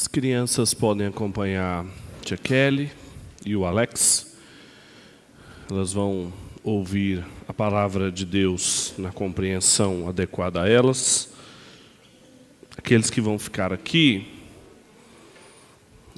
As 0.00 0.08
crianças 0.08 0.72
podem 0.72 1.08
acompanhar 1.08 1.84
a 1.84 2.24
tia 2.24 2.38
Kelly 2.38 2.90
e 3.44 3.54
o 3.54 3.66
Alex. 3.66 4.34
Elas 5.70 5.92
vão 5.92 6.32
ouvir 6.64 7.22
a 7.46 7.52
palavra 7.52 8.10
de 8.10 8.24
Deus 8.24 8.94
na 8.96 9.12
compreensão 9.12 10.08
adequada 10.08 10.62
a 10.62 10.66
elas. 10.66 11.28
Aqueles 12.78 13.10
que 13.10 13.20
vão 13.20 13.38
ficar 13.38 13.74
aqui, 13.74 14.26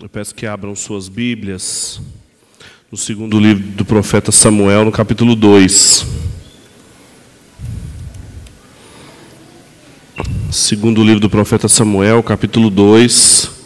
eu 0.00 0.08
peço 0.08 0.32
que 0.32 0.46
abram 0.46 0.76
suas 0.76 1.08
Bíblias 1.08 2.00
no 2.88 2.96
segundo 2.96 3.40
livro 3.40 3.66
do 3.66 3.84
profeta 3.84 4.30
Samuel, 4.30 4.84
no 4.84 4.92
capítulo 4.92 5.34
2. 5.34 6.06
Segundo 10.52 11.02
livro 11.02 11.18
do 11.18 11.28
profeta 11.28 11.66
Samuel, 11.66 12.22
capítulo 12.22 12.70
2. 12.70 13.61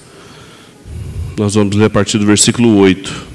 Nós 1.37 1.55
vamos 1.55 1.77
ler 1.77 1.85
a 1.85 1.91
partir 1.91 2.17
do 2.17 2.25
versículo 2.25 2.79
8. 2.79 3.27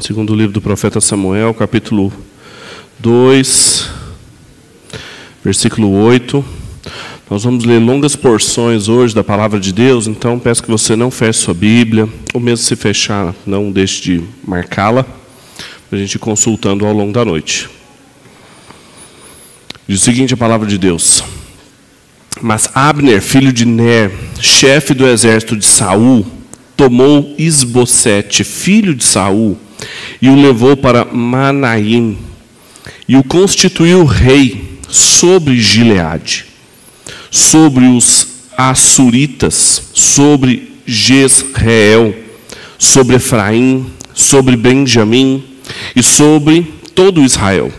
Segundo 0.00 0.34
livro 0.34 0.52
do 0.52 0.60
profeta 0.60 1.00
Samuel, 1.00 1.54
capítulo 1.54 2.12
2, 2.98 3.95
versículo 5.46 5.92
8. 5.92 6.44
Nós 7.30 7.44
vamos 7.44 7.64
ler 7.64 7.78
longas 7.78 8.16
porções 8.16 8.88
hoje 8.88 9.14
da 9.14 9.22
palavra 9.22 9.60
de 9.60 9.72
Deus, 9.72 10.08
então 10.08 10.40
peço 10.40 10.60
que 10.60 10.68
você 10.68 10.96
não 10.96 11.08
feche 11.08 11.38
sua 11.38 11.54
Bíblia, 11.54 12.08
ou 12.34 12.40
mesmo 12.40 12.64
se 12.64 12.74
fechar, 12.74 13.32
não 13.46 13.70
deixe 13.70 14.02
de 14.02 14.24
marcá-la, 14.44 15.04
para 15.04 15.98
a 15.98 16.02
gente 16.02 16.16
ir 16.16 16.18
consultando 16.18 16.84
ao 16.84 16.92
longo 16.92 17.12
da 17.12 17.24
noite. 17.24 17.68
Diz 19.86 20.00
o 20.00 20.04
seguinte 20.04 20.34
a 20.34 20.36
palavra 20.36 20.66
de 20.66 20.76
Deus. 20.78 21.22
Mas 22.42 22.68
Abner, 22.74 23.22
filho 23.22 23.52
de 23.52 23.64
Ner, 23.64 24.12
chefe 24.40 24.94
do 24.94 25.06
exército 25.06 25.56
de 25.56 25.64
Saul, 25.64 26.26
tomou 26.76 27.36
Isbosete, 27.38 28.42
filho 28.42 28.96
de 28.96 29.04
Saul, 29.04 29.56
e 30.20 30.28
o 30.28 30.34
levou 30.34 30.76
para 30.76 31.04
Manaim, 31.04 32.18
e 33.06 33.14
o 33.14 33.22
constituiu 33.22 34.04
rei 34.04 34.75
sobre 34.88 35.60
Gileade, 35.60 36.46
sobre 37.30 37.86
os 37.86 38.28
Assuritas, 38.56 39.90
sobre 39.92 40.72
Jezreel, 40.86 42.14
sobre 42.78 43.16
Efraim, 43.16 43.86
sobre 44.14 44.56
Benjamim 44.56 45.44
e 45.94 46.02
sobre 46.02 46.62
todo 46.94 47.22
Israel. 47.22 47.70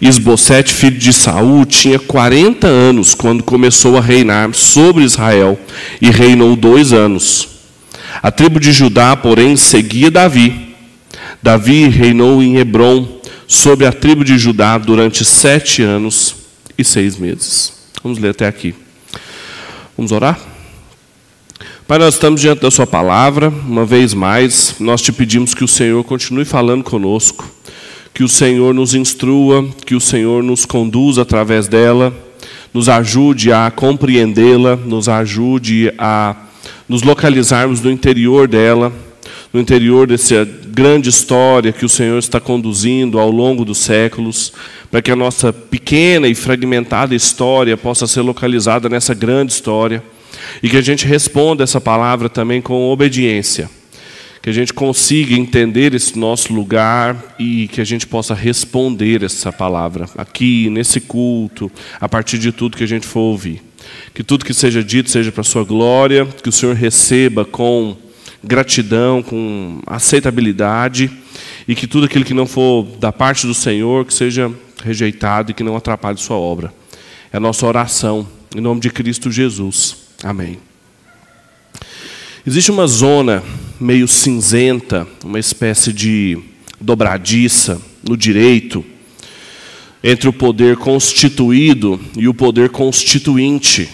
Isbosete, 0.00 0.72
filho 0.72 0.98
de 0.98 1.12
Saul, 1.12 1.64
tinha 1.64 1.98
40 1.98 2.66
anos 2.66 3.14
quando 3.14 3.42
começou 3.42 3.96
a 3.96 4.00
reinar 4.00 4.54
sobre 4.54 5.02
Israel 5.02 5.58
e 6.00 6.10
reinou 6.10 6.54
dois 6.54 6.92
anos. 6.92 7.48
A 8.22 8.30
tribo 8.30 8.60
de 8.60 8.72
Judá, 8.72 9.16
porém, 9.16 9.56
seguia 9.56 10.10
Davi. 10.10 10.74
Davi 11.42 11.88
reinou 11.88 12.42
em 12.42 12.56
Hebron 12.56 13.17
sobre 13.48 13.86
a 13.86 13.92
tribo 13.92 14.22
de 14.22 14.36
Judá 14.36 14.76
durante 14.76 15.24
sete 15.24 15.82
anos 15.82 16.36
e 16.76 16.84
seis 16.84 17.16
meses. 17.16 17.72
Vamos 18.02 18.18
ler 18.18 18.32
até 18.32 18.46
aqui. 18.46 18.74
Vamos 19.96 20.12
orar? 20.12 20.38
Pai, 21.86 21.98
nós 21.98 22.14
estamos 22.14 22.42
diante 22.42 22.60
da 22.60 22.70
Sua 22.70 22.86
palavra, 22.86 23.48
uma 23.48 23.86
vez 23.86 24.12
mais, 24.12 24.74
nós 24.78 25.00
te 25.00 25.10
pedimos 25.10 25.54
que 25.54 25.64
o 25.64 25.68
Senhor 25.68 26.04
continue 26.04 26.44
falando 26.44 26.84
conosco, 26.84 27.50
que 28.12 28.22
o 28.22 28.28
Senhor 28.28 28.74
nos 28.74 28.92
instrua, 28.92 29.66
que 29.86 29.94
o 29.94 30.00
Senhor 30.00 30.42
nos 30.42 30.66
conduza 30.66 31.22
através 31.22 31.66
dela, 31.66 32.14
nos 32.74 32.90
ajude 32.90 33.50
a 33.50 33.70
compreendê-la, 33.70 34.76
nos 34.76 35.08
ajude 35.08 35.90
a 35.96 36.36
nos 36.86 37.02
localizarmos 37.02 37.80
no 37.80 37.90
interior 37.90 38.46
dela, 38.46 38.92
no 39.52 39.60
interior 39.60 40.06
dessa 40.06 40.44
grande 40.44 41.08
história 41.08 41.72
que 41.72 41.84
o 41.84 41.88
Senhor 41.88 42.18
está 42.18 42.38
conduzindo 42.38 43.18
ao 43.18 43.30
longo 43.30 43.64
dos 43.64 43.78
séculos, 43.78 44.52
para 44.90 45.02
que 45.02 45.10
a 45.10 45.16
nossa 45.16 45.52
pequena 45.52 46.28
e 46.28 46.34
fragmentada 46.34 47.14
história 47.14 47.76
possa 47.76 48.06
ser 48.06 48.20
localizada 48.20 48.88
nessa 48.88 49.14
grande 49.14 49.52
história 49.52 50.02
e 50.62 50.68
que 50.68 50.76
a 50.76 50.82
gente 50.82 51.06
responda 51.06 51.64
essa 51.64 51.80
palavra 51.80 52.28
também 52.28 52.60
com 52.60 52.90
obediência. 52.90 53.70
Que 54.40 54.50
a 54.50 54.52
gente 54.52 54.72
consiga 54.72 55.34
entender 55.34 55.94
esse 55.94 56.16
nosso 56.16 56.52
lugar 56.52 57.34
e 57.38 57.66
que 57.68 57.80
a 57.80 57.84
gente 57.84 58.06
possa 58.06 58.34
responder 58.34 59.24
essa 59.24 59.52
palavra 59.52 60.08
aqui, 60.16 60.70
nesse 60.70 61.00
culto, 61.00 61.70
a 62.00 62.08
partir 62.08 62.38
de 62.38 62.52
tudo 62.52 62.76
que 62.76 62.84
a 62.84 62.88
gente 62.88 63.06
for 63.06 63.20
ouvir. 63.20 63.60
Que 64.14 64.22
tudo 64.22 64.44
que 64.44 64.54
seja 64.54 64.82
dito 64.82 65.10
seja 65.10 65.32
para 65.32 65.40
a 65.40 65.44
sua 65.44 65.64
glória, 65.64 66.26
que 66.40 66.48
o 66.48 66.52
Senhor 66.52 66.76
receba 66.76 67.44
com 67.44 67.96
gratidão, 68.42 69.22
com 69.22 69.80
aceitabilidade, 69.86 71.10
e 71.66 71.74
que 71.74 71.86
tudo 71.86 72.06
aquilo 72.06 72.24
que 72.24 72.34
não 72.34 72.46
for 72.46 72.84
da 72.98 73.12
parte 73.12 73.46
do 73.46 73.54
Senhor, 73.54 74.04
que 74.04 74.14
seja 74.14 74.50
rejeitado 74.82 75.50
e 75.50 75.54
que 75.54 75.62
não 75.62 75.76
atrapalhe 75.76 76.18
sua 76.18 76.36
obra. 76.36 76.72
É 77.32 77.36
a 77.36 77.40
nossa 77.40 77.66
oração, 77.66 78.26
em 78.56 78.60
nome 78.60 78.80
de 78.80 78.90
Cristo 78.90 79.30
Jesus. 79.30 79.96
Amém. 80.22 80.58
Existe 82.46 82.70
uma 82.70 82.86
zona 82.86 83.42
meio 83.78 84.08
cinzenta, 84.08 85.06
uma 85.22 85.38
espécie 85.38 85.92
de 85.92 86.38
dobradiça 86.80 87.80
no 88.02 88.16
direito, 88.16 88.84
entre 90.02 90.28
o 90.28 90.32
poder 90.32 90.76
constituído 90.76 92.00
e 92.16 92.28
o 92.28 92.32
poder 92.32 92.70
constituinte. 92.70 93.88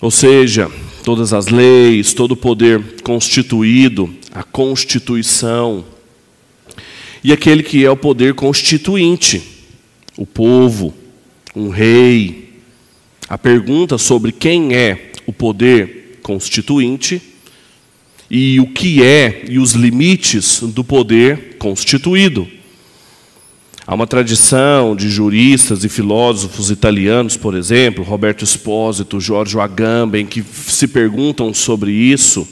Ou 0.00 0.10
seja, 0.10 0.70
todas 1.06 1.32
as 1.32 1.46
leis, 1.46 2.12
todo 2.12 2.32
o 2.32 2.36
poder 2.36 3.00
constituído, 3.04 4.12
a 4.32 4.42
constituição, 4.42 5.84
e 7.22 7.32
aquele 7.32 7.62
que 7.62 7.84
é 7.84 7.88
o 7.88 7.96
poder 7.96 8.34
constituinte, 8.34 9.40
o 10.16 10.26
povo, 10.26 10.92
um 11.54 11.68
rei. 11.68 12.58
A 13.28 13.38
pergunta 13.38 13.96
sobre 13.98 14.32
quem 14.32 14.74
é 14.74 15.12
o 15.28 15.32
poder 15.32 16.18
constituinte 16.24 17.22
e 18.28 18.58
o 18.58 18.66
que 18.66 19.00
é 19.00 19.44
e 19.48 19.60
os 19.60 19.74
limites 19.74 20.60
do 20.60 20.82
poder 20.82 21.54
constituído. 21.56 22.48
Há 23.88 23.94
uma 23.94 24.06
tradição 24.06 24.96
de 24.96 25.08
juristas 25.08 25.84
e 25.84 25.88
filósofos 25.88 26.72
italianos, 26.72 27.36
por 27.36 27.54
exemplo, 27.54 28.02
Roberto 28.02 28.42
Espósito, 28.42 29.20
Giorgio 29.20 29.60
Agamben, 29.60 30.26
que 30.26 30.42
se 30.42 30.88
perguntam 30.88 31.54
sobre 31.54 31.92
isso, 31.92 32.48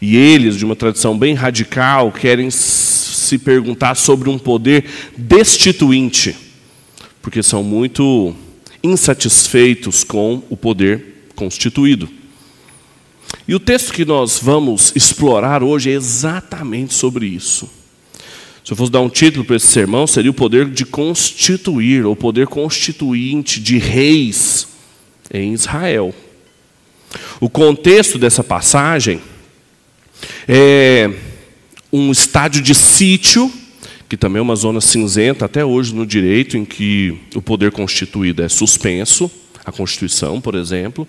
e 0.00 0.16
eles, 0.16 0.56
de 0.56 0.64
uma 0.64 0.74
tradição 0.74 1.18
bem 1.18 1.34
radical, 1.34 2.10
querem 2.10 2.50
se 2.50 3.36
perguntar 3.36 3.94
sobre 3.94 4.30
um 4.30 4.38
poder 4.38 4.86
destituinte, 5.18 6.34
porque 7.20 7.42
são 7.42 7.62
muito 7.62 8.34
insatisfeitos 8.82 10.02
com 10.02 10.42
o 10.48 10.56
poder 10.56 11.26
constituído. 11.36 12.08
E 13.46 13.54
o 13.54 13.60
texto 13.60 13.92
que 13.92 14.06
nós 14.06 14.38
vamos 14.42 14.92
explorar 14.96 15.62
hoje 15.62 15.90
é 15.90 15.92
exatamente 15.92 16.94
sobre 16.94 17.26
isso. 17.26 17.79
Se 18.64 18.72
eu 18.72 18.76
fosse 18.76 18.92
dar 18.92 19.00
um 19.00 19.08
título 19.08 19.44
para 19.44 19.56
esse 19.56 19.66
sermão, 19.66 20.06
seria 20.06 20.30
o 20.30 20.34
poder 20.34 20.66
de 20.66 20.84
constituir, 20.84 22.04
ou 22.04 22.14
poder 22.14 22.46
constituinte 22.46 23.60
de 23.60 23.78
reis 23.78 24.68
em 25.32 25.52
Israel. 25.52 26.14
O 27.40 27.48
contexto 27.48 28.18
dessa 28.18 28.44
passagem 28.44 29.20
é 30.46 31.10
um 31.92 32.12
estádio 32.12 32.62
de 32.62 32.74
sítio, 32.74 33.50
que 34.08 34.16
também 34.16 34.38
é 34.38 34.42
uma 34.42 34.56
zona 34.56 34.80
cinzenta 34.80 35.44
até 35.44 35.64
hoje 35.64 35.94
no 35.94 36.06
direito, 36.06 36.56
em 36.56 36.64
que 36.64 37.16
o 37.34 37.40
poder 37.40 37.72
constituído 37.72 38.42
é 38.42 38.48
suspenso, 38.48 39.30
a 39.64 39.72
Constituição, 39.72 40.40
por 40.40 40.54
exemplo. 40.54 41.06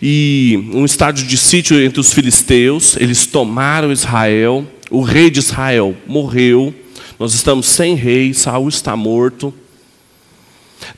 E 0.00 0.68
um 0.72 0.84
estádio 0.84 1.26
de 1.26 1.36
sítio 1.36 1.80
entre 1.80 2.00
os 2.00 2.12
filisteus, 2.12 2.96
eles 2.96 3.26
tomaram 3.26 3.92
Israel, 3.92 4.66
o 4.92 5.00
rei 5.00 5.30
de 5.30 5.38
Israel 5.38 5.96
morreu, 6.06 6.74
nós 7.18 7.32
estamos 7.32 7.66
sem 7.66 7.94
rei, 7.94 8.34
Saul 8.34 8.68
está 8.68 8.94
morto. 8.94 9.52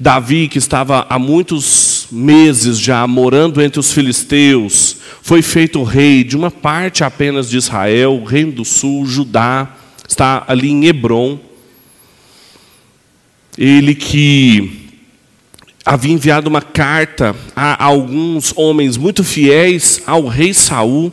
Davi, 0.01 0.49
que 0.49 0.59
estava 0.59 1.07
há 1.09 1.17
muitos 1.17 2.09
meses 2.11 2.79
já 2.81 3.07
morando 3.07 3.63
entre 3.63 3.79
os 3.79 3.93
filisteus, 3.93 4.97
foi 5.23 5.43
feito 5.43 5.85
rei 5.85 6.25
de 6.25 6.37
uma 6.37 6.51
parte 6.51 7.05
apenas 7.05 7.49
de 7.49 7.57
Israel, 7.57 8.15
o 8.15 8.25
reino 8.25 8.51
do 8.51 8.65
sul, 8.65 9.07
Judá, 9.07 9.77
está 10.09 10.45
ali 10.49 10.71
em 10.71 10.87
Hebron. 10.87 11.39
ele 13.57 13.95
que 13.95 14.91
havia 15.87 16.13
enviado 16.13 16.49
uma 16.49 16.63
carta 16.63 17.37
a 17.55 17.85
alguns 17.85 18.53
homens 18.57 18.97
muito 18.97 19.23
fiéis 19.23 20.03
ao 20.05 20.27
rei 20.27 20.53
Saul, 20.53 21.13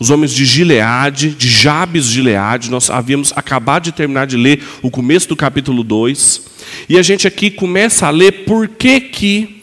os 0.00 0.08
homens 0.08 0.32
de 0.32 0.46
Gileade, 0.46 1.28
de 1.30 1.46
Jabes 1.46 2.06
de 2.06 2.14
Gileade. 2.14 2.70
Nós 2.70 2.88
havíamos 2.88 3.32
acabado 3.36 3.84
de 3.84 3.92
terminar 3.92 4.26
de 4.26 4.36
ler 4.36 4.62
o 4.80 4.90
começo 4.90 5.28
do 5.28 5.36
capítulo 5.36 5.84
2. 5.84 6.42
E 6.88 6.98
a 6.98 7.02
gente 7.02 7.28
aqui 7.28 7.50
começa 7.50 8.06
a 8.06 8.10
ler 8.10 8.44
por 8.46 8.66
que 8.66 8.98
que 8.98 9.62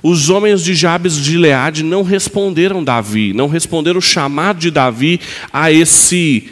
os 0.00 0.30
homens 0.30 0.62
de 0.62 0.74
Jabes 0.74 1.16
de 1.16 1.32
Gileade 1.32 1.82
não 1.82 2.04
responderam 2.04 2.84
Davi, 2.84 3.32
não 3.32 3.48
responderam 3.48 3.98
o 3.98 4.02
chamado 4.02 4.60
de 4.60 4.70
Davi 4.70 5.20
a 5.52 5.72
esse 5.72 6.44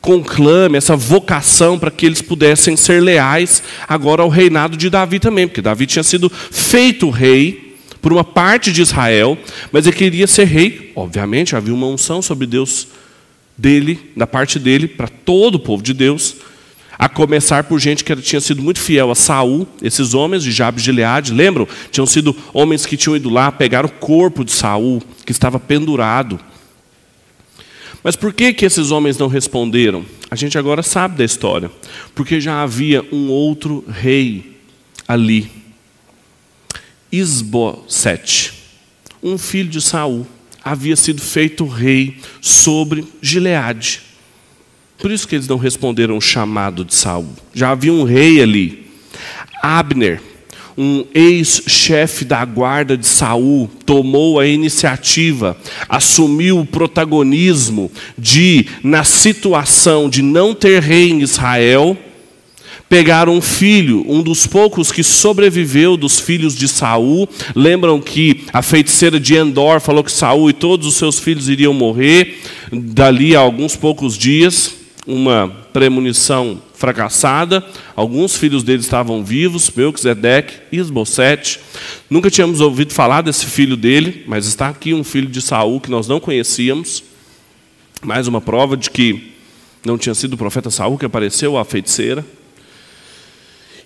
conclame, 0.00 0.78
essa 0.78 0.96
vocação 0.96 1.78
para 1.78 1.90
que 1.90 2.06
eles 2.06 2.22
pudessem 2.22 2.76
ser 2.76 3.02
leais 3.02 3.62
agora 3.86 4.22
ao 4.22 4.30
reinado 4.30 4.74
de 4.74 4.88
Davi 4.88 5.18
também, 5.18 5.46
porque 5.46 5.60
Davi 5.60 5.86
tinha 5.86 6.02
sido 6.02 6.30
feito 6.30 7.10
rei 7.10 7.69
por 8.00 8.12
uma 8.12 8.24
parte 8.24 8.72
de 8.72 8.82
Israel, 8.82 9.38
mas 9.70 9.86
ele 9.86 9.96
queria 9.96 10.26
ser 10.26 10.44
rei, 10.44 10.92
obviamente, 10.94 11.54
havia 11.54 11.74
uma 11.74 11.86
unção 11.86 12.22
sobre 12.22 12.46
Deus 12.46 12.88
dele, 13.56 14.10
da 14.16 14.26
parte 14.26 14.58
dele, 14.58 14.88
para 14.88 15.08
todo 15.08 15.56
o 15.56 15.60
povo 15.60 15.82
de 15.82 15.92
Deus, 15.92 16.36
a 16.98 17.08
começar 17.08 17.64
por 17.64 17.78
gente 17.78 18.04
que 18.04 18.14
tinha 18.16 18.40
sido 18.40 18.62
muito 18.62 18.80
fiel 18.80 19.10
a 19.10 19.14
Saul, 19.14 19.66
esses 19.82 20.12
homens 20.14 20.42
de 20.42 20.52
Jabes 20.52 20.82
de 20.82 20.86
Gileade, 20.86 21.32
lembram? 21.32 21.66
Tinham 21.90 22.06
sido 22.06 22.36
homens 22.52 22.84
que 22.84 22.96
tinham 22.96 23.16
ido 23.16 23.30
lá 23.30 23.50
pegar 23.50 23.84
o 23.84 23.90
corpo 23.90 24.44
de 24.44 24.52
Saul, 24.52 25.02
que 25.24 25.32
estava 25.32 25.58
pendurado, 25.58 26.38
mas 28.02 28.16
por 28.16 28.32
que, 28.32 28.52
que 28.52 28.64
esses 28.64 28.90
homens 28.90 29.18
não 29.18 29.28
responderam? 29.28 30.04
A 30.30 30.36
gente 30.36 30.56
agora 30.56 30.82
sabe 30.82 31.18
da 31.18 31.24
história. 31.24 31.70
Porque 32.14 32.40
já 32.40 32.62
havia 32.62 33.04
um 33.12 33.28
outro 33.28 33.84
rei 33.88 34.58
ali. 35.06 35.50
Isbosete, 37.12 38.52
um 39.22 39.36
filho 39.36 39.68
de 39.68 39.80
Saul, 39.80 40.26
havia 40.62 40.96
sido 40.96 41.20
feito 41.20 41.66
rei 41.66 42.16
sobre 42.40 43.04
Gileade. 43.20 44.02
Por 44.98 45.10
isso 45.10 45.26
que 45.26 45.34
eles 45.34 45.48
não 45.48 45.56
responderam 45.56 46.16
o 46.16 46.20
chamado 46.20 46.84
de 46.84 46.94
Saul. 46.94 47.34
Já 47.54 47.70
havia 47.70 47.92
um 47.92 48.04
rei 48.04 48.42
ali. 48.42 48.86
Abner, 49.62 50.20
um 50.76 51.04
ex-chefe 51.14 52.24
da 52.24 52.44
guarda 52.44 52.96
de 52.96 53.06
Saul 53.06 53.68
tomou 53.84 54.38
a 54.38 54.46
iniciativa, 54.46 55.56
assumiu 55.88 56.58
o 56.58 56.66
protagonismo 56.66 57.90
de, 58.16 58.66
na 58.82 59.04
situação 59.04 60.08
de 60.08 60.22
não 60.22 60.54
ter 60.54 60.82
rei 60.82 61.10
em 61.10 61.20
Israel, 61.20 61.96
pegar 62.90 63.28
um 63.28 63.40
filho, 63.40 64.04
um 64.08 64.20
dos 64.20 64.48
poucos 64.48 64.90
que 64.90 65.04
sobreviveu 65.04 65.96
dos 65.96 66.18
filhos 66.18 66.56
de 66.56 66.66
Saul. 66.66 67.28
Lembram 67.54 68.00
que 68.00 68.44
a 68.52 68.62
feiticeira 68.62 69.20
de 69.20 69.36
Endor 69.36 69.80
falou 69.80 70.02
que 70.02 70.10
Saul 70.10 70.50
e 70.50 70.52
todos 70.52 70.88
os 70.88 70.96
seus 70.96 71.20
filhos 71.20 71.48
iriam 71.48 71.72
morrer 71.72 72.40
dali 72.72 73.36
a 73.36 73.38
alguns 73.38 73.76
poucos 73.76 74.18
dias, 74.18 74.74
uma 75.06 75.48
premonição 75.72 76.60
fracassada. 76.74 77.64
Alguns 77.94 78.36
filhos 78.36 78.64
dele 78.64 78.80
estavam 78.80 79.24
vivos, 79.24 79.70
Melquisedeque 79.70 80.54
e 80.72 80.78
Esbocete. 80.78 81.60
Nunca 82.10 82.28
tínhamos 82.28 82.60
ouvido 82.60 82.92
falar 82.92 83.22
desse 83.22 83.46
filho 83.46 83.76
dele, 83.76 84.24
mas 84.26 84.46
está 84.46 84.68
aqui 84.68 84.92
um 84.92 85.04
filho 85.04 85.28
de 85.28 85.40
Saul 85.40 85.80
que 85.80 85.92
nós 85.92 86.08
não 86.08 86.18
conhecíamos. 86.18 87.04
Mais 88.02 88.26
uma 88.26 88.40
prova 88.40 88.76
de 88.76 88.90
que 88.90 89.30
não 89.86 89.96
tinha 89.96 90.14
sido 90.14 90.32
o 90.32 90.36
profeta 90.36 90.72
Saul 90.72 90.98
que 90.98 91.06
apareceu, 91.06 91.56
a 91.56 91.64
feiticeira. 91.64 92.26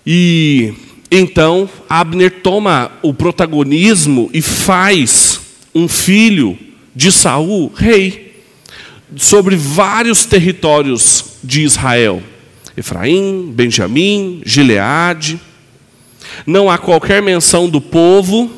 E 0.05 0.73
então 1.09 1.69
Abner 1.89 2.41
toma 2.41 2.91
o 3.01 3.13
protagonismo 3.13 4.29
e 4.33 4.41
faz 4.41 5.39
um 5.73 5.87
filho 5.87 6.57
de 6.95 7.11
Saul 7.11 7.71
rei 7.75 8.43
sobre 9.15 9.55
vários 9.55 10.25
territórios 10.25 11.37
de 11.43 11.63
Israel. 11.63 12.21
Efraim, 12.75 13.51
Benjamim, 13.53 14.41
Gileade. 14.45 15.39
Não 16.45 16.69
há 16.69 16.77
qualquer 16.77 17.21
menção 17.21 17.69
do 17.69 17.79
povo, 17.79 18.51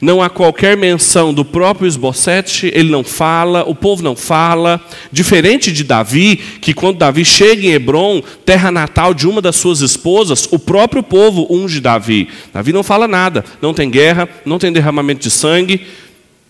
não 0.00 0.22
há 0.22 0.28
qualquer 0.28 0.76
menção 0.76 1.32
do 1.32 1.44
próprio 1.44 1.86
Esbocete, 1.86 2.70
ele 2.74 2.90
não 2.90 3.04
fala, 3.04 3.64
o 3.68 3.74
povo 3.74 4.02
não 4.02 4.16
fala. 4.16 4.80
Diferente 5.10 5.72
de 5.72 5.84
Davi, 5.84 6.36
que 6.36 6.74
quando 6.74 6.98
Davi 6.98 7.24
chega 7.24 7.66
em 7.66 7.72
Hebron, 7.72 8.22
terra 8.44 8.70
natal 8.70 9.14
de 9.14 9.26
uma 9.26 9.40
das 9.40 9.56
suas 9.56 9.80
esposas, 9.80 10.48
o 10.50 10.58
próprio 10.58 11.02
povo 11.02 11.46
unge 11.50 11.80
Davi. 11.80 12.28
Davi 12.52 12.72
não 12.72 12.82
fala 12.82 13.08
nada, 13.08 13.44
não 13.60 13.74
tem 13.74 13.90
guerra, 13.90 14.28
não 14.44 14.58
tem 14.58 14.72
derramamento 14.72 15.22
de 15.22 15.30
sangue. 15.30 15.86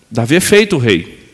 Davi 0.09 0.35
é 0.35 0.39
feito 0.39 0.77
rei. 0.77 1.25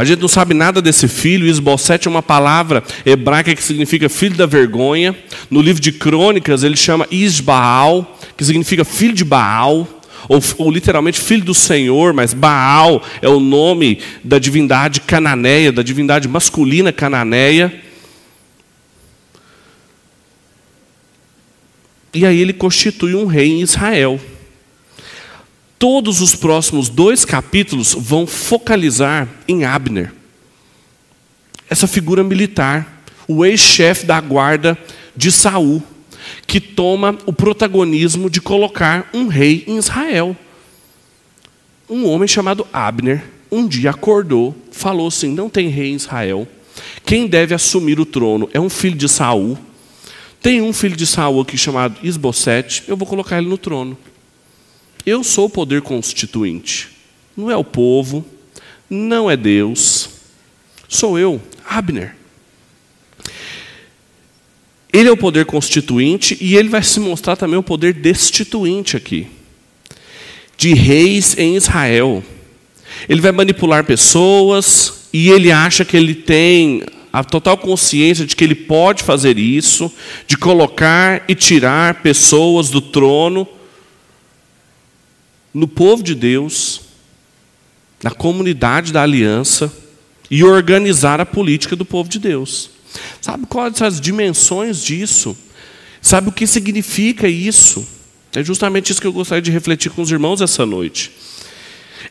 A 0.00 0.04
gente 0.04 0.20
não 0.20 0.28
sabe 0.28 0.54
nada 0.54 0.80
desse 0.80 1.06
filho. 1.06 1.46
Isbosete 1.46 2.08
é 2.08 2.10
uma 2.10 2.22
palavra 2.22 2.82
hebraica 3.04 3.54
que 3.54 3.62
significa 3.62 4.08
filho 4.08 4.34
da 4.34 4.46
vergonha. 4.46 5.14
No 5.50 5.60
livro 5.60 5.82
de 5.82 5.92
Crônicas 5.92 6.62
ele 6.62 6.74
chama 6.74 7.06
Isbaal, 7.10 8.18
que 8.34 8.42
significa 8.42 8.82
filho 8.82 9.12
de 9.12 9.26
Baal. 9.26 9.86
Ou, 10.28 10.40
ou, 10.58 10.70
literalmente 10.70 11.20
filho 11.20 11.44
do 11.44 11.54
Senhor, 11.54 12.12
mas 12.12 12.34
Baal 12.34 13.02
é 13.20 13.28
o 13.28 13.40
nome 13.40 14.00
da 14.22 14.38
divindade 14.38 15.00
cananeia, 15.00 15.72
da 15.72 15.82
divindade 15.82 16.28
masculina 16.28 16.92
cananeia. 16.92 17.82
E 22.12 22.26
aí 22.26 22.40
ele 22.40 22.52
constitui 22.52 23.14
um 23.14 23.26
rei 23.26 23.48
em 23.48 23.62
Israel. 23.62 24.20
Todos 25.78 26.20
os 26.20 26.34
próximos 26.34 26.88
dois 26.88 27.24
capítulos 27.24 27.94
vão 27.98 28.26
focalizar 28.26 29.26
em 29.48 29.64
Abner, 29.64 30.12
essa 31.70 31.86
figura 31.86 32.22
militar, 32.22 33.04
o 33.28 33.46
ex-chefe 33.46 34.04
da 34.04 34.20
guarda 34.20 34.76
de 35.16 35.30
Saul, 35.30 35.82
que 36.46 36.60
toma 36.60 37.18
o 37.26 37.32
protagonismo 37.32 38.28
de 38.28 38.40
colocar 38.40 39.08
um 39.12 39.26
rei 39.26 39.64
em 39.66 39.76
Israel. 39.76 40.36
Um 41.88 42.06
homem 42.06 42.28
chamado 42.28 42.66
Abner, 42.72 43.24
um 43.50 43.66
dia 43.66 43.90
acordou, 43.90 44.54
falou 44.70 45.08
assim: 45.08 45.32
não 45.32 45.48
tem 45.48 45.68
rei 45.68 45.90
em 45.90 45.96
Israel. 45.96 46.46
Quem 47.04 47.26
deve 47.26 47.54
assumir 47.54 47.98
o 47.98 48.06
trono 48.06 48.48
é 48.52 48.60
um 48.60 48.70
filho 48.70 48.96
de 48.96 49.08
Saul. 49.08 49.58
Tem 50.40 50.62
um 50.62 50.72
filho 50.72 50.96
de 50.96 51.06
Saul 51.06 51.40
aqui 51.40 51.58
chamado 51.58 51.98
Isbosete, 52.02 52.84
eu 52.88 52.96
vou 52.96 53.06
colocar 53.06 53.38
ele 53.38 53.48
no 53.48 53.58
trono. 53.58 53.98
Eu 55.04 55.22
sou 55.24 55.46
o 55.46 55.50
poder 55.50 55.82
constituinte. 55.82 56.88
Não 57.36 57.50
é 57.50 57.56
o 57.56 57.64
povo, 57.64 58.24
não 58.88 59.30
é 59.30 59.36
Deus. 59.36 60.08
Sou 60.88 61.18
eu, 61.18 61.40
Abner. 61.68 62.19
Ele 64.92 65.08
é 65.08 65.12
o 65.12 65.16
poder 65.16 65.46
constituinte 65.46 66.36
e 66.40 66.56
ele 66.56 66.68
vai 66.68 66.82
se 66.82 66.98
mostrar 66.98 67.36
também 67.36 67.58
o 67.58 67.62
poder 67.62 67.92
destituinte 67.92 68.96
aqui. 68.96 69.26
De 70.56 70.74
reis 70.74 71.36
em 71.38 71.56
Israel. 71.56 72.22
Ele 73.08 73.20
vai 73.20 73.32
manipular 73.32 73.84
pessoas 73.84 75.08
e 75.12 75.30
ele 75.30 75.52
acha 75.52 75.84
que 75.84 75.96
ele 75.96 76.14
tem 76.14 76.82
a 77.12 77.24
total 77.24 77.56
consciência 77.56 78.24
de 78.24 78.36
que 78.36 78.44
ele 78.44 78.54
pode 78.54 79.02
fazer 79.02 79.38
isso, 79.38 79.92
de 80.26 80.36
colocar 80.36 81.24
e 81.28 81.34
tirar 81.34 82.02
pessoas 82.02 82.70
do 82.70 82.80
trono 82.80 83.46
no 85.52 85.66
povo 85.66 86.02
de 86.02 86.14
Deus, 86.14 86.82
na 88.02 88.10
comunidade 88.10 88.92
da 88.92 89.02
aliança 89.02 89.72
e 90.30 90.44
organizar 90.44 91.20
a 91.20 91.26
política 91.26 91.74
do 91.74 91.84
povo 91.84 92.08
de 92.08 92.18
Deus. 92.18 92.70
Sabe 93.20 93.46
quais 93.46 93.76
são 93.76 93.86
as 93.86 94.00
dimensões 94.00 94.82
disso? 94.82 95.36
Sabe 96.00 96.28
o 96.28 96.32
que 96.32 96.46
significa 96.46 97.28
isso? 97.28 97.86
É 98.34 98.42
justamente 98.42 98.90
isso 98.90 99.00
que 99.00 99.06
eu 99.06 99.12
gostaria 99.12 99.42
de 99.42 99.50
refletir 99.50 99.90
com 99.90 100.02
os 100.02 100.10
irmãos 100.10 100.40
essa 100.40 100.64
noite. 100.64 101.10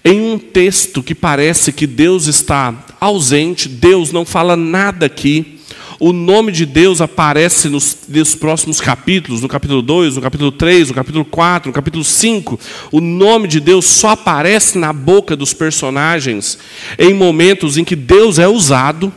Em 0.03 0.21
um 0.21 0.37
texto 0.37 1.01
que 1.01 1.15
parece 1.15 1.71
que 1.73 1.87
Deus 1.87 2.27
está 2.27 2.85
ausente, 2.99 3.67
Deus 3.67 4.11
não 4.11 4.25
fala 4.25 4.55
nada 4.55 5.05
aqui, 5.05 5.59
o 5.99 6.13
nome 6.13 6.53
de 6.53 6.65
Deus 6.65 7.01
aparece 7.01 7.67
nos, 7.67 7.97
nos, 8.07 8.33
próximos 8.33 8.79
capítulos, 8.79 9.41
no 9.41 9.49
capítulo 9.49 9.81
2, 9.81 10.15
no 10.15 10.21
capítulo 10.21 10.49
3, 10.49 10.87
no 10.87 10.93
capítulo 10.93 11.25
4, 11.25 11.69
no 11.69 11.73
capítulo 11.73 12.05
5. 12.05 12.57
O 12.89 13.01
nome 13.01 13.49
de 13.49 13.59
Deus 13.59 13.85
só 13.85 14.11
aparece 14.11 14.77
na 14.77 14.93
boca 14.93 15.35
dos 15.35 15.53
personagens 15.53 16.57
em 16.97 17.13
momentos 17.13 17.77
em 17.77 17.83
que 17.83 17.97
Deus 17.97 18.39
é 18.39 18.47
usado. 18.47 19.11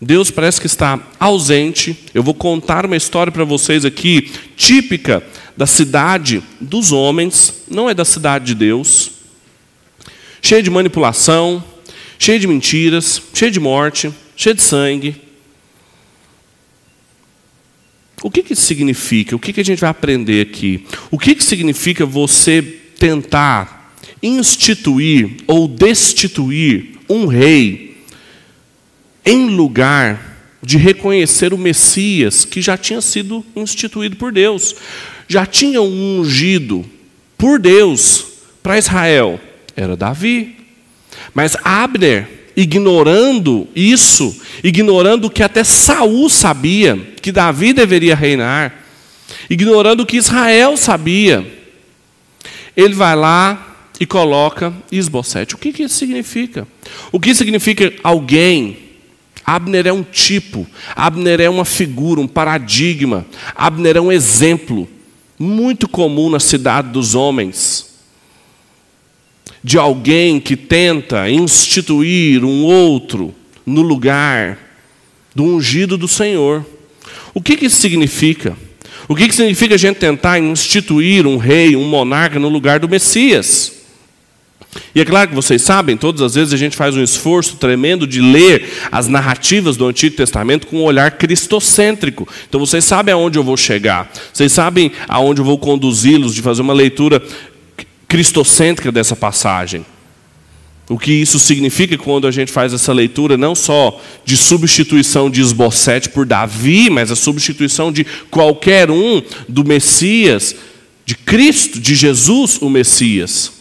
Deus 0.00 0.30
parece 0.30 0.60
que 0.60 0.66
está 0.66 1.00
ausente. 1.18 1.96
Eu 2.12 2.22
vou 2.22 2.34
contar 2.34 2.84
uma 2.84 2.96
história 2.96 3.32
para 3.32 3.44
vocês 3.44 3.84
aqui, 3.84 4.30
típica 4.56 5.22
da 5.56 5.66
cidade 5.66 6.42
dos 6.60 6.92
homens, 6.92 7.62
não 7.68 7.88
é 7.88 7.94
da 7.94 8.04
cidade 8.04 8.46
de 8.46 8.54
Deus. 8.54 9.12
Cheia 10.42 10.62
de 10.62 10.70
manipulação, 10.70 11.64
cheia 12.18 12.38
de 12.38 12.46
mentiras, 12.46 13.22
cheia 13.32 13.50
de 13.50 13.58
morte, 13.58 14.12
cheia 14.36 14.54
de 14.54 14.62
sangue 14.62 15.26
O 18.26 18.30
que, 18.30 18.42
que 18.42 18.54
isso 18.54 18.62
significa? 18.62 19.36
O 19.36 19.38
que, 19.38 19.52
que 19.52 19.60
a 19.60 19.64
gente 19.64 19.80
vai 19.80 19.90
aprender 19.90 20.40
aqui? 20.40 20.84
O 21.12 21.18
que, 21.18 21.32
que 21.32 21.44
significa 21.44 22.04
você 22.04 22.60
tentar 22.98 23.94
instituir 24.20 25.36
ou 25.46 25.68
destituir 25.68 26.98
um 27.08 27.26
rei 27.26 27.85
em 29.26 29.50
lugar 29.50 30.36
de 30.62 30.78
reconhecer 30.78 31.52
o 31.52 31.58
Messias 31.58 32.44
que 32.44 32.62
já 32.62 32.78
tinha 32.78 33.00
sido 33.00 33.44
instituído 33.54 34.16
por 34.16 34.32
Deus? 34.32 34.74
Já 35.28 35.44
tinham 35.44 35.84
ungido 35.84 36.84
por 37.36 37.58
Deus 37.58 38.24
para 38.62 38.78
Israel. 38.78 39.40
Era 39.76 39.96
Davi. 39.96 40.56
Mas 41.34 41.56
Abner 41.62 42.28
ignorando 42.56 43.68
isso, 43.76 44.34
ignorando 44.64 45.28
que 45.28 45.42
até 45.42 45.62
Saul 45.62 46.30
sabia 46.30 46.96
que 47.20 47.30
Davi 47.30 47.74
deveria 47.74 48.16
reinar, 48.16 48.74
ignorando 49.50 50.06
que 50.06 50.16
Israel 50.16 50.76
sabia, 50.76 51.46
ele 52.74 52.94
vai 52.94 53.14
lá 53.14 53.76
e 54.00 54.06
coloca 54.06 54.72
Isbosete. 54.90 55.54
O 55.54 55.58
que, 55.58 55.72
que 55.72 55.82
isso 55.82 55.96
significa? 55.96 56.66
O 57.12 57.20
que 57.20 57.34
significa 57.34 57.92
alguém? 58.02 58.85
Abner 59.46 59.86
é 59.86 59.92
um 59.92 60.02
tipo, 60.02 60.66
Abner 60.96 61.40
é 61.40 61.48
uma 61.48 61.64
figura, 61.64 62.20
um 62.20 62.26
paradigma, 62.26 63.24
Abner 63.54 63.96
é 63.96 64.00
um 64.00 64.10
exemplo 64.10 64.88
muito 65.38 65.86
comum 65.86 66.28
na 66.28 66.40
cidade 66.40 66.88
dos 66.88 67.14
homens 67.14 67.94
de 69.62 69.78
alguém 69.78 70.40
que 70.40 70.56
tenta 70.56 71.28
instituir 71.30 72.44
um 72.44 72.64
outro 72.64 73.34
no 73.64 73.82
lugar 73.82 74.58
do 75.34 75.42
ungido 75.42 75.98
do 75.98 76.06
Senhor. 76.06 76.64
O 77.34 77.42
que, 77.42 77.56
que 77.56 77.66
isso 77.66 77.80
significa? 77.80 78.56
O 79.08 79.14
que, 79.14 79.28
que 79.28 79.34
significa 79.34 79.74
a 79.74 79.78
gente 79.78 79.96
tentar 79.96 80.38
instituir 80.38 81.26
um 81.26 81.36
rei, 81.36 81.76
um 81.76 81.84
monarca 81.84 82.38
no 82.38 82.48
lugar 82.48 82.80
do 82.80 82.88
Messias? 82.88 83.75
E 84.94 85.00
é 85.00 85.04
claro 85.04 85.28
que 85.28 85.34
vocês 85.34 85.62
sabem, 85.62 85.96
todas 85.96 86.22
as 86.22 86.34
vezes 86.34 86.52
a 86.52 86.56
gente 86.56 86.76
faz 86.76 86.96
um 86.96 87.02
esforço 87.02 87.56
tremendo 87.56 88.06
de 88.06 88.20
ler 88.20 88.68
as 88.90 89.08
narrativas 89.08 89.76
do 89.76 89.86
Antigo 89.86 90.16
Testamento 90.16 90.66
com 90.66 90.78
um 90.78 90.84
olhar 90.84 91.12
cristocêntrico. 91.12 92.28
Então 92.48 92.58
vocês 92.58 92.84
sabem 92.84 93.12
aonde 93.14 93.38
eu 93.38 93.44
vou 93.44 93.56
chegar, 93.56 94.10
vocês 94.32 94.52
sabem 94.52 94.92
aonde 95.08 95.40
eu 95.40 95.44
vou 95.44 95.58
conduzi-los, 95.58 96.34
de 96.34 96.42
fazer 96.42 96.62
uma 96.62 96.72
leitura 96.72 97.22
cristocêntrica 98.08 98.92
dessa 98.92 99.16
passagem. 99.16 99.84
O 100.88 100.98
que 100.98 101.12
isso 101.12 101.38
significa 101.40 101.98
quando 101.98 102.28
a 102.28 102.30
gente 102.30 102.52
faz 102.52 102.72
essa 102.72 102.92
leitura, 102.92 103.36
não 103.36 103.56
só 103.56 104.00
de 104.24 104.36
substituição 104.36 105.28
de 105.28 105.40
Esbocete 105.40 106.08
por 106.08 106.24
Davi, 106.24 106.88
mas 106.90 107.10
a 107.10 107.16
substituição 107.16 107.90
de 107.90 108.06
qualquer 108.30 108.88
um 108.88 109.20
do 109.48 109.64
Messias, 109.64 110.54
de 111.04 111.16
Cristo, 111.16 111.80
de 111.80 111.96
Jesus, 111.96 112.58
o 112.60 112.70
Messias. 112.70 113.55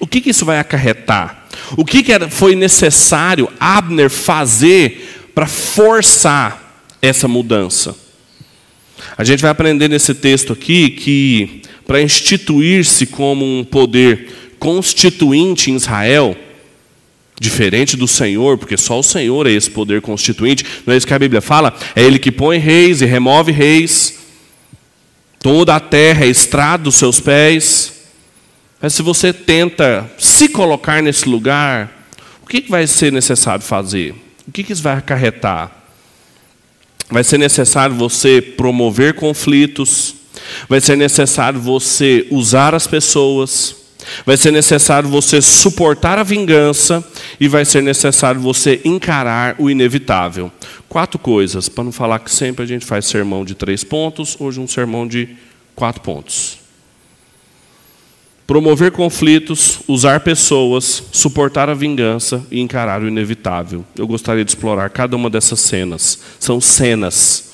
O 0.00 0.06
que, 0.06 0.20
que 0.20 0.30
isso 0.30 0.46
vai 0.46 0.58
acarretar? 0.58 1.46
O 1.76 1.84
que, 1.84 2.02
que 2.02 2.18
foi 2.30 2.56
necessário 2.56 3.48
Abner 3.60 4.08
fazer 4.08 5.30
para 5.34 5.46
forçar 5.46 6.88
essa 7.02 7.28
mudança? 7.28 7.94
A 9.16 9.24
gente 9.24 9.42
vai 9.42 9.50
aprender 9.50 9.88
nesse 9.88 10.14
texto 10.14 10.52
aqui 10.52 10.90
que 10.90 11.62
para 11.86 12.00
instituir-se 12.00 13.06
como 13.06 13.44
um 13.44 13.64
poder 13.64 14.54
constituinte 14.58 15.70
em 15.70 15.76
Israel, 15.76 16.36
diferente 17.40 17.96
do 17.96 18.06
Senhor, 18.06 18.58
porque 18.58 18.76
só 18.76 19.00
o 19.00 19.02
Senhor 19.02 19.46
é 19.46 19.52
esse 19.52 19.70
poder 19.70 20.00
constituinte, 20.00 20.64
não 20.86 20.94
é 20.94 20.96
isso 20.96 21.06
que 21.06 21.14
a 21.14 21.18
Bíblia 21.18 21.40
fala? 21.40 21.74
É 21.96 22.02
Ele 22.02 22.18
que 22.18 22.30
põe 22.30 22.58
reis 22.58 23.00
e 23.00 23.06
remove 23.06 23.50
reis, 23.50 24.20
toda 25.40 25.74
a 25.74 25.80
terra 25.80 26.24
é 26.24 26.28
estrada 26.28 26.84
dos 26.84 26.96
seus 26.96 27.18
pés. 27.18 27.99
Mas 28.80 28.94
se 28.94 29.02
você 29.02 29.32
tenta 29.32 30.10
se 30.18 30.48
colocar 30.48 31.02
nesse 31.02 31.28
lugar, 31.28 32.08
o 32.42 32.46
que 32.46 32.64
vai 32.68 32.86
ser 32.86 33.12
necessário 33.12 33.64
fazer? 33.64 34.14
O 34.46 34.52
que 34.52 34.72
isso 34.72 34.82
vai 34.82 34.96
acarretar? 34.96 35.70
Vai 37.10 37.24
ser 37.24 37.38
necessário 37.38 37.94
você 37.94 38.40
promover 38.40 39.14
conflitos, 39.14 40.14
Vai 40.68 40.80
ser 40.80 40.96
necessário 40.96 41.60
você 41.60 42.26
usar 42.30 42.74
as 42.74 42.86
pessoas, 42.86 43.76
vai 44.24 44.36
ser 44.36 44.50
necessário 44.50 45.08
você 45.08 45.40
suportar 45.40 46.18
a 46.18 46.22
vingança 46.22 47.04
e 47.38 47.48
vai 47.48 47.64
ser 47.64 47.82
necessário 47.82 48.40
você 48.40 48.80
encarar 48.84 49.56
o 49.58 49.70
inevitável. 49.70 50.50
Quatro 50.88 51.18
coisas, 51.18 51.68
para 51.68 51.84
não 51.84 51.92
falar 51.92 52.18
que 52.20 52.30
sempre 52.30 52.64
a 52.64 52.66
gente 52.66 52.84
faz 52.84 53.06
sermão 53.06 53.44
de 53.44 53.54
três 53.54 53.84
pontos, 53.84 54.36
hoje 54.38 54.60
um 54.60 54.66
sermão 54.66 55.06
de 55.06 55.28
quatro 55.74 56.00
pontos. 56.02 56.59
Promover 58.50 58.90
conflitos, 58.90 59.78
usar 59.86 60.18
pessoas, 60.18 61.04
suportar 61.12 61.68
a 61.68 61.72
vingança 61.72 62.44
e 62.50 62.58
encarar 62.58 63.00
o 63.00 63.06
inevitável. 63.06 63.84
Eu 63.96 64.08
gostaria 64.08 64.44
de 64.44 64.50
explorar 64.50 64.90
cada 64.90 65.14
uma 65.14 65.30
dessas 65.30 65.60
cenas. 65.60 66.18
São 66.40 66.60
cenas 66.60 67.52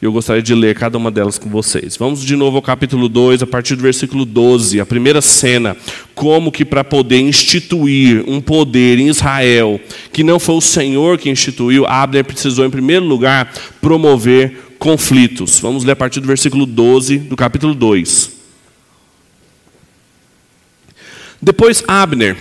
e 0.00 0.06
eu 0.06 0.10
gostaria 0.10 0.40
de 0.40 0.54
ler 0.54 0.74
cada 0.74 0.96
uma 0.96 1.10
delas 1.10 1.36
com 1.36 1.50
vocês. 1.50 1.98
Vamos 1.98 2.24
de 2.24 2.34
novo 2.34 2.56
ao 2.56 2.62
capítulo 2.62 3.10
2, 3.10 3.42
a 3.42 3.46
partir 3.46 3.76
do 3.76 3.82
versículo 3.82 4.24
12, 4.24 4.80
a 4.80 4.86
primeira 4.86 5.20
cena. 5.20 5.76
Como 6.14 6.50
que 6.50 6.64
para 6.64 6.82
poder 6.82 7.20
instituir 7.20 8.24
um 8.26 8.40
poder 8.40 8.98
em 8.98 9.08
Israel, 9.08 9.78
que 10.14 10.24
não 10.24 10.40
foi 10.40 10.54
o 10.54 10.62
Senhor 10.62 11.18
que 11.18 11.28
instituiu, 11.28 11.84
Abner 11.86 12.24
precisou, 12.24 12.64
em 12.64 12.70
primeiro 12.70 13.04
lugar, 13.04 13.52
promover 13.82 14.72
conflitos. 14.78 15.60
Vamos 15.60 15.84
ler 15.84 15.92
a 15.92 15.96
partir 15.96 16.20
do 16.20 16.26
versículo 16.26 16.64
12 16.64 17.18
do 17.18 17.36
capítulo 17.36 17.74
2. 17.74 18.37
Depois 21.40 21.82
Abner, 21.86 22.36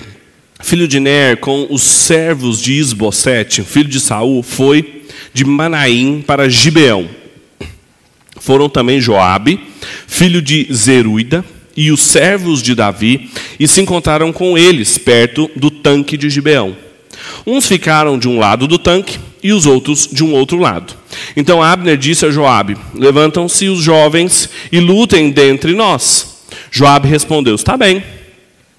filho 0.62 0.88
de 0.88 1.00
Ner, 1.00 1.38
com 1.38 1.68
os 1.70 1.84
servos 1.84 2.62
de 2.62 2.74
Isbosete, 2.74 3.64
filho 3.64 3.90
de 3.90 4.00
Saul, 4.00 4.42
foi 4.42 5.04
de 5.34 5.46
Manaim 5.46 6.24
para 6.26 6.50
Gibeão 6.50 7.08
foram 8.48 8.70
também 8.70 9.02
Joabe, 9.02 9.60
filho 10.08 10.42
de 10.42 10.70
Zeruida, 10.74 11.44
e 11.76 11.92
os 11.92 12.00
servos 12.00 12.64
de 12.64 12.74
Davi, 12.74 13.30
e 13.60 13.68
se 13.68 13.82
encontraram 13.82 14.32
com 14.32 14.58
eles 14.58 14.98
perto 14.98 15.52
do 15.54 15.70
tanque 15.70 16.16
de 16.16 16.30
Gibeão. 16.30 16.74
Uns 17.46 17.68
ficaram 17.68 18.18
de 18.18 18.28
um 18.30 18.40
lado 18.40 18.66
do 18.66 18.80
tanque 18.80 19.20
e 19.44 19.52
os 19.52 19.66
outros 19.66 20.08
de 20.10 20.24
um 20.24 20.34
outro 20.34 20.58
lado. 20.60 20.94
Então 21.36 21.62
Abner 21.62 21.98
disse 21.98 22.26
a 22.26 22.32
Joabe: 22.32 22.78
Levantam-se 22.96 23.68
os 23.68 23.80
jovens 23.80 24.50
e 24.72 24.80
lutem 24.80 25.30
dentre 25.30 25.74
nós. 25.74 26.46
Joabe 26.72 27.10
respondeu: 27.10 27.56
Está 27.56 27.76
bem. 27.76 28.02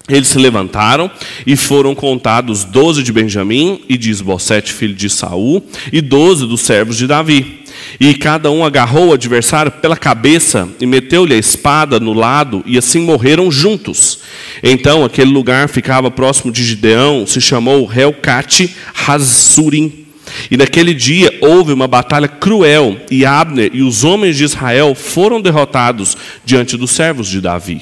Eles 0.09 0.27
se 0.27 0.37
levantaram 0.37 1.09
e 1.45 1.55
foram 1.55 1.93
contados 1.93 2.63
doze 2.63 3.03
de 3.03 3.13
Benjamim 3.13 3.81
e 3.87 3.97
de 3.97 4.09
Esbocete, 4.09 4.73
filho 4.73 4.95
de 4.95 5.09
Saul, 5.09 5.63
e 5.93 6.01
doze 6.01 6.45
dos 6.45 6.61
servos 6.61 6.97
de 6.97 7.05
Davi. 7.05 7.59
E 7.99 8.13
cada 8.13 8.51
um 8.51 8.65
agarrou 8.65 9.09
o 9.09 9.13
adversário 9.13 9.71
pela 9.71 9.95
cabeça 9.95 10.67
e 10.79 10.85
meteu-lhe 10.85 11.33
a 11.33 11.37
espada 11.37 11.99
no 11.99 12.13
lado, 12.13 12.63
e 12.65 12.77
assim 12.77 13.01
morreram 13.01 13.51
juntos. 13.51 14.19
Então 14.63 15.03
aquele 15.03 15.31
lugar 15.31 15.69
ficava 15.69 16.09
próximo 16.09 16.51
de 16.51 16.63
Gideão, 16.63 17.25
se 17.25 17.39
chamou 17.39 17.89
Helcate 17.91 18.75
Hazurim. 19.07 20.05
E 20.49 20.57
naquele 20.57 20.93
dia 20.93 21.35
houve 21.41 21.73
uma 21.73 21.87
batalha 21.87 22.27
cruel, 22.27 22.97
e 23.09 23.25
Abner 23.25 23.71
e 23.73 23.81
os 23.81 24.03
homens 24.03 24.37
de 24.37 24.43
Israel 24.43 24.93
foram 24.95 25.41
derrotados 25.41 26.15
diante 26.45 26.77
dos 26.77 26.91
servos 26.91 27.27
de 27.27 27.41
Davi. 27.41 27.81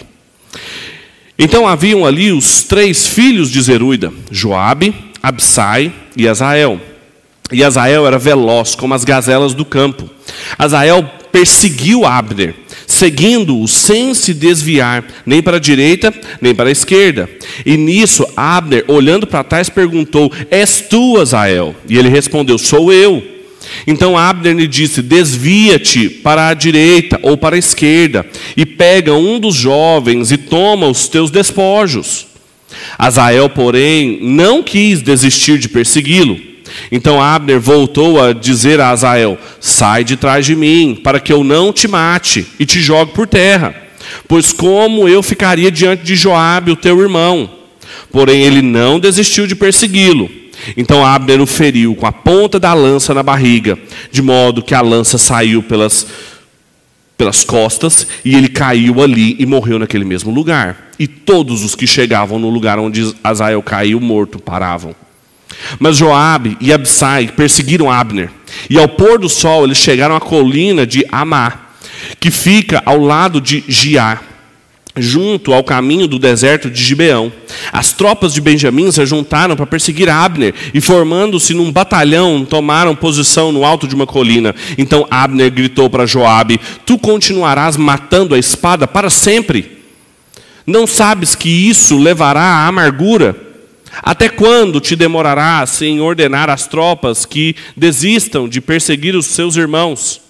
Então 1.38 1.67
haviam 1.67 2.06
ali 2.06 2.32
os 2.32 2.63
três 2.63 3.06
filhos 3.06 3.51
de 3.51 3.62
Zeruida, 3.62 4.12
Joabe, 4.32 4.94
Absai 5.22 5.94
e 6.15 6.27
Azael. 6.27 6.79
E 7.51 7.63
Azael 7.63 8.08
era 8.08 8.17
veloz 8.17 8.75
como 8.75 8.94
as 8.94 9.03
gazelas 9.03 9.53
do 9.53 9.63
campo. 9.63 10.10
Azael 10.58 11.10
perseguiu 11.32 12.06
Abner, 12.06 12.56
seguindo-o 12.88 13.67
sem 13.67 14.13
se 14.13 14.34
desviar, 14.34 15.06
nem 15.25 15.41
para 15.41 15.58
a 15.58 15.60
direita, 15.60 16.13
nem 16.41 16.56
para 16.56 16.70
a 16.70 16.72
esquerda. 16.72 17.29
E 17.65 17.77
nisso, 17.77 18.25
Abner, 18.36 18.84
olhando 18.88 19.27
para 19.27 19.44
trás, 19.44 19.70
perguntou: 19.70 20.32
És 20.50 20.82
tu, 20.89 21.20
Azael? 21.20 21.75
E 21.88 21.98
ele 21.98 22.10
respondeu: 22.10 22.58
Sou 22.58 22.91
eu. 22.91 23.37
Então 23.86 24.17
Abner 24.17 24.55
lhe 24.55 24.67
disse: 24.67 25.01
Desvia-te 25.01 26.09
para 26.09 26.50
a 26.50 26.53
direita 26.53 27.19
ou 27.21 27.38
para 27.38 27.55
a 27.55 27.59
esquerda, 27.59 28.25
e 28.55 28.65
pega 28.65 29.13
um 29.13 29.39
dos 29.39 29.55
jovens 29.55 30.31
e 30.31 30.38
toma 30.38 30.88
os 30.88 31.07
teus 31.07 31.31
despojos. 31.31 32.27
Azael, 32.97 33.50
porém, 33.50 34.19
não 34.21 34.62
quis 34.62 35.01
desistir 35.01 35.57
de 35.57 35.69
persegui-lo. 35.69 36.38
Então 36.91 37.21
Abner 37.21 37.59
voltou 37.59 38.21
a 38.21 38.33
dizer 38.33 38.79
a 38.79 38.89
Azael: 38.89 39.38
Sai 39.59 40.03
de 40.03 40.17
trás 40.17 40.45
de 40.45 40.55
mim, 40.55 41.00
para 41.01 41.19
que 41.19 41.31
eu 41.31 41.43
não 41.43 41.71
te 41.71 41.88
mate 41.88 42.45
e 42.59 42.65
te 42.65 42.79
jogue 42.81 43.13
por 43.13 43.27
terra. 43.27 43.75
Pois 44.27 44.53
como 44.53 45.07
eu 45.07 45.21
ficaria 45.21 45.71
diante 45.71 46.03
de 46.03 46.15
Joabe, 46.15 46.71
o 46.71 46.75
teu 46.75 47.00
irmão? 47.01 47.50
Porém 48.12 48.41
ele 48.41 48.62
não 48.62 49.00
desistiu 49.00 49.47
de 49.47 49.55
persegui-lo. 49.55 50.29
Então 50.75 51.05
Abner 51.05 51.41
o 51.41 51.45
feriu 51.45 51.95
com 51.95 52.05
a 52.05 52.12
ponta 52.12 52.59
da 52.59 52.74
lança 52.74 53.13
na 53.13 53.24
barriga, 53.24 53.77
de 54.12 54.21
modo 54.21 54.62
que 54.62 54.75
a 54.75 54.81
lança 54.81 55.17
saiu 55.17 55.63
pelas, 55.63 56.07
pelas 57.17 57.43
costas 57.43 58.07
e 58.25 58.36
ele 58.36 58.50
caiu 58.50 59.01
ali 59.01 59.36
e 59.39 59.45
morreu 59.45 59.79
naquele 59.79 60.05
mesmo 60.05 60.31
lugar. 60.31 60.91
E 61.00 61.07
todos 61.07 61.63
os 61.63 61.75
que 61.75 61.88
chegavam 61.88 62.39
no 62.39 62.50
lugar 62.50 62.79
onde 62.79 63.13
Azael 63.24 63.62
caiu 63.62 64.00
morto 64.01 64.39
paravam. 64.39 64.95
Mas 65.79 65.97
Joabe 65.97 66.57
e 66.59 66.74
Absai 66.74 67.27
perseguiram 67.27 67.91
Abner. 67.91 68.29
E 68.69 68.77
ao 68.77 68.88
pôr 68.88 69.19
do 69.19 69.29
sol 69.29 69.63
eles 69.63 69.77
chegaram 69.77 70.15
à 70.15 70.19
colina 70.19 70.86
de 70.86 71.05
Amá, 71.12 71.67
que 72.19 72.31
fica 72.31 72.81
ao 72.86 73.00
lado 73.00 73.39
de 73.39 73.63
Giar 73.67 74.26
junto 74.97 75.53
ao 75.53 75.63
caminho 75.63 76.07
do 76.07 76.19
deserto 76.19 76.69
de 76.69 76.83
Gibeão. 76.83 77.31
As 77.71 77.93
tropas 77.93 78.33
de 78.33 78.41
Benjamim 78.41 78.91
se 78.91 79.05
juntaram 79.05 79.55
para 79.55 79.65
perseguir 79.65 80.09
Abner 80.09 80.53
e, 80.73 80.81
formando-se 80.81 81.53
num 81.53 81.71
batalhão, 81.71 82.45
tomaram 82.45 82.95
posição 82.95 83.51
no 83.51 83.65
alto 83.65 83.87
de 83.87 83.95
uma 83.95 84.05
colina. 84.05 84.53
Então 84.77 85.07
Abner 85.09 85.51
gritou 85.51 85.89
para 85.89 86.05
Joabe: 86.05 86.59
Tu 86.85 86.97
continuarás 86.97 87.77
matando 87.77 88.35
a 88.35 88.39
espada 88.39 88.87
para 88.87 89.09
sempre? 89.09 89.77
Não 90.65 90.85
sabes 90.85 91.33
que 91.33 91.49
isso 91.49 91.97
levará 91.97 92.41
à 92.41 92.67
amargura? 92.67 93.35
Até 94.03 94.29
quando 94.29 94.79
te 94.79 94.95
demorarás 94.95 95.81
em 95.81 96.01
ordenar 96.01 96.49
às 96.49 96.67
tropas 96.67 97.25
que 97.25 97.55
desistam 97.75 98.47
de 98.47 98.61
perseguir 98.61 99.15
os 99.15 99.25
seus 99.25 99.55
irmãos? 99.55 100.26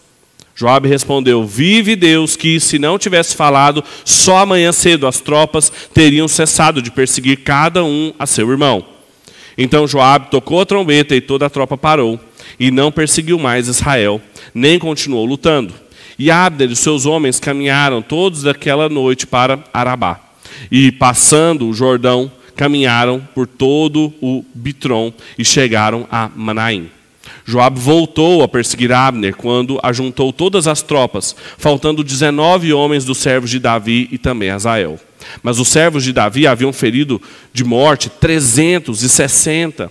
Joabe 0.58 0.90
respondeu: 0.90 1.46
Vive 1.46 1.96
Deus 1.96 2.36
que, 2.36 2.60
se 2.60 2.80
não 2.80 2.98
tivesse 2.98 3.36
falado, 3.36 3.84
só 4.04 4.40
amanhã 4.40 4.72
cedo 4.72 5.06
as 5.06 5.22
tropas 5.22 5.72
teriam 5.94 6.28
cessado 6.28 6.82
de 6.82 6.90
perseguir 6.90 7.44
cada 7.44 7.84
um 7.84 8.12
a 8.18 8.26
seu 8.26 8.50
irmão. 8.50 8.84
Então 9.56 9.88
Joabe 9.88 10.32
tocou 10.32 10.60
a 10.60 10.66
trombeta 10.66 11.16
e 11.16 11.22
toda 11.22 11.46
a 11.46 11.50
tropa 11.50 11.78
parou, 11.78 12.20
e 12.60 12.72
não 12.72 12.92
perseguiu 12.92 13.38
mais 13.38 13.68
Israel, 13.68 14.20
nem 14.52 14.80
continuou 14.80 15.26
lutando. 15.26 15.76
E 16.18 16.32
Abner 16.32 16.72
e 16.72 16.76
seus 16.76 17.06
homens 17.06 17.40
caminharam 17.40 18.02
todos 18.02 18.42
daquela 18.42 18.90
noite 18.90 19.28
para 19.28 19.64
Arabá. 19.72 20.20
E 20.72 20.92
passando 20.92 21.68
o 21.68 21.74
Jordão, 21.74 22.32
caminharam 22.56 23.22
por 23.36 23.46
todo 23.46 24.12
o 24.20 24.44
Bitron 24.56 25.14
e 25.38 25.46
chegaram 25.46 26.08
a 26.12 26.32
Manaim. 26.36 26.97
Joabe 27.50 27.80
voltou 27.80 28.44
a 28.44 28.48
perseguir 28.48 28.92
Abner 28.92 29.34
quando 29.34 29.80
ajuntou 29.82 30.34
todas 30.34 30.68
as 30.68 30.82
tropas, 30.82 31.34
faltando 31.58 32.04
19 32.04 32.74
homens 32.74 33.06
dos 33.06 33.20
servos 33.20 33.50
de 33.50 33.58
Davi 33.58 34.10
e 34.12 34.18
também 34.18 34.50
Azael. 34.50 35.00
Mas 35.42 35.58
os 35.58 35.70
servos 35.70 36.04
de 36.04 36.12
Davi 36.12 36.46
haviam 36.46 36.74
ferido 36.74 37.22
de 37.54 37.64
morte 37.64 38.10
360 38.10 39.90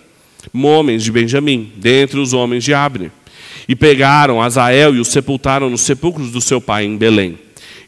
homens 0.54 1.02
de 1.02 1.10
Benjamim, 1.10 1.72
dentre 1.76 2.20
os 2.20 2.34
homens 2.34 2.62
de 2.62 2.74
Abner. 2.74 3.10
E 3.66 3.74
pegaram 3.74 4.42
Azael 4.42 4.94
e 4.94 5.00
o 5.00 5.04
sepultaram 5.04 5.70
nos 5.70 5.80
sepulcros 5.80 6.30
do 6.30 6.42
seu 6.42 6.60
pai 6.60 6.84
em 6.84 6.98
Belém. 6.98 7.38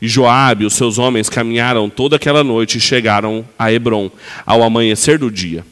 E 0.00 0.08
Joabe 0.08 0.64
e 0.64 0.66
os 0.66 0.74
seus 0.74 0.96
homens 0.96 1.28
caminharam 1.28 1.90
toda 1.90 2.16
aquela 2.16 2.42
noite 2.42 2.78
e 2.78 2.80
chegaram 2.80 3.44
a 3.58 3.70
Hebron 3.70 4.10
ao 4.46 4.62
amanhecer 4.62 5.18
do 5.18 5.30
dia. 5.30 5.62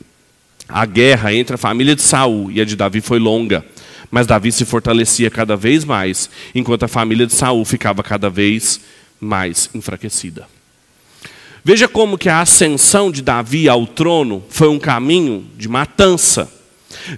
A 0.69 0.85
guerra 0.85 1.33
entre 1.33 1.55
a 1.55 1.59
família 1.59 1.95
de 1.97 2.03
Saul 2.03 2.51
e 2.51 2.61
a 2.61 2.65
de 2.65 2.77
Davi 2.77 3.01
foi 3.01 3.19
longa. 3.19 3.65
Mas 4.11 4.27
Davi 4.27 4.53
se 4.53 4.65
fortalecia 4.65 5.31
cada 5.31 5.57
vez 5.57 5.85
mais, 5.85 6.31
enquanto 6.55 6.85
a 6.85 6.89
família 6.89 7.27
de 7.27 7.35
Saul 7.35 7.65
ficava 7.65 8.03
cada 8.03 8.31
vez 8.31 8.81
mais 9.21 9.71
enfraquecida. 9.75 10.47
Veja 11.65 11.89
como 11.89 12.17
que 12.17 12.29
a 12.29 12.41
ascensão 12.41 13.11
de 13.11 13.21
Davi 13.21 13.69
ao 13.69 13.87
trono 13.87 14.45
foi 14.49 14.69
um 14.69 14.79
caminho 14.79 15.45
de 15.57 15.69
matança. 15.69 16.49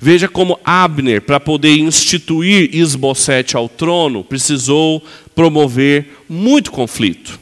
Veja 0.00 0.26
como 0.26 0.58
Abner, 0.64 1.20
para 1.20 1.38
poder 1.38 1.76
instituir 1.76 2.74
Isbosete 2.74 3.56
ao 3.56 3.68
trono, 3.68 4.24
precisou 4.24 5.04
promover 5.34 6.22
muito 6.28 6.70
conflito. 6.70 7.38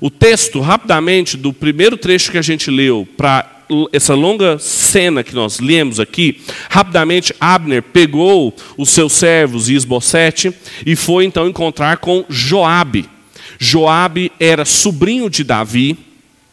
O 0.00 0.10
texto, 0.10 0.60
rapidamente, 0.60 1.36
do 1.36 1.52
primeiro 1.52 1.96
trecho 1.96 2.30
que 2.30 2.38
a 2.38 2.42
gente 2.42 2.70
leu 2.70 3.06
para 3.16 3.55
essa 3.92 4.14
longa 4.14 4.58
cena 4.58 5.22
que 5.22 5.34
nós 5.34 5.58
lemos 5.58 5.98
aqui, 5.98 6.40
rapidamente 6.70 7.34
Abner 7.40 7.82
pegou 7.82 8.54
os 8.76 8.90
seus 8.90 9.12
servos 9.12 9.68
e 9.68 9.74
Esbocete 9.74 10.52
e 10.84 10.94
foi 10.94 11.24
então 11.24 11.48
encontrar 11.48 11.98
com 11.98 12.24
Joabe. 12.28 13.08
Joabe 13.58 14.30
era 14.38 14.64
sobrinho 14.64 15.30
de 15.30 15.42
Davi 15.42 15.96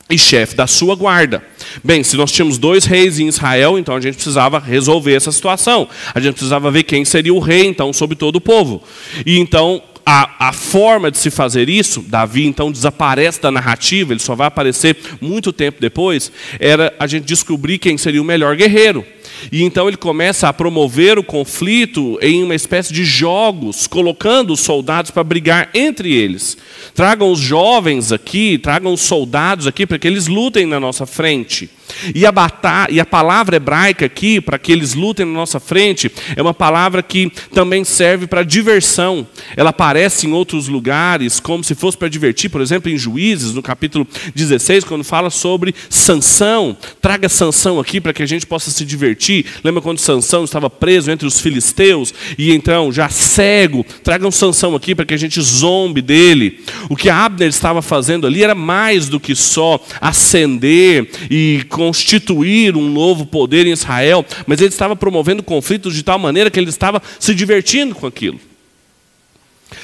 e 0.10 0.18
chefe 0.18 0.56
da 0.56 0.68
sua 0.68 0.96
guarda. 0.96 1.44
Bem, 1.84 2.04
se 2.04 2.16
nós 2.16 2.32
tínhamos 2.32 2.58
dois 2.58 2.86
reis 2.86 3.20
em 3.20 3.28
Israel, 3.28 3.80
então 3.80 3.96
a 3.96 4.02
gente 4.02 4.16
precisava 4.16 4.60
resolver 4.60 5.16
essa 5.16 5.32
situação. 5.32 5.88
A 6.14 6.20
gente 6.20 6.34
precisava 6.34 6.70
ver 6.70 6.84
quem 6.84 7.06
seria 7.06 7.34
o 7.34 7.40
rei, 7.40 7.66
então, 7.66 7.92
sobre 7.94 8.16
todo 8.16 8.36
o 8.38 8.42
povo. 8.42 8.84
E 9.26 9.40
então 9.40 9.82
a, 10.06 10.48
a 10.50 10.54
forma 10.54 11.10
de 11.10 11.18
se 11.18 11.30
fazer 11.30 11.70
isso, 11.70 12.02
Davi 12.02 12.46
então 12.46 12.72
desaparece 12.72 13.42
da 13.42 13.52
narrativa, 13.52 14.14
ele 14.14 14.20
só 14.20 14.36
vai 14.36 14.48
aparecer 14.48 14.98
muito 15.22 15.54
tempo 15.54 15.80
depois, 15.80 16.32
era 16.60 16.94
a 17.00 17.08
gente 17.08 17.26
descobrir 17.26 17.78
quem 17.78 17.98
seria 17.98 18.22
o 18.22 18.26
melhor 18.26 18.56
guerreiro. 18.56 19.06
E 19.52 19.64
então 19.64 19.88
ele 19.88 19.98
começa 19.98 20.48
a 20.48 20.54
promover 20.54 21.18
o 21.18 21.24
conflito 21.24 22.18
em 22.22 22.44
uma 22.44 22.56
espécie 22.56 22.94
de 22.94 23.04
jogos, 23.04 23.88
colocando 23.88 24.54
os 24.54 24.60
soldados 24.60 25.12
para 25.12 25.24
brigar 25.24 25.70
entre 25.74 26.14
eles. 26.14 26.58
Tragam 26.94 27.32
os 27.32 27.40
jovens 27.40 28.12
aqui, 28.12 28.58
tragam 28.58 28.94
os 28.94 29.02
soldados 29.02 29.68
aqui 29.68 29.86
para 29.86 30.00
que 30.00 30.08
eles 30.08 30.28
lutem 30.28 30.66
na 30.66 30.80
nossa 30.80 31.06
frente. 31.06 31.70
E 32.14 32.26
a, 32.26 32.32
batalha, 32.32 32.92
e 32.92 33.00
a 33.00 33.06
palavra 33.06 33.58
hebraica 33.58 34.06
aqui, 34.06 34.42
para 34.42 34.58
que 34.58 34.72
eles 34.72 34.94
lutem 34.94 35.26
na 35.26 35.34
nossa 35.34 35.60
frente, 35.60 36.12
é 36.36 36.42
uma 36.42 36.54
palavra 36.54 37.04
que 37.04 37.32
também 37.54 37.84
serve 37.84 38.28
para 38.28 38.44
diversão. 38.44 39.28
Ela 39.56 39.70
aparece 39.70 40.28
em 40.28 40.32
outros 40.32 40.68
lugares, 40.68 41.40
como 41.40 41.64
se 41.64 41.76
fosse 41.76 41.98
para 41.98 42.08
divertir, 42.08 42.50
por 42.50 42.62
exemplo, 42.62 42.90
em 42.90 42.98
Juízes, 42.98 43.54
no 43.54 43.62
capítulo 43.62 44.08
16, 44.36 44.84
quando 44.84 45.04
fala 45.04 45.30
sobre 45.30 45.74
Sansão. 45.90 46.78
Traga 47.02 47.30
Sansão 47.30 47.80
aqui 47.80 48.00
para 48.00 48.14
que 48.14 48.24
a 48.24 48.28
gente 48.28 48.46
possa 48.46 48.72
se 48.72 48.86
divertir. 48.86 49.46
Lembra 49.64 49.82
quando 49.82 50.00
Sansão 50.00 50.44
estava 50.44 50.70
preso 50.70 51.12
entre 51.12 51.28
os 51.28 51.40
filisteus 51.40 52.14
e 52.38 52.52
então, 52.52 52.92
já 52.92 53.10
cego, 53.10 53.86
tragam 54.04 54.32
Sansão 54.32 54.76
aqui 54.76 54.96
para 54.96 55.06
que 55.06 55.14
a 55.14 55.18
gente 55.18 55.42
zombe 55.42 56.02
dele. 56.02 56.62
O 56.90 56.96
que 56.96 57.10
Abner 57.10 57.50
estava 57.50 57.82
fazendo 57.82 58.28
ali 58.28 58.44
era 58.44 58.56
mais 58.56 59.10
do 59.10 59.20
que 59.20 59.36
só 59.36 59.84
acender 60.00 61.10
e 61.30 61.66
constituir 61.84 62.78
um 62.78 62.90
novo 62.90 63.26
poder 63.26 63.68
em 63.68 63.72
Israel, 63.72 64.26
mas 64.48 64.62
ele 64.62 64.70
estava 64.70 64.96
promovendo 64.96 65.44
conflitos 65.44 65.94
de 65.94 66.02
tal 66.02 66.18
maneira 66.18 66.50
que 66.50 66.58
ele 66.58 66.70
estava 66.70 67.02
se 67.20 67.36
divertindo 67.36 67.94
com 67.94 68.08
aquilo. 68.08 68.40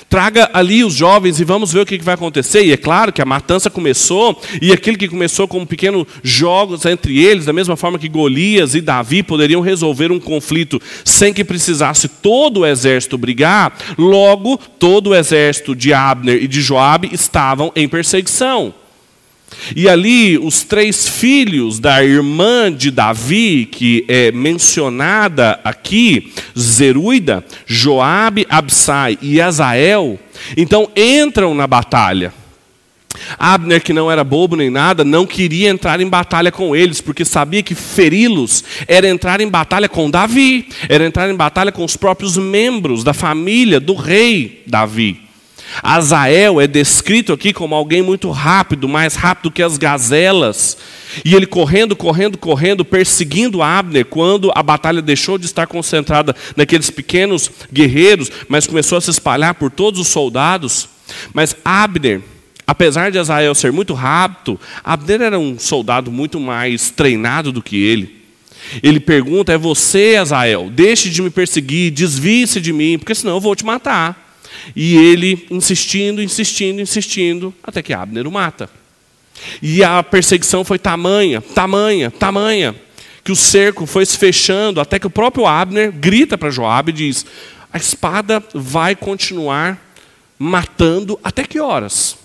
Traga 0.07 0.49
ali 0.53 0.83
os 0.83 0.93
jovens 0.93 1.39
e 1.39 1.43
vamos 1.43 1.73
ver 1.73 1.81
o 1.81 1.85
que 1.85 1.97
vai 1.99 2.13
acontecer. 2.13 2.63
E 2.63 2.71
é 2.71 2.77
claro 2.77 3.11
que 3.11 3.21
a 3.21 3.25
matança 3.25 3.69
começou, 3.69 4.39
e 4.61 4.71
aquilo 4.71 4.97
que 4.97 5.07
começou 5.07 5.47
como 5.47 5.67
pequenos 5.67 6.07
jogos 6.23 6.85
entre 6.85 7.19
eles, 7.19 7.45
da 7.45 7.53
mesma 7.53 7.75
forma 7.75 7.99
que 7.99 8.07
Golias 8.07 8.75
e 8.75 8.81
Davi 8.81 9.21
poderiam 9.21 9.61
resolver 9.61 10.11
um 10.11 10.19
conflito 10.19 10.81
sem 11.03 11.33
que 11.33 11.43
precisasse 11.43 12.07
todo 12.07 12.61
o 12.61 12.65
exército 12.65 13.17
brigar, 13.17 13.77
logo 13.97 14.57
todo 14.57 15.07
o 15.07 15.15
exército 15.15 15.75
de 15.75 15.93
Abner 15.93 16.41
e 16.41 16.47
de 16.47 16.61
Joabe 16.61 17.09
estavam 17.11 17.71
em 17.75 17.87
perseguição. 17.87 18.73
E 19.75 19.87
ali 19.89 20.37
os 20.37 20.63
três 20.63 21.07
filhos 21.07 21.79
da 21.79 22.03
irmã 22.03 22.71
de 22.71 22.91
Davi, 22.91 23.67
que 23.71 24.05
é 24.07 24.31
mencionada 24.31 25.59
aqui, 25.63 26.31
Zeruida, 26.57 27.45
Joabe, 27.65 28.45
Absai 28.49 29.17
e 29.21 29.41
Azael, 29.41 30.19
então 30.55 30.89
entram 30.95 31.53
na 31.53 31.67
batalha. 31.67 32.33
Abner, 33.37 33.81
que 33.81 33.91
não 33.91 34.09
era 34.09 34.23
bobo 34.23 34.55
nem 34.55 34.69
nada, 34.69 35.03
não 35.03 35.25
queria 35.25 35.69
entrar 35.69 35.99
em 35.99 36.07
batalha 36.07 36.51
com 36.51 36.75
eles, 36.75 37.01
porque 37.01 37.25
sabia 37.25 37.63
que 37.63 37.73
feri-los 37.73 38.63
era 38.87 39.07
entrar 39.07 39.41
em 39.41 39.47
batalha 39.47 39.89
com 39.89 40.09
Davi, 40.09 40.69
era 40.87 41.05
entrar 41.05 41.29
em 41.29 41.35
batalha 41.35 41.71
com 41.71 41.83
os 41.83 41.97
próprios 41.97 42.37
membros 42.37 43.03
da 43.03 43.13
família 43.13 43.79
do 43.79 43.95
rei 43.95 44.63
Davi. 44.67 45.28
Azael 45.81 46.59
é 46.59 46.67
descrito 46.67 47.33
aqui 47.33 47.53
como 47.53 47.75
alguém 47.75 48.01
muito 48.01 48.29
rápido, 48.31 48.87
mais 48.87 49.15
rápido 49.15 49.51
que 49.51 49.63
as 49.63 49.77
gazelas. 49.77 50.77
E 51.23 51.35
ele 51.35 51.45
correndo, 51.45 51.95
correndo, 51.95 52.37
correndo, 52.37 52.85
perseguindo 52.85 53.61
Abner, 53.61 54.05
quando 54.05 54.51
a 54.55 54.61
batalha 54.61 55.01
deixou 55.01 55.37
de 55.37 55.45
estar 55.45 55.67
concentrada 55.67 56.35
naqueles 56.55 56.89
pequenos 56.89 57.49
guerreiros, 57.71 58.31
mas 58.47 58.67
começou 58.67 58.97
a 58.97 59.01
se 59.01 59.09
espalhar 59.09 59.55
por 59.55 59.71
todos 59.71 59.99
os 59.99 60.07
soldados. 60.07 60.89
Mas 61.33 61.55
Abner, 61.63 62.21
apesar 62.67 63.11
de 63.11 63.17
Azael 63.17 63.55
ser 63.55 63.71
muito 63.71 63.93
rápido, 63.93 64.59
Abner 64.83 65.21
era 65.21 65.39
um 65.39 65.57
soldado 65.57 66.11
muito 66.11 66.39
mais 66.39 66.89
treinado 66.91 67.51
do 67.51 67.63
que 67.63 67.77
ele. 67.77 68.19
Ele 68.83 68.99
pergunta: 68.99 69.51
É 69.51 69.57
você, 69.57 70.17
Azael? 70.19 70.69
Deixe 70.69 71.09
de 71.09 71.21
me 71.21 71.29
perseguir, 71.29 71.91
desvie-se 71.91 72.61
de 72.61 72.71
mim, 72.71 72.99
porque 72.99 73.15
senão 73.15 73.35
eu 73.35 73.41
vou 73.41 73.55
te 73.55 73.65
matar. 73.65 74.28
E 74.75 74.95
ele 74.95 75.47
insistindo, 75.49 76.21
insistindo, 76.21 76.81
insistindo, 76.81 77.53
até 77.63 77.81
que 77.81 77.93
Abner 77.93 78.27
o 78.27 78.31
mata. 78.31 78.69
E 79.61 79.83
a 79.83 80.03
perseguição 80.03 80.63
foi 80.63 80.77
tamanha, 80.77 81.41
tamanha, 81.41 82.11
tamanha, 82.11 82.75
que 83.23 83.31
o 83.31 83.35
cerco 83.35 83.85
foi 83.85 84.05
se 84.05 84.17
fechando, 84.17 84.81
até 84.81 84.99
que 84.99 85.07
o 85.07 85.11
próprio 85.11 85.45
Abner 85.45 85.91
grita 85.91 86.37
para 86.37 86.49
Joabe 86.49 86.91
e 86.91 86.95
diz: 86.95 87.25
a 87.71 87.77
espada 87.77 88.43
vai 88.53 88.95
continuar 88.95 89.79
matando 90.37 91.19
até 91.23 91.43
que 91.43 91.59
horas? 91.59 92.17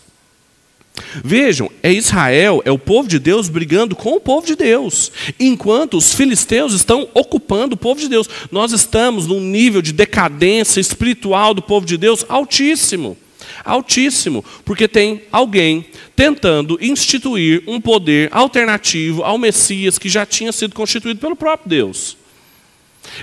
Vejam, 1.25 1.71
é 1.83 1.93
Israel, 1.93 2.63
é 2.65 2.71
o 2.71 2.79
povo 2.79 3.09
de 3.09 3.19
Deus 3.19 3.49
brigando 3.49 3.97
com 3.97 4.15
o 4.15 4.21
povo 4.21 4.47
de 4.47 4.55
Deus, 4.55 5.11
enquanto 5.41 5.97
os 5.97 6.15
filisteus 6.15 6.73
estão 6.73 7.09
ocupando 7.13 7.75
o 7.75 7.79
povo 7.79 8.01
de 8.01 8.09
Deus. 8.09 8.29
Nós 8.51 8.73
estamos 8.73 9.27
num 9.27 9.41
nível 9.41 9.83
de 9.83 9.93
decadência 9.93 10.81
espiritual 10.81 11.53
do 11.53 11.63
povo 11.63 11.85
de 11.85 11.97
Deus 11.97 12.25
altíssimo. 12.29 13.17
Altíssimo, 13.65 14.45
porque 14.65 14.87
tem 14.87 15.23
alguém 15.33 15.85
tentando 16.15 16.79
instituir 16.81 17.63
um 17.67 17.81
poder 17.81 18.29
alternativo 18.33 19.23
ao 19.23 19.39
Messias 19.39 19.99
que 19.99 20.09
já 20.09 20.25
tinha 20.25 20.53
sido 20.53 20.75
constituído 20.75 21.21
pelo 21.21 21.37
próprio 21.37 21.69
Deus. 21.69 22.17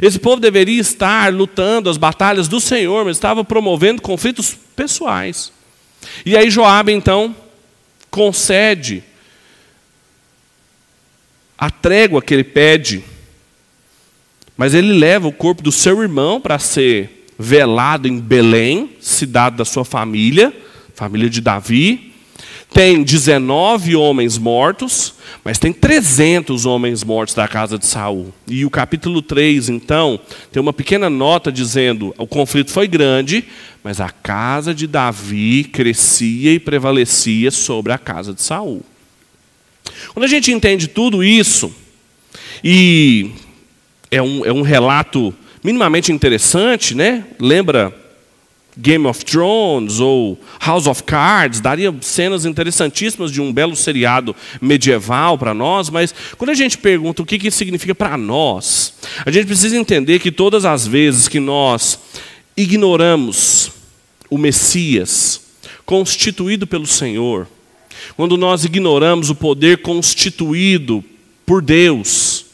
Esse 0.01 0.19
povo 0.19 0.41
deveria 0.41 0.79
estar 0.79 1.33
lutando 1.33 1.89
as 1.89 1.97
batalhas 1.97 2.47
do 2.47 2.59
Senhor, 2.59 3.05
mas 3.05 3.17
estava 3.17 3.43
promovendo 3.43 4.01
conflitos 4.01 4.55
pessoais. 4.75 5.51
E 6.25 6.35
aí 6.35 6.49
Joabe 6.49 6.91
então 6.91 7.35
concede 8.11 9.03
a 11.57 11.71
trégua 11.71 12.21
que 12.21 12.33
ele 12.33 12.43
pede, 12.43 13.03
mas 14.57 14.73
ele 14.73 14.91
leva 14.93 15.27
o 15.27 15.33
corpo 15.33 15.63
do 15.63 15.71
seu 15.71 16.01
irmão 16.01 16.41
para 16.41 16.59
ser 16.59 17.27
velado 17.39 18.07
em 18.07 18.19
Belém, 18.19 18.91
cidade 18.99 19.55
da 19.55 19.65
sua 19.65 19.85
família, 19.85 20.53
família 20.93 21.29
de 21.29 21.39
Davi. 21.39 22.10
Tem 22.73 23.03
19 23.03 23.97
homens 23.97 24.37
mortos, 24.37 25.15
mas 25.43 25.59
tem 25.59 25.73
300 25.73 26.65
homens 26.65 27.03
mortos 27.03 27.35
da 27.35 27.45
casa 27.45 27.77
de 27.77 27.85
Saul. 27.85 28.33
E 28.47 28.65
o 28.65 28.69
capítulo 28.69 29.21
3, 29.21 29.67
então, 29.67 30.17
tem 30.51 30.61
uma 30.61 30.71
pequena 30.71 31.09
nota 31.09 31.51
dizendo: 31.51 32.15
o 32.17 32.25
conflito 32.25 32.71
foi 32.71 32.87
grande, 32.87 33.43
mas 33.83 33.99
a 33.99 34.09
casa 34.09 34.73
de 34.73 34.87
Davi 34.87 35.65
crescia 35.65 36.53
e 36.53 36.59
prevalecia 36.59 37.51
sobre 37.51 37.91
a 37.91 37.97
casa 37.97 38.33
de 38.33 38.41
Saul. 38.41 38.81
Quando 40.13 40.23
a 40.23 40.29
gente 40.29 40.49
entende 40.49 40.87
tudo 40.87 41.21
isso, 41.21 41.75
e 42.63 43.31
é 44.09 44.21
um, 44.21 44.45
é 44.45 44.53
um 44.53 44.61
relato 44.61 45.33
minimamente 45.61 46.11
interessante, 46.11 46.95
né? 46.95 47.25
Lembra 47.37 48.00
Game 48.77 49.05
of 49.05 49.25
Thrones 49.25 49.99
ou 49.99 50.39
House 50.59 50.87
of 50.87 51.03
Cards, 51.03 51.59
daria 51.59 51.93
cenas 52.01 52.45
interessantíssimas 52.45 53.31
de 53.31 53.41
um 53.41 53.51
belo 53.51 53.75
seriado 53.75 54.35
medieval 54.61 55.37
para 55.37 55.53
nós, 55.53 55.89
mas 55.89 56.13
quando 56.37 56.51
a 56.51 56.53
gente 56.53 56.77
pergunta 56.77 57.21
o 57.21 57.25
que 57.25 57.47
isso 57.47 57.57
significa 57.57 57.93
para 57.93 58.17
nós, 58.17 58.93
a 59.25 59.31
gente 59.31 59.45
precisa 59.45 59.77
entender 59.77 60.19
que 60.19 60.31
todas 60.31 60.63
as 60.63 60.87
vezes 60.87 61.27
que 61.27 61.39
nós 61.39 61.99
ignoramos 62.55 63.71
o 64.29 64.37
Messias 64.37 65.41
constituído 65.85 66.65
pelo 66.65 66.87
Senhor, 66.87 67.47
quando 68.15 68.37
nós 68.37 68.63
ignoramos 68.63 69.29
o 69.29 69.35
poder 69.35 69.81
constituído 69.81 71.03
por 71.45 71.61
Deus 71.61 72.45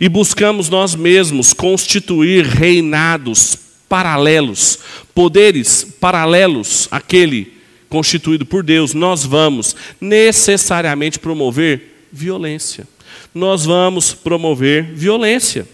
e 0.00 0.08
buscamos 0.08 0.68
nós 0.68 0.94
mesmos 0.94 1.52
constituir 1.52 2.44
reinados 2.44 3.69
paralelos, 3.90 4.78
poderes 5.12 5.84
paralelos 6.00 6.86
àquele 6.92 7.54
constituído 7.88 8.46
por 8.46 8.62
Deus, 8.62 8.94
nós 8.94 9.24
vamos 9.24 9.74
necessariamente 10.00 11.18
promover 11.18 12.06
violência. 12.12 12.86
Nós 13.34 13.66
vamos 13.66 14.14
promover 14.14 14.84
violência. 14.94 15.66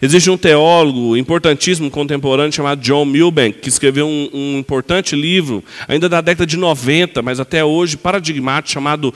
Existe 0.00 0.30
um 0.30 0.36
teólogo 0.36 1.16
importantíssimo 1.16 1.90
contemporâneo 1.90 2.52
chamado 2.52 2.80
John 2.80 3.04
Milbank, 3.04 3.58
que 3.58 3.68
escreveu 3.68 4.06
um, 4.06 4.30
um, 4.32 4.58
importante 4.58 5.16
livro, 5.16 5.64
ainda 5.88 6.08
da 6.08 6.20
década 6.20 6.46
de 6.46 6.56
90, 6.56 7.22
mas 7.22 7.40
até 7.40 7.64
hoje 7.64 7.96
paradigmático, 7.96 8.72
chamado 8.72 9.12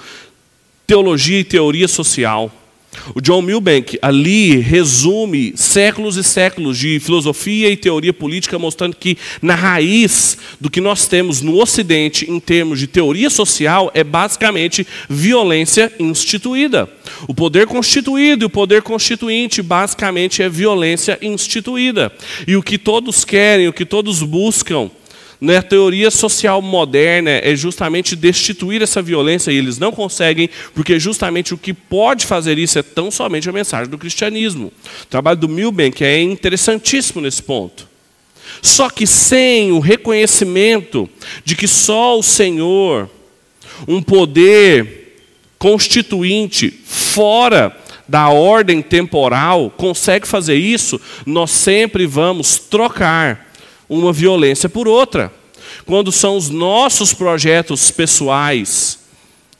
Teologia 0.84 1.38
e 1.38 1.44
Teoria 1.44 1.86
Social. 1.86 2.50
O 3.14 3.20
John 3.20 3.42
Milbank 3.42 3.98
ali 4.00 4.58
resume 4.58 5.52
séculos 5.56 6.16
e 6.16 6.24
séculos 6.24 6.78
de 6.78 6.98
filosofia 7.00 7.70
e 7.70 7.76
teoria 7.76 8.12
política, 8.12 8.58
mostrando 8.58 8.96
que 8.96 9.16
na 9.42 9.54
raiz 9.54 10.38
do 10.60 10.70
que 10.70 10.80
nós 10.80 11.06
temos 11.06 11.40
no 11.40 11.60
Ocidente, 11.60 12.30
em 12.30 12.40
termos 12.40 12.78
de 12.78 12.86
teoria 12.86 13.30
social, 13.30 13.90
é 13.94 14.02
basicamente 14.02 14.86
violência 15.08 15.92
instituída. 15.98 16.88
O 17.28 17.34
poder 17.34 17.66
constituído 17.66 18.44
e 18.44 18.46
o 18.46 18.50
poder 18.50 18.82
constituinte, 18.82 19.62
basicamente, 19.62 20.42
é 20.42 20.48
violência 20.48 21.18
instituída. 21.20 22.12
E 22.46 22.56
o 22.56 22.62
que 22.62 22.78
todos 22.78 23.24
querem, 23.24 23.68
o 23.68 23.72
que 23.72 23.84
todos 23.84 24.22
buscam, 24.22 24.90
né, 25.44 25.60
teoria 25.60 26.10
social 26.10 26.60
moderna 26.62 27.30
é 27.30 27.54
justamente 27.54 28.16
destituir 28.16 28.82
essa 28.82 29.02
violência 29.02 29.50
e 29.50 29.56
eles 29.56 29.78
não 29.78 29.92
conseguem, 29.92 30.48
porque 30.74 30.98
justamente 30.98 31.52
o 31.52 31.58
que 31.58 31.72
pode 31.72 32.26
fazer 32.26 32.58
isso 32.58 32.78
é 32.78 32.82
tão 32.82 33.10
somente 33.10 33.48
a 33.48 33.52
mensagem 33.52 33.90
do 33.90 33.98
cristianismo. 33.98 34.72
O 35.02 35.06
trabalho 35.06 35.38
do 35.38 35.48
Milbank 35.48 36.02
é 36.02 36.20
interessantíssimo 36.20 37.20
nesse 37.20 37.42
ponto. 37.42 37.88
Só 38.62 38.88
que 38.88 39.06
sem 39.06 39.72
o 39.72 39.78
reconhecimento 39.78 41.08
de 41.44 41.54
que 41.54 41.68
só 41.68 42.18
o 42.18 42.22
Senhor, 42.22 43.10
um 43.86 44.02
poder 44.02 45.18
constituinte 45.58 46.70
fora 46.84 47.76
da 48.08 48.28
ordem 48.28 48.82
temporal, 48.82 49.70
consegue 49.76 50.28
fazer 50.28 50.56
isso, 50.56 51.00
nós 51.24 51.50
sempre 51.50 52.06
vamos 52.06 52.58
trocar 52.58 53.43
uma 53.88 54.12
violência 54.12 54.68
por 54.68 54.88
outra. 54.88 55.32
Quando 55.84 56.12
são 56.12 56.36
os 56.36 56.50
nossos 56.50 57.12
projetos 57.12 57.90
pessoais 57.90 58.98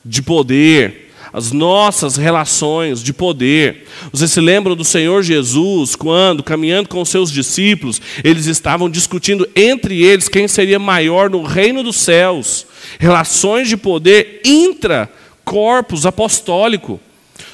de 0.03 0.21
poder, 0.21 1.05
as 1.35 1.51
nossas 1.51 2.15
relações 2.15 3.03
de 3.03 3.11
poder. 3.11 3.85
Vocês 4.09 4.31
se 4.31 4.39
lembram 4.39 4.73
do 4.73 4.85
Senhor 4.85 5.21
Jesus, 5.21 5.93
quando, 5.93 6.41
caminhando 6.41 6.87
com 6.87 7.03
seus 7.03 7.29
discípulos, 7.29 8.01
eles 8.23 8.45
estavam 8.45 8.89
discutindo 8.89 9.45
entre 9.53 10.01
eles 10.01 10.29
quem 10.29 10.47
seria 10.47 10.79
maior 10.79 11.29
no 11.29 11.43
reino 11.43 11.83
dos 11.83 11.97
céus. 11.97 12.65
Relações 12.97 13.67
de 13.67 13.75
poder 13.75 14.39
intra-corpus 14.45 16.05
apostólico. 16.05 17.01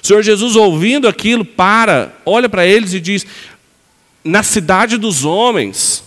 O 0.03 0.05
Senhor 0.05 0.21
Jesus, 0.21 0.55
ouvindo 0.55 1.07
aquilo, 1.07 1.43
para, 1.43 2.13
olha 2.23 2.47
para 2.47 2.67
eles 2.67 2.93
e 2.93 2.99
diz: 2.99 3.25
Na 4.23 4.43
cidade 4.43 4.95
dos 4.95 5.25
homens, 5.25 6.03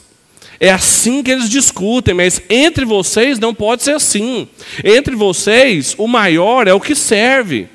é 0.65 0.71
assim 0.71 1.23
que 1.23 1.31
eles 1.31 1.51
discutem, 1.51 2.15
mas 2.15 2.41
entre 2.49 2.87
vocês 2.87 3.39
não 3.39 3.55
pode 3.55 3.83
ser 3.83 3.97
assim. 3.97 4.49
Entre 4.83 5.15
vocês, 5.15 5.95
o 5.99 6.09
maior 6.09 6.67
é 6.67 6.73
o 6.73 6.81
que 6.81 6.95
serve. 6.95 7.69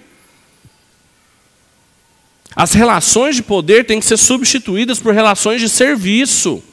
As 2.55 2.73
relações 2.73 3.35
de 3.35 3.43
poder 3.43 3.85
têm 3.85 3.99
que 3.99 4.07
ser 4.07 4.17
substituídas 4.17 4.99
por 4.99 5.13
relações 5.13 5.61
de 5.61 5.69
serviço. 5.69 6.63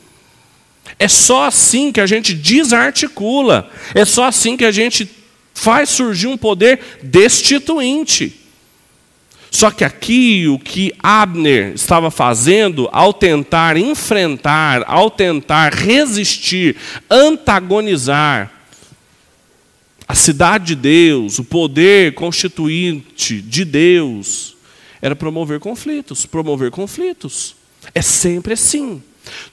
É 0.98 1.06
só 1.06 1.44
assim 1.44 1.92
que 1.92 2.00
a 2.00 2.06
gente 2.06 2.32
desarticula. 2.32 3.70
É 3.94 4.06
só 4.06 4.24
assim 4.24 4.56
que 4.56 4.64
a 4.64 4.72
gente 4.72 5.06
faz 5.52 5.90
surgir 5.90 6.28
um 6.28 6.38
poder 6.38 6.80
destituinte. 7.02 8.45
Só 9.50 9.70
que 9.70 9.84
aqui 9.84 10.48
o 10.48 10.58
que 10.58 10.92
Abner 11.02 11.72
estava 11.74 12.10
fazendo 12.10 12.88
ao 12.92 13.12
tentar 13.12 13.76
enfrentar, 13.76 14.84
ao 14.86 15.10
tentar 15.10 15.72
resistir, 15.72 16.76
antagonizar 17.10 18.52
a 20.08 20.14
cidade 20.14 20.66
de 20.66 20.76
Deus, 20.76 21.38
o 21.38 21.44
poder 21.44 22.14
constituinte 22.14 23.40
de 23.40 23.64
Deus, 23.64 24.56
era 25.02 25.16
promover 25.16 25.58
conflitos, 25.58 26.26
promover 26.26 26.70
conflitos. 26.70 27.56
É 27.94 28.02
sempre 28.02 28.52
assim. 28.52 29.02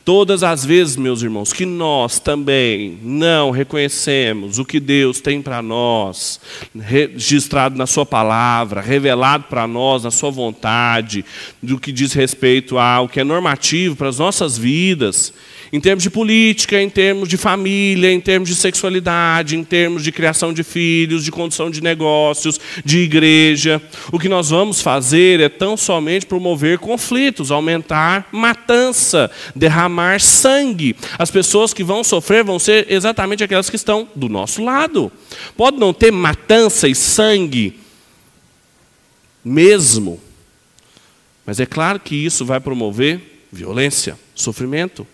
Todas 0.06 0.44
as 0.44 0.66
vezes, 0.66 0.96
meus 0.98 1.22
irmãos, 1.22 1.54
que 1.54 1.66
nós 1.66 2.20
também 2.20 2.98
não 3.02 3.52
reconhecemos 3.52 4.60
o 4.60 4.66
que 4.66 4.80
Deus 4.80 5.22
tem 5.22 5.42
para 5.42 5.62
nós, 5.62 6.40
registrado 6.78 7.78
na 7.78 7.88
Sua 7.88 8.06
palavra, 8.06 8.82
revelado 8.82 9.46
para 9.50 9.66
nós 9.68 10.04
na 10.04 10.12
Sua 10.12 10.30
vontade, 10.30 11.24
do 11.62 11.80
que 11.80 11.92
diz 11.92 12.14
respeito 12.14 12.78
ao 12.78 13.08
que 13.08 13.20
é 13.20 13.24
normativo 13.24 13.96
para 13.96 14.10
as 14.10 14.20
nossas 14.20 14.58
vidas, 14.58 15.34
em 15.74 15.80
termos 15.80 16.04
de 16.04 16.10
política, 16.12 16.80
em 16.80 16.88
termos 16.88 17.28
de 17.28 17.36
família, 17.36 18.14
em 18.14 18.20
termos 18.20 18.48
de 18.48 18.54
sexualidade, 18.54 19.58
em 19.58 19.64
termos 19.64 20.04
de 20.04 20.12
criação 20.12 20.54
de 20.54 20.64
filhos, 20.64 21.26
de 21.26 21.32
condução 21.32 21.72
de 21.72 21.82
negócios, 21.82 22.60
de 22.86 23.00
igreja. 23.00 23.82
O 24.12 24.20
que 24.20 24.30
nós 24.30 24.52
vamos 24.52 24.82
fazer 24.82 25.40
é 25.40 25.50
tão 25.50 25.76
somente 25.76 26.28
promover 26.28 26.78
conflitos, 26.78 27.50
aumentar 27.50 28.28
matança, 28.32 29.32
derramar 29.64 30.20
sangue. 30.20 30.94
As 31.18 31.32
pessoas 31.32 31.74
que 31.74 31.86
vão 31.86 32.04
sofrer 32.04 32.44
vão 32.44 32.60
ser 32.60 32.92
exatamente 32.92 33.46
aquelas 33.46 33.70
que 33.70 33.78
estão 33.78 34.10
do 34.14 34.28
nosso 34.28 34.62
lado. 34.62 35.10
Pode 35.56 35.78
não 35.78 35.94
ter 35.94 36.12
matança 36.12 36.86
e 36.86 36.94
sangue 36.94 37.80
mesmo, 39.44 40.22
Mas 41.46 41.60
é 41.60 41.66
claro 41.66 42.00
que 42.00 42.16
isso 42.16 42.46
vai 42.46 42.60
promover 42.62 43.46
violência, 43.52 44.18
sofrimento. 44.34 45.06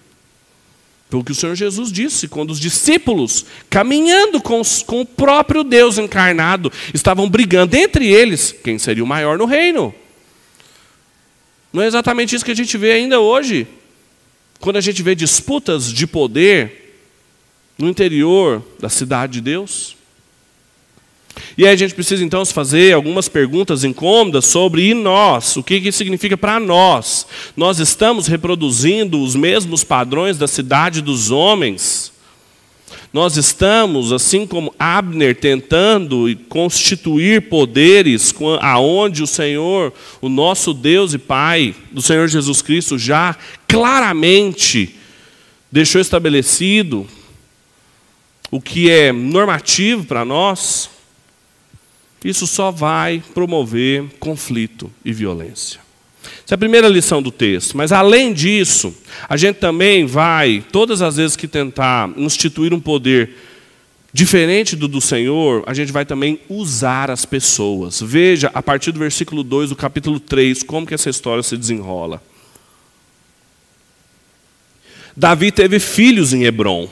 Pelo 1.09 1.23
que 1.23 1.31
o 1.31 1.35
Senhor 1.35 1.55
Jesus 1.55 1.91
disse, 1.91 2.27
quando 2.27 2.51
os 2.51 2.59
discípulos, 2.59 3.47
caminhando 3.67 4.39
com, 4.39 4.59
os, 4.59 4.83
com 4.83 5.01
o 5.01 5.05
próprio 5.05 5.63
Deus 5.63 5.97
encarnado, 5.97 6.71
estavam 6.93 7.27
brigando 7.27 7.75
entre 7.75 8.07
eles, 8.07 8.51
quem 8.51 8.77
seria 8.77 9.03
o 9.03 9.07
maior 9.07 9.39
no 9.39 9.45
reino. 9.45 9.93
Não 11.73 11.81
é 11.81 11.87
exatamente 11.87 12.35
isso 12.35 12.45
que 12.45 12.51
a 12.51 12.55
gente 12.55 12.77
vê 12.77 12.91
ainda 12.91 13.19
hoje. 13.19 13.67
Quando 14.59 14.75
a 14.75 14.81
gente 14.81 15.01
vê 15.01 15.15
disputas 15.15 15.91
de 15.91 16.05
poder 16.05 16.79
no 17.77 17.87
interior 17.87 18.61
da 18.77 18.89
cidade 18.89 19.33
de 19.33 19.41
Deus. 19.41 19.95
E 21.57 21.65
aí 21.65 21.73
a 21.73 21.77
gente 21.77 21.95
precisa 21.95 22.23
então 22.23 22.45
fazer 22.45 22.93
algumas 22.93 23.29
perguntas 23.29 23.85
incômodas 23.85 24.45
sobre 24.45 24.89
e 24.89 24.93
nós, 24.93 25.55
o 25.55 25.63
que, 25.63 25.79
que 25.79 25.91
significa 25.91 26.35
para 26.35 26.59
nós. 26.59 27.25
Nós 27.55 27.79
estamos 27.79 28.27
reproduzindo 28.27 29.23
os 29.23 29.35
mesmos 29.35 29.85
padrões 29.85 30.37
da 30.37 30.47
cidade 30.47 31.01
dos 31.01 31.31
homens. 31.31 32.11
Nós 33.11 33.37
estamos, 33.37 34.11
assim 34.11 34.45
como 34.45 34.73
Abner, 34.77 35.35
tentando 35.35 36.25
constituir 36.47 37.49
poderes 37.49 38.33
aonde 38.61 39.23
o 39.23 39.27
Senhor, 39.27 39.91
o 40.21 40.29
nosso 40.29 40.73
Deus 40.73 41.13
e 41.13 41.17
Pai, 41.17 41.75
do 41.91 42.01
Senhor 42.01 42.27
Jesus 42.27 42.61
Cristo, 42.61 42.99
já 42.99 43.35
claramente 43.67 44.95
deixou 45.71 45.99
estabelecido 45.99 47.07
o 48.51 48.61
que 48.61 48.91
é 48.91 49.11
normativo 49.11 50.03
para 50.05 50.23
nós 50.23 50.89
isso 52.23 52.45
só 52.45 52.69
vai 52.69 53.23
promover 53.33 54.03
conflito 54.19 54.91
e 55.05 55.13
violência. 55.13 55.79
Essa 56.49 56.55
é 56.55 56.57
a 56.57 56.57
primeira 56.57 56.87
lição 56.87 57.21
do 57.21 57.29
texto. 57.29 57.77
Mas 57.77 57.91
além 57.91 58.33
disso, 58.33 58.91
a 59.29 59.37
gente 59.37 59.57
também 59.57 60.07
vai, 60.07 60.65
todas 60.71 60.99
as 60.99 61.17
vezes 61.17 61.35
que 61.35 61.47
tentar 61.47 62.09
instituir 62.17 62.73
um 62.73 62.79
poder 62.79 63.37
diferente 64.11 64.75
do 64.75 64.87
do 64.87 64.99
Senhor, 64.99 65.63
a 65.67 65.75
gente 65.75 65.91
vai 65.91 66.05
também 66.05 66.39
usar 66.49 67.11
as 67.11 67.23
pessoas. 67.23 68.01
Veja, 68.01 68.49
a 68.51 68.63
partir 68.63 68.91
do 68.91 68.97
versículo 68.97 69.43
2 69.43 69.69
do 69.69 69.75
capítulo 69.75 70.19
3, 70.19 70.63
como 70.63 70.87
que 70.87 70.95
essa 70.95 71.07
história 71.07 71.43
se 71.43 71.55
desenrola. 71.55 72.19
Davi 75.15 75.51
teve 75.51 75.77
filhos 75.77 76.33
em 76.33 76.45
Hebron. 76.45 76.89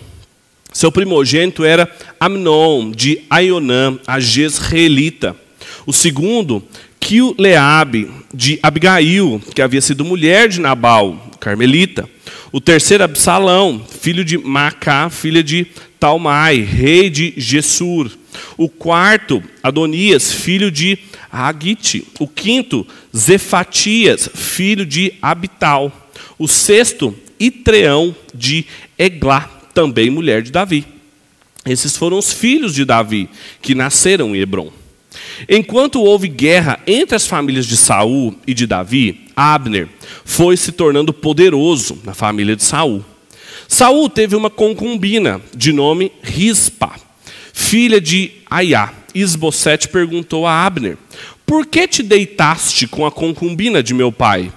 Seu 0.72 0.92
primogênito 0.92 1.66
era 1.66 1.92
Amnon, 2.20 2.92
de 2.92 3.24
Aionã, 3.28 3.98
a 4.06 4.20
Jezreelita. 4.20 5.36
O 5.88 5.92
segundo, 5.92 6.62
Quileabe, 7.08 8.10
de 8.34 8.60
Abigail, 8.62 9.42
que 9.56 9.62
havia 9.62 9.80
sido 9.80 10.04
mulher 10.04 10.50
de 10.50 10.60
Nabal, 10.60 11.32
carmelita. 11.40 12.10
O 12.52 12.60
terceiro, 12.60 13.02
Absalão, 13.02 13.82
filho 14.02 14.26
de 14.26 14.38
Macá, 14.38 15.10
filha 15.10 15.42
de 15.42 15.66
Talmai, 15.98 16.60
rei 16.60 17.10
de 17.10 17.34
Gessur. 17.38 18.12
O 18.58 18.68
quarto, 18.68 19.42
Adonias, 19.64 20.34
filho 20.34 20.70
de 20.70 21.00
Agite. 21.32 22.06
O 22.20 22.28
quinto, 22.28 22.86
Zefatias, 23.16 24.30
filho 24.36 24.86
de 24.86 25.14
Abital. 25.22 26.12
O 26.38 26.46
sexto, 26.46 27.16
Itreão, 27.40 28.14
de 28.36 28.66
Eglá 29.00 29.50
também 29.74 30.10
mulher 30.10 30.42
de 30.42 30.52
Davi. 30.52 30.86
Esses 31.66 31.96
foram 31.96 32.18
os 32.18 32.34
filhos 32.34 32.76
de 32.76 32.84
Davi 32.84 33.30
que 33.62 33.74
nasceram 33.74 34.36
em 34.36 34.40
Hebron. 34.42 34.74
Enquanto 35.48 36.02
houve 36.02 36.28
guerra 36.28 36.80
entre 36.86 37.16
as 37.16 37.28
famílias 37.28 37.66
de 37.66 37.78
Saul 37.78 38.36
e 38.46 38.54
de 38.54 38.66
Davi, 38.66 39.28
Abner 39.36 39.88
foi 40.26 40.58
se 40.58 40.72
tornando 40.72 41.14
poderoso 41.14 42.00
na 42.04 42.14
família 42.14 42.56
de 42.56 42.64
Saul. 42.64 43.04
Saul 43.68 44.10
teve 44.10 44.36
uma 44.36 44.50
concubina 44.50 45.42
de 45.56 45.74
nome 45.74 46.12
Rispa, 46.24 46.92
filha 47.54 48.00
de 48.00 48.32
Aiá. 48.50 48.94
Isbosete 49.14 49.88
perguntou 49.88 50.46
a 50.46 50.66
Abner: 50.66 50.98
Por 51.46 51.66
que 51.66 51.88
te 51.88 52.04
deitaste 52.04 52.88
com 52.88 53.06
a 53.06 53.12
concubina 53.12 53.82
de 53.82 53.94
meu 53.94 54.12
pai? 54.12 54.52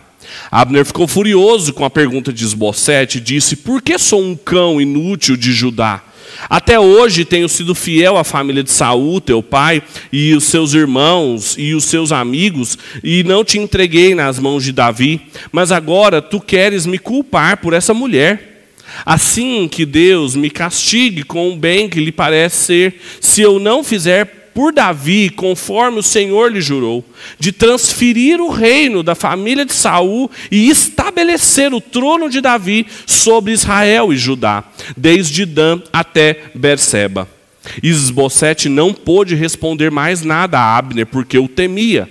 Abner 0.50 0.84
ficou 0.84 1.08
furioso 1.08 1.72
com 1.72 1.84
a 1.84 1.90
pergunta 1.90 2.32
de 2.32 2.44
Esbocete 2.44 3.18
e 3.18 3.20
disse: 3.20 3.56
Por 3.56 3.82
que 3.82 3.98
sou 3.98 4.22
um 4.22 4.36
cão 4.36 4.80
inútil 4.80 5.36
de 5.36 5.52
Judá? 5.52 6.02
Até 6.48 6.78
hoje 6.80 7.24
tenho 7.24 7.48
sido 7.48 7.74
fiel 7.74 8.16
à 8.16 8.24
família 8.24 8.62
de 8.62 8.70
Saul, 8.70 9.20
teu 9.20 9.42
pai, 9.42 9.82
e 10.12 10.34
os 10.34 10.44
seus 10.44 10.74
irmãos 10.74 11.54
e 11.58 11.74
os 11.74 11.84
seus 11.84 12.12
amigos, 12.12 12.78
e 13.02 13.22
não 13.24 13.44
te 13.44 13.58
entreguei 13.58 14.14
nas 14.14 14.38
mãos 14.38 14.64
de 14.64 14.72
Davi, 14.72 15.20
mas 15.52 15.70
agora 15.70 16.22
tu 16.22 16.40
queres 16.40 16.86
me 16.86 16.98
culpar 16.98 17.58
por 17.58 17.72
essa 17.72 17.92
mulher. 17.92 18.68
Assim 19.04 19.68
que 19.68 19.86
Deus 19.86 20.34
me 20.34 20.50
castigue 20.50 21.22
com 21.22 21.52
o 21.52 21.56
bem 21.56 21.88
que 21.88 22.00
lhe 22.00 22.12
parece 22.12 22.56
ser, 22.56 23.00
se 23.20 23.40
eu 23.40 23.58
não 23.58 23.84
fizer 23.84 24.39
por 24.54 24.72
Davi, 24.72 25.30
conforme 25.30 25.98
o 25.98 26.02
Senhor 26.02 26.52
lhe 26.52 26.60
jurou, 26.60 27.04
de 27.38 27.52
transferir 27.52 28.40
o 28.40 28.50
reino 28.50 29.02
da 29.02 29.14
família 29.14 29.64
de 29.64 29.72
Saul 29.72 30.30
e 30.50 30.68
estabelecer 30.68 31.72
o 31.72 31.80
trono 31.80 32.28
de 32.28 32.40
Davi 32.40 32.86
sobre 33.06 33.52
Israel 33.52 34.12
e 34.12 34.16
Judá, 34.16 34.64
desde 34.96 35.46
Dan 35.46 35.80
até 35.92 36.50
Berseba. 36.54 37.28
Isbosete 37.82 38.68
não 38.68 38.92
pôde 38.92 39.34
responder 39.34 39.90
mais 39.90 40.22
nada 40.22 40.58
a 40.58 40.76
Abner, 40.76 41.06
porque 41.06 41.38
o 41.38 41.48
temia. 41.48 42.08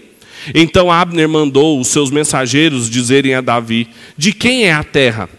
Então 0.53 0.91
Abner 0.91 1.27
mandou 1.27 1.79
os 1.79 1.87
seus 1.87 2.11
mensageiros 2.11 2.89
dizerem 2.89 3.33
a 3.33 3.41
Davi: 3.41 3.87
De 4.17 4.31
quem 4.31 4.65
é 4.65 4.73
a 4.73 4.83
terra? 4.83 5.29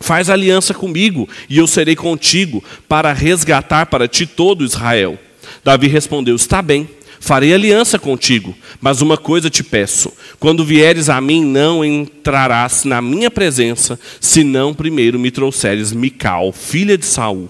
Faz 0.00 0.30
aliança 0.30 0.72
comigo, 0.72 1.28
e 1.48 1.58
eu 1.58 1.66
serei 1.66 1.94
contigo, 1.94 2.64
para 2.88 3.12
resgatar 3.12 3.86
para 3.86 4.08
ti 4.08 4.26
todo 4.26 4.64
Israel. 4.64 5.18
Davi 5.64 5.86
respondeu: 5.88 6.36
Está 6.36 6.62
bem, 6.62 6.88
farei 7.20 7.52
aliança 7.52 7.98
contigo, 7.98 8.56
mas 8.80 9.00
uma 9.00 9.16
coisa 9.16 9.50
te 9.50 9.62
peço: 9.62 10.12
quando 10.38 10.64
vieres 10.64 11.08
a 11.08 11.20
mim, 11.20 11.44
não 11.44 11.84
entrarás 11.84 12.84
na 12.84 13.00
minha 13.02 13.30
presença, 13.30 13.98
senão 14.20 14.74
primeiro 14.74 15.18
me 15.18 15.30
trouxeres 15.30 15.92
Mical, 15.92 16.52
filha 16.52 16.96
de 16.96 17.04
Saul. 17.04 17.48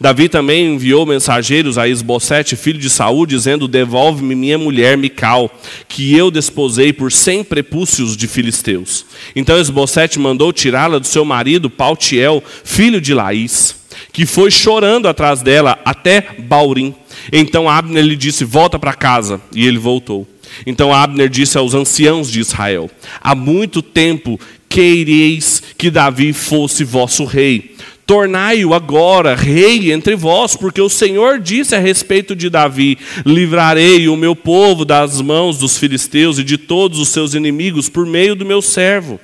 Davi 0.00 0.28
também 0.28 0.74
enviou 0.74 1.04
mensageiros 1.04 1.78
a 1.78 1.88
Esbocete, 1.88 2.56
filho 2.56 2.78
de 2.78 2.90
Saul, 2.90 3.26
dizendo: 3.26 3.68
Devolve-me 3.68 4.34
minha 4.34 4.58
mulher 4.58 4.96
Mical, 4.96 5.50
que 5.88 6.14
eu 6.14 6.30
desposei 6.30 6.92
por 6.92 7.12
cem 7.12 7.44
prepúcios 7.44 8.16
de 8.16 8.26
filisteus. 8.26 9.04
Então 9.34 9.58
Esbocete 9.58 10.18
mandou 10.18 10.52
tirá-la 10.52 10.98
do 10.98 11.06
seu 11.06 11.24
marido 11.24 11.70
Paltiel, 11.70 12.42
filho 12.64 13.00
de 13.00 13.14
Laís, 13.14 13.74
que 14.14 14.24
foi 14.24 14.48
chorando 14.48 15.08
atrás 15.08 15.42
dela 15.42 15.76
até 15.84 16.24
Baurim. 16.38 16.94
Então 17.32 17.68
Abner 17.68 18.04
lhe 18.04 18.16
disse: 18.16 18.44
Volta 18.44 18.78
para 18.78 18.94
casa. 18.94 19.40
E 19.54 19.66
ele 19.66 19.76
voltou. 19.76 20.26
Então 20.64 20.94
Abner 20.94 21.28
disse 21.28 21.58
aos 21.58 21.74
anciãos 21.74 22.30
de 22.30 22.38
Israel: 22.40 22.88
Há 23.20 23.34
muito 23.34 23.82
tempo 23.82 24.40
quereis 24.68 25.62
que 25.76 25.90
Davi 25.90 26.32
fosse 26.32 26.84
vosso 26.84 27.24
rei. 27.24 27.74
Tornai-o 28.06 28.74
agora 28.74 29.34
rei 29.34 29.90
entre 29.90 30.14
vós, 30.14 30.54
porque 30.54 30.80
o 30.80 30.90
Senhor 30.90 31.40
disse 31.40 31.74
a 31.74 31.80
respeito 31.80 32.36
de 32.36 32.48
Davi: 32.48 32.96
Livrarei 33.26 34.08
o 34.08 34.16
meu 34.16 34.36
povo 34.36 34.84
das 34.84 35.20
mãos 35.20 35.58
dos 35.58 35.76
filisteus 35.76 36.38
e 36.38 36.44
de 36.44 36.56
todos 36.56 37.00
os 37.00 37.08
seus 37.08 37.34
inimigos 37.34 37.88
por 37.88 38.06
meio 38.06 38.36
do 38.36 38.46
meu 38.46 38.62
servo. 38.62 39.18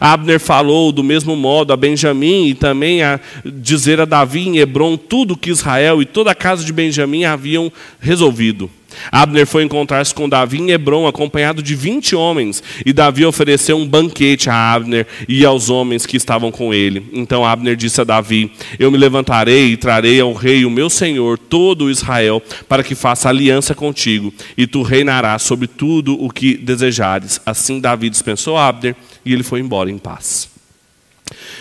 Abner 0.00 0.40
falou 0.40 0.92
do 0.92 1.02
mesmo 1.02 1.36
modo 1.36 1.72
a 1.72 1.76
Benjamim 1.76 2.48
e 2.48 2.54
também 2.54 3.02
a 3.02 3.20
dizer 3.44 4.00
a 4.00 4.04
Davi 4.04 4.48
em 4.48 4.58
Hebron 4.58 4.96
tudo 4.96 5.36
que 5.36 5.50
Israel 5.50 6.00
e 6.02 6.04
toda 6.04 6.30
a 6.30 6.34
casa 6.34 6.64
de 6.64 6.72
Benjamim 6.72 7.24
haviam 7.24 7.72
resolvido. 8.00 8.70
Abner 9.10 9.46
foi 9.46 9.62
encontrar-se 9.62 10.14
com 10.14 10.28
Davi 10.28 10.58
em 10.58 10.70
Hebron, 10.70 11.06
acompanhado 11.06 11.62
de 11.62 11.74
20 11.74 12.16
homens, 12.16 12.62
e 12.84 12.92
Davi 12.92 13.24
ofereceu 13.24 13.76
um 13.76 13.86
banquete 13.86 14.50
a 14.50 14.72
Abner 14.72 15.06
e 15.28 15.44
aos 15.44 15.70
homens 15.70 16.06
que 16.06 16.16
estavam 16.16 16.50
com 16.50 16.72
ele. 16.72 17.06
Então 17.12 17.44
Abner 17.44 17.76
disse 17.76 18.00
a 18.00 18.04
Davi: 18.04 18.50
Eu 18.78 18.90
me 18.90 18.98
levantarei 18.98 19.72
e 19.72 19.76
trarei 19.76 20.20
ao 20.20 20.32
rei, 20.32 20.64
o 20.64 20.70
meu 20.70 20.90
senhor, 20.90 21.38
todo 21.38 21.90
Israel, 21.90 22.42
para 22.68 22.82
que 22.82 22.94
faça 22.94 23.28
aliança 23.28 23.74
contigo, 23.74 24.32
e 24.56 24.66
tu 24.66 24.82
reinarás 24.82 25.42
sobre 25.42 25.66
tudo 25.66 26.20
o 26.22 26.30
que 26.30 26.56
desejares. 26.56 27.40
Assim 27.44 27.80
Davi 27.80 28.10
dispensou 28.10 28.56
Abner 28.56 28.96
e 29.26 29.32
ele 29.32 29.42
foi 29.42 29.60
embora 29.60 29.90
em 29.90 29.98
paz. 29.98 30.48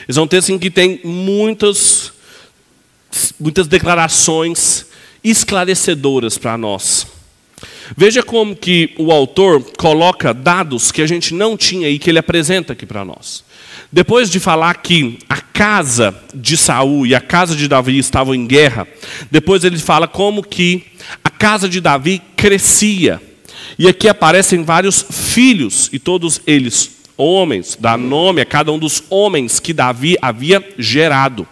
Esse 0.08 0.20
é 0.20 0.22
um 0.22 0.28
texto 0.28 0.52
em 0.52 0.60
que 0.60 0.70
tem 0.70 1.02
muitas, 1.04 2.14
muitas 3.40 3.68
declarações 3.68 4.86
esclarecedoras 5.24 6.38
para 6.38 6.58
nós. 6.58 7.08
Veja 7.98 8.22
como 8.22 8.56
que 8.56 8.94
o 8.98 9.12
autor 9.12 9.64
coloca 9.78 10.34
dados 10.34 10.92
que 10.92 11.02
a 11.02 11.08
gente 11.08 11.34
não 11.34 11.58
tinha 11.58 11.90
e 11.90 11.98
que 11.98 12.10
ele 12.10 12.20
apresenta 12.20 12.74
aqui 12.74 12.86
para 12.86 13.04
nós. 13.04 13.44
Depois 13.92 14.30
de 14.30 14.40
falar 14.40 14.76
que 14.76 15.18
a 15.28 15.38
casa 15.38 16.16
de 16.34 16.56
Saul 16.58 17.08
e 17.08 17.16
a 17.16 17.22
casa 17.22 17.56
de 17.56 17.68
Davi 17.68 17.98
estavam 17.98 18.36
em 18.36 18.46
guerra, 18.46 18.88
depois 19.32 19.64
ele 19.64 19.78
fala 19.80 20.08
como 20.08 20.44
que 20.44 20.84
a 21.24 21.30
casa 21.30 21.68
de 21.68 21.82
Davi 21.82 22.22
crescia. 22.36 23.22
E 23.78 23.88
aqui 23.88 24.08
aparecem 24.08 24.64
vários 24.64 25.04
filhos, 25.10 25.90
e 25.92 26.00
todos 26.00 26.42
eles 26.46 26.95
homens, 27.18 27.78
dá 27.80 27.98
nome 27.98 28.42
a 28.42 28.46
cada 28.46 28.72
um 28.72 28.80
dos 28.80 29.04
homens 29.10 29.60
que 29.60 29.74
Davi 29.74 30.18
havia 30.22 30.64
gerado. 30.78 31.48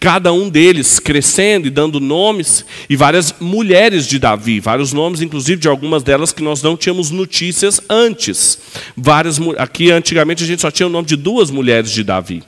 Cada 0.00 0.32
um 0.32 0.48
deles 0.48 0.98
crescendo 0.98 1.66
e 1.66 1.70
dando 1.70 2.00
nomes, 2.00 2.64
e 2.88 2.96
várias 2.96 3.34
mulheres 3.40 4.06
de 4.06 4.18
Davi, 4.18 4.58
vários 4.58 4.92
nomes, 4.92 5.22
inclusive 5.22 5.60
de 5.60 5.68
algumas 5.68 6.02
delas 6.02 6.32
que 6.32 6.42
nós 6.42 6.62
não 6.62 6.76
tínhamos 6.76 7.10
notícias 7.10 7.80
antes. 7.88 8.58
Várias, 8.96 9.38
aqui 9.58 9.90
antigamente 9.90 10.42
a 10.42 10.46
gente 10.46 10.62
só 10.62 10.70
tinha 10.70 10.86
o 10.86 10.90
nome 10.90 11.06
de 11.06 11.16
duas 11.16 11.50
mulheres 11.50 11.90
de 11.90 12.02
Davi. 12.02 12.42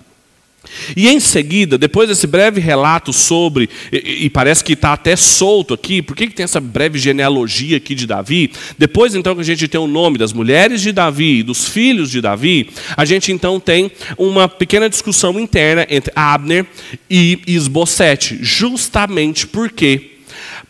E 0.97 1.09
em 1.09 1.21
seguida, 1.21 1.79
depois 1.79 2.09
desse 2.09 2.27
breve 2.27 2.61
relato 2.61 3.13
sobre, 3.13 3.69
e, 3.93 4.25
e 4.25 4.31
parece 4.31 4.63
que 4.63 4.73
está 4.73 4.93
até 4.93 5.17
solto 5.17 5.75
aqui, 5.75 6.03
por 6.03 6.17
que, 6.17 6.27
que 6.27 6.35
tem 6.35 6.45
essa 6.45 6.61
breve 6.61 6.99
genealogia 6.99 7.77
aqui 7.77 7.95
de 7.95 8.07
Davi? 8.07 8.53
Depois 8.77 9.15
então 9.15 9.35
que 9.35 9.41
a 9.41 9.45
gente 9.45 9.69
tem 9.69 9.81
o 9.81 9.87
nome 9.87 10.19
das 10.19 10.33
mulheres 10.33 10.81
de 10.81 10.93
Davi, 10.93 11.43
dos 11.43 11.69
filhos 11.69 12.11
de 12.11 12.21
Davi, 12.21 12.71
a 12.97 13.05
gente 13.05 13.33
então 13.33 13.61
tem 13.61 13.91
uma 14.17 14.49
pequena 14.49 14.89
discussão 14.89 15.39
interna 15.39 15.87
entre 15.89 16.13
Abner 16.15 16.67
e 17.09 17.41
Isbosete, 17.47 18.39
justamente 18.41 19.47
porque 19.47 20.19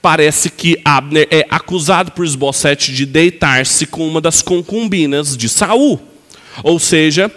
parece 0.00 0.50
que 0.50 0.80
Abner 0.84 1.26
é 1.30 1.46
acusado 1.50 2.12
por 2.12 2.24
Isbosete 2.24 2.92
de 2.92 3.04
deitar-se 3.04 3.86
com 3.86 4.06
uma 4.06 4.20
das 4.20 4.42
concubinas 4.42 5.36
de 5.36 5.48
Saul. 5.48 6.00
Ou 6.62 6.78
seja, 6.78 7.30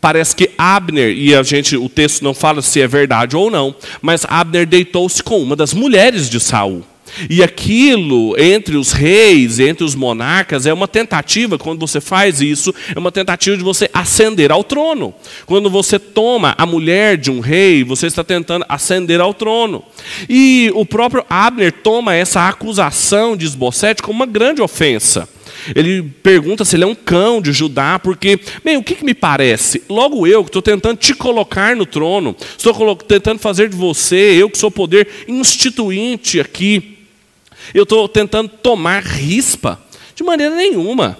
parece 0.00 0.36
que 0.36 0.50
Abner, 0.58 1.16
e 1.16 1.34
a 1.34 1.42
gente, 1.42 1.76
o 1.76 1.88
texto 1.88 2.22
não 2.22 2.34
fala 2.34 2.62
se 2.62 2.80
é 2.80 2.86
verdade 2.86 3.36
ou 3.36 3.50
não, 3.50 3.74
mas 4.02 4.26
Abner 4.28 4.66
deitou-se 4.66 5.22
com 5.22 5.42
uma 5.42 5.56
das 5.56 5.72
mulheres 5.72 6.28
de 6.28 6.38
Saul. 6.38 6.84
E 7.28 7.42
aquilo 7.42 8.38
entre 8.38 8.76
os 8.76 8.92
reis, 8.92 9.58
entre 9.58 9.84
os 9.84 9.94
monarcas, 9.94 10.66
é 10.66 10.72
uma 10.72 10.86
tentativa, 10.88 11.58
quando 11.58 11.80
você 11.80 12.00
faz 12.00 12.40
isso, 12.40 12.74
é 12.94 12.98
uma 12.98 13.12
tentativa 13.12 13.56
de 13.56 13.62
você 13.62 13.90
ascender 13.92 14.52
ao 14.52 14.62
trono. 14.62 15.14
Quando 15.46 15.68
você 15.68 15.98
toma 15.98 16.54
a 16.56 16.64
mulher 16.64 17.16
de 17.16 17.30
um 17.30 17.40
rei, 17.40 17.84
você 17.84 18.06
está 18.06 18.22
tentando 18.22 18.64
ascender 18.68 19.20
ao 19.20 19.34
trono. 19.34 19.82
E 20.28 20.70
o 20.74 20.86
próprio 20.86 21.24
Abner 21.28 21.72
toma 21.72 22.14
essa 22.14 22.48
acusação 22.48 23.36
de 23.36 23.44
Esbocete 23.44 24.02
como 24.02 24.20
uma 24.20 24.26
grande 24.26 24.62
ofensa. 24.62 25.28
Ele 25.74 26.02
pergunta 26.22 26.64
se 26.64 26.76
ele 26.76 26.84
é 26.84 26.86
um 26.86 26.94
cão 26.94 27.40
de 27.40 27.52
Judá, 27.52 27.98
porque, 27.98 28.38
bem, 28.64 28.76
o 28.76 28.82
que, 28.82 28.94
que 28.94 29.04
me 29.04 29.14
parece? 29.14 29.82
Logo 29.88 30.26
eu, 30.26 30.42
que 30.42 30.48
estou 30.48 30.62
tentando 30.62 30.96
te 30.96 31.14
colocar 31.14 31.76
no 31.76 31.86
trono, 31.86 32.36
estou 32.56 32.96
tentando 32.96 33.38
fazer 33.38 33.68
de 33.68 33.76
você, 33.76 34.36
eu 34.38 34.50
que 34.50 34.58
sou 34.58 34.70
poder 34.70 35.08
instituinte 35.28 36.40
aqui, 36.40 36.98
eu 37.74 37.84
estou 37.84 38.08
tentando 38.08 38.48
tomar 38.48 39.02
rispa? 39.02 39.80
De 40.14 40.22
maneira 40.22 40.54
nenhuma. 40.54 41.16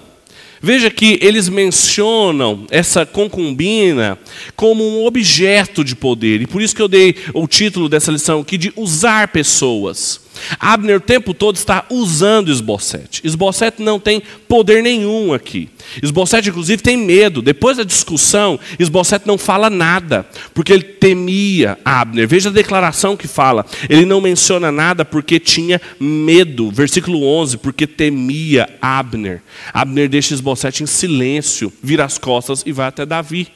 Veja 0.61 0.91
que 0.91 1.17
eles 1.23 1.49
mencionam 1.49 2.67
essa 2.69 3.03
concubina 3.03 4.17
como 4.55 4.83
um 4.87 5.05
objeto 5.07 5.83
de 5.83 5.95
poder, 5.95 6.39
e 6.41 6.45
por 6.45 6.61
isso 6.61 6.75
que 6.75 6.81
eu 6.81 6.87
dei 6.87 7.15
o 7.33 7.47
título 7.47 7.89
dessa 7.89 8.11
lição 8.11 8.41
aqui 8.41 8.59
de 8.59 8.71
usar 8.75 9.29
pessoas. 9.29 10.21
Abner 10.59 10.97
o 10.97 11.01
tempo 11.01 11.33
todo 11.33 11.55
está 11.55 11.85
usando 11.89 12.51
Esbocete. 12.51 13.21
Esbocete 13.23 13.81
não 13.81 13.99
tem 13.99 14.21
poder 14.47 14.81
nenhum 14.81 15.33
aqui. 15.33 15.69
Esbocete, 16.01 16.49
inclusive, 16.49 16.81
tem 16.81 16.97
medo. 16.97 17.41
Depois 17.41 17.77
da 17.77 17.83
discussão, 17.83 18.59
Esbocete 18.79 19.27
não 19.27 19.37
fala 19.37 19.69
nada, 19.69 20.25
porque 20.53 20.71
ele 20.71 20.83
temia 20.83 21.77
Abner. 21.83 22.27
Veja 22.27 22.49
a 22.49 22.53
declaração 22.53 23.17
que 23.17 23.27
fala. 23.27 23.65
Ele 23.89 24.05
não 24.05 24.21
menciona 24.21 24.71
nada 24.71 25.03
porque 25.03 25.39
tinha 25.39 25.81
medo. 25.99 26.71
Versículo 26.71 27.23
11, 27.23 27.57
porque 27.57 27.85
temia 27.87 28.69
Abner. 28.81 29.41
Abner 29.73 30.09
deixa 30.09 30.33
Esbocete 30.33 30.83
em 30.83 30.87
silêncio, 30.87 31.71
vira 31.81 32.05
as 32.05 32.17
costas 32.17 32.63
e 32.65 32.71
vai 32.71 32.87
até 32.87 33.05
Davi. 33.05 33.47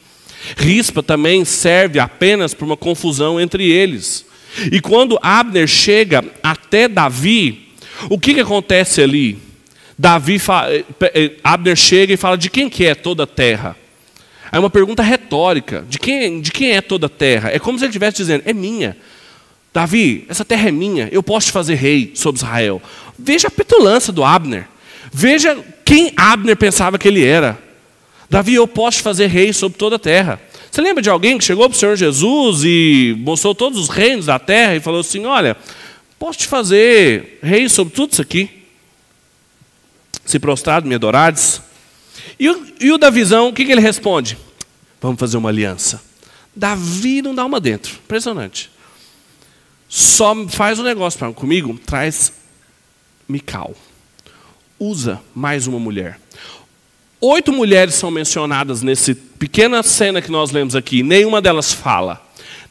Rispa 0.58 1.02
também 1.02 1.44
serve 1.44 2.00
apenas 2.00 2.54
para 2.54 2.66
uma 2.66 2.78
confusão 2.78 3.40
entre 3.40 3.70
eles. 3.70 4.25
E 4.72 4.80
quando 4.80 5.20
Abner 5.22 5.68
chega 5.68 6.24
até 6.42 6.88
Davi, 6.88 7.70
o 8.10 8.20
que, 8.20 8.34
que 8.34 8.40
acontece 8.42 9.02
ali? 9.02 9.38
Davi 9.98 10.40
fala, 10.40 10.74
eh, 10.74 10.84
eh, 11.02 11.32
Abner 11.44 11.76
chega 11.76 12.14
e 12.14 12.18
fala: 12.18 12.38
de 12.38 12.50
quem 12.50 12.70
que 12.70 12.86
é 12.86 12.96
toda 12.96 13.24
a 13.24 13.28
terra? 13.28 13.76
É 14.52 14.60
uma 14.60 14.70
pergunta 14.70 15.02
retórica: 15.02 15.86
de 15.90 16.00
quem, 16.00 16.42
de 16.42 16.52
quem 16.52 16.72
é 16.72 16.82
toda 16.82 17.08
a 17.08 17.10
terra? 17.10 17.50
É 17.52 17.60
como 17.60 17.78
se 17.78 17.86
ele 17.86 17.90
estivesse 17.90 18.18
dizendo: 18.18 18.44
é 18.46 18.54
minha. 18.54 18.98
Davi, 19.74 20.26
essa 20.30 20.46
terra 20.46 20.70
é 20.70 20.72
minha, 20.72 21.10
eu 21.12 21.22
posso 21.22 21.48
te 21.48 21.52
fazer 21.52 21.76
rei 21.76 22.12
sobre 22.16 22.40
Israel. 22.40 22.82
Veja 23.20 23.50
a 23.50 23.52
petulância 23.52 24.14
do 24.14 24.24
Abner. 24.24 24.68
Veja 25.12 25.58
quem 25.84 26.14
Abner 26.16 26.56
pensava 26.56 26.98
que 26.98 27.08
ele 27.08 27.26
era. 27.26 27.58
Davi, 28.30 28.54
eu 28.54 28.68
posso 28.68 28.98
te 28.98 29.04
fazer 29.04 29.28
rei 29.28 29.52
sobre 29.52 29.78
toda 29.78 29.98
a 29.98 30.00
terra. 30.00 30.40
Você 30.76 30.82
lembra 30.82 31.02
de 31.02 31.10
alguém 31.10 31.38
que 31.38 31.46
chegou 31.46 31.70
para 31.70 31.76
o 31.78 31.80
Senhor 31.80 31.96
Jesus 31.96 32.66
e 32.66 33.16
mostrou 33.20 33.56
todos 33.56 33.80
os 33.80 33.88
reinos 33.88 34.26
da 34.26 34.38
terra 34.38 34.76
e 34.76 34.82
falou 34.82 35.00
assim: 35.00 35.26
Olha, 35.26 35.56
posso 36.20 36.40
te 36.40 36.48
fazer 36.48 37.40
rei 37.42 37.70
sobre 37.70 37.94
tudo 37.94 38.12
isso 38.12 38.22
aqui? 38.22 38.50
Se 40.26 40.38
prostrado, 40.38 40.86
me 40.86 40.94
adorades. 40.94 41.62
E 42.38 42.50
o, 42.50 42.68
e 42.82 42.92
o 42.92 42.98
Davizão, 42.98 43.48
o 43.48 43.54
que, 43.54 43.64
que 43.64 43.72
ele 43.72 43.80
responde? 43.80 44.38
Vamos 45.00 45.18
fazer 45.18 45.38
uma 45.38 45.48
aliança. 45.48 46.04
Davi 46.54 47.22
não 47.22 47.34
dá 47.34 47.46
uma 47.46 47.62
dentro. 47.62 47.94
Impressionante. 48.04 48.70
Só 49.88 50.36
faz 50.50 50.78
um 50.78 50.84
negócio 50.84 51.34
comigo, 51.34 51.80
traz 51.86 52.34
Mical. 53.30 53.74
Usa 54.78 55.22
mais 55.34 55.68
uma 55.68 55.80
mulher. 55.80 56.20
Oito 57.28 57.52
mulheres 57.52 57.96
são 57.96 58.12
mencionadas 58.12 58.84
nessa 58.84 59.18
pequena 59.40 59.82
cena 59.82 60.22
que 60.22 60.30
nós 60.30 60.52
lemos 60.52 60.76
aqui. 60.76 61.02
Nenhuma 61.02 61.42
delas 61.42 61.74
fala. 61.74 62.22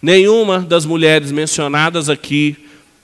Nenhuma 0.00 0.60
das 0.60 0.86
mulheres 0.86 1.32
mencionadas 1.32 2.08
aqui 2.08 2.56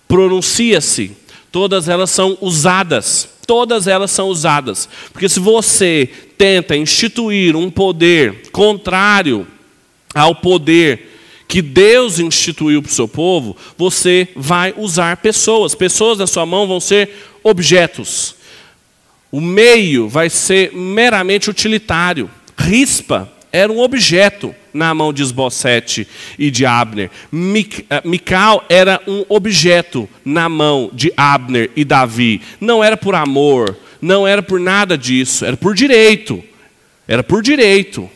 pronuncia-se. 0.07 1.11
Todas 1.51 1.89
elas 1.89 2.09
são 2.11 2.39
usadas. 2.41 3.29
Todas 3.49 3.89
elas 3.89 4.13
são 4.13 4.29
usadas. 4.29 4.89
Porque 5.13 5.29
se 5.29 5.41
você 5.41 6.09
tenta 6.39 6.77
instituir 6.77 7.57
um 7.57 7.69
poder 7.69 8.49
contrário 8.53 9.45
ao 10.15 10.37
poder 10.37 11.17
que 11.49 11.61
Deus 11.61 12.21
instituiu 12.21 12.81
para 12.81 12.91
o 12.91 12.95
seu 12.95 13.09
povo, 13.09 13.57
você 13.77 14.29
vai 14.37 14.73
usar 14.77 15.17
pessoas. 15.17 15.75
Pessoas 15.75 16.17
na 16.17 16.29
sua 16.29 16.47
mão 16.47 16.69
vão 16.69 16.79
ser 16.79 17.11
objetos. 17.43 18.37
O 19.31 19.41
meio 19.41 20.09
vai 20.09 20.29
ser 20.29 20.73
meramente 20.75 21.49
utilitário. 21.49 22.31
Rispa 22.57 23.31
era 23.53 23.73
um 23.73 23.81
objeto 23.81 24.55
na 24.73 24.95
mão 24.95 25.13
de 25.13 25.23
Esbocete 25.23 26.07
e 26.39 26.51
de 26.51 26.65
Abner. 26.65 27.11
Eh, 27.33 28.03
Mical 28.05 28.65
era 28.69 29.01
um 29.07 29.25
objeto 29.29 30.09
na 30.25 30.49
mão 30.49 30.91
de 30.93 31.13
Abner 31.17 31.71
e 31.75 31.85
Davi. 31.85 32.41
Não 32.61 32.83
era 32.83 32.97
por 32.97 33.15
amor, 33.15 33.77
não 34.01 34.27
era 34.27 34.43
por 34.43 34.61
nada 34.61 34.97
disso, 34.97 35.45
era 35.45 35.57
por 35.57 35.75
direito. 35.75 36.43
Era 37.07 37.23
por 37.23 37.43
direito. 37.43 38.09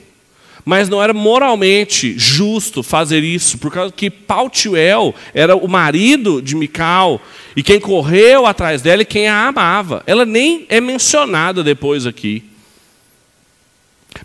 Mas 0.64 0.88
não 0.88 1.02
era 1.02 1.12
moralmente 1.12 2.18
justo 2.18 2.82
fazer 2.82 3.22
isso, 3.22 3.58
por 3.58 3.70
causa 3.70 3.92
que 3.92 4.08
Pautiel 4.08 5.14
era 5.34 5.54
o 5.54 5.68
marido 5.68 6.40
de 6.40 6.56
Mical, 6.56 7.20
e 7.54 7.62
quem 7.62 7.78
correu 7.78 8.46
atrás 8.46 8.80
dela 8.80 9.02
e 9.02 9.06
quem 9.06 9.28
a 9.28 9.46
amava. 9.48 10.02
Ela 10.06 10.24
nem 10.24 10.64
é 10.68 10.80
mencionada 10.80 11.62
depois 11.62 12.06
aqui. 12.06 12.42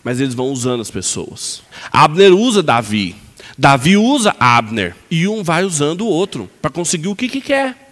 Mas 0.03 0.19
eles 0.19 0.33
vão 0.33 0.47
usando 0.47 0.81
as 0.81 0.89
pessoas. 0.89 1.61
Abner 1.91 2.33
usa 2.33 2.63
Davi. 2.63 3.15
Davi 3.57 3.97
usa 3.97 4.35
Abner. 4.39 4.95
E 5.11 5.27
um 5.27 5.43
vai 5.43 5.65
usando 5.65 6.01
o 6.01 6.07
outro 6.07 6.49
para 6.61 6.71
conseguir 6.71 7.09
o 7.09 7.15
que, 7.15 7.27
que 7.27 7.41
quer. 7.41 7.91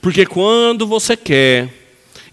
Porque 0.00 0.26
quando 0.26 0.86
você 0.86 1.16
quer 1.16 1.72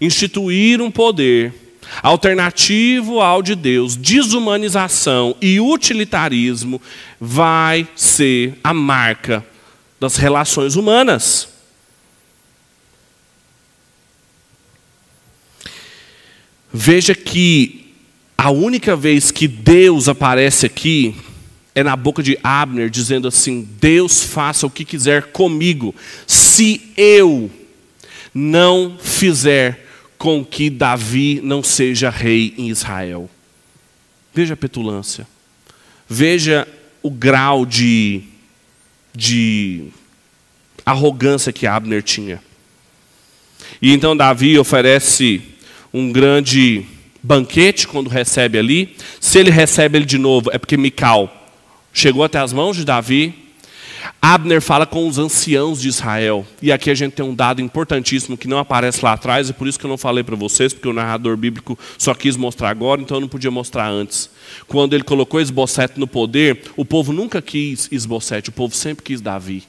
instituir 0.00 0.82
um 0.82 0.90
poder 0.90 1.63
alternativo 2.02 3.20
ao 3.20 3.42
de 3.42 3.54
Deus, 3.54 3.96
desumanização 3.96 5.36
e 5.40 5.60
utilitarismo 5.60 6.80
vai 7.20 7.86
ser 7.94 8.58
a 8.62 8.74
marca 8.74 9.44
das 10.00 10.16
relações 10.16 10.76
humanas. 10.76 11.48
Veja 16.72 17.14
que 17.14 17.94
a 18.36 18.50
única 18.50 18.96
vez 18.96 19.30
que 19.30 19.46
Deus 19.46 20.08
aparece 20.08 20.66
aqui 20.66 21.14
é 21.74 21.82
na 21.82 21.96
boca 21.96 22.22
de 22.22 22.38
Abner, 22.42 22.90
dizendo 22.90 23.28
assim: 23.28 23.66
Deus 23.80 24.22
faça 24.22 24.66
o 24.66 24.70
que 24.70 24.84
quiser 24.84 25.32
comigo, 25.32 25.94
se 26.26 26.92
eu 26.96 27.50
não 28.34 28.98
fizer 29.00 29.83
com 30.24 30.42
que 30.42 30.70
Davi 30.70 31.38
não 31.44 31.62
seja 31.62 32.08
rei 32.08 32.54
em 32.56 32.70
Israel. 32.70 33.28
Veja 34.32 34.54
a 34.54 34.56
petulância. 34.56 35.26
Veja 36.08 36.66
o 37.02 37.10
grau 37.10 37.66
de, 37.66 38.22
de 39.14 39.88
arrogância 40.86 41.52
que 41.52 41.66
Abner 41.66 42.02
tinha. 42.02 42.42
E 43.82 43.92
então 43.92 44.16
Davi 44.16 44.58
oferece 44.58 45.42
um 45.92 46.10
grande 46.10 46.86
banquete 47.22 47.86
quando 47.86 48.08
recebe 48.08 48.58
ali. 48.58 48.96
Se 49.20 49.38
ele 49.38 49.50
recebe 49.50 49.98
ele 49.98 50.06
de 50.06 50.16
novo, 50.16 50.48
é 50.54 50.56
porque 50.56 50.78
Mical 50.78 51.52
chegou 51.92 52.24
até 52.24 52.38
as 52.38 52.50
mãos 52.50 52.78
de 52.78 52.86
Davi. 52.86 53.34
Abner 54.26 54.62
fala 54.62 54.86
com 54.86 55.06
os 55.06 55.18
anciãos 55.18 55.78
de 55.78 55.88
Israel. 55.88 56.46
E 56.62 56.72
aqui 56.72 56.88
a 56.88 56.94
gente 56.94 57.12
tem 57.12 57.22
um 57.22 57.34
dado 57.34 57.60
importantíssimo 57.60 58.38
que 58.38 58.48
não 58.48 58.58
aparece 58.58 59.04
lá 59.04 59.12
atrás, 59.12 59.50
e 59.50 59.52
por 59.52 59.68
isso 59.68 59.78
que 59.78 59.84
eu 59.84 59.90
não 59.90 59.98
falei 59.98 60.24
para 60.24 60.34
vocês, 60.34 60.72
porque 60.72 60.88
o 60.88 60.94
narrador 60.94 61.36
bíblico 61.36 61.78
só 61.98 62.14
quis 62.14 62.34
mostrar 62.34 62.70
agora, 62.70 63.02
então 63.02 63.18
eu 63.18 63.20
não 63.20 63.28
podia 63.28 63.50
mostrar 63.50 63.86
antes. 63.86 64.30
Quando 64.66 64.94
ele 64.94 65.04
colocou 65.04 65.42
Esbocete 65.42 66.00
no 66.00 66.06
poder, 66.06 66.58
o 66.74 66.86
povo 66.86 67.12
nunca 67.12 67.42
quis 67.42 67.86
Esbocete, 67.92 68.48
o 68.48 68.52
povo 68.52 68.74
sempre 68.74 69.04
quis 69.04 69.20
Davi. 69.20 69.64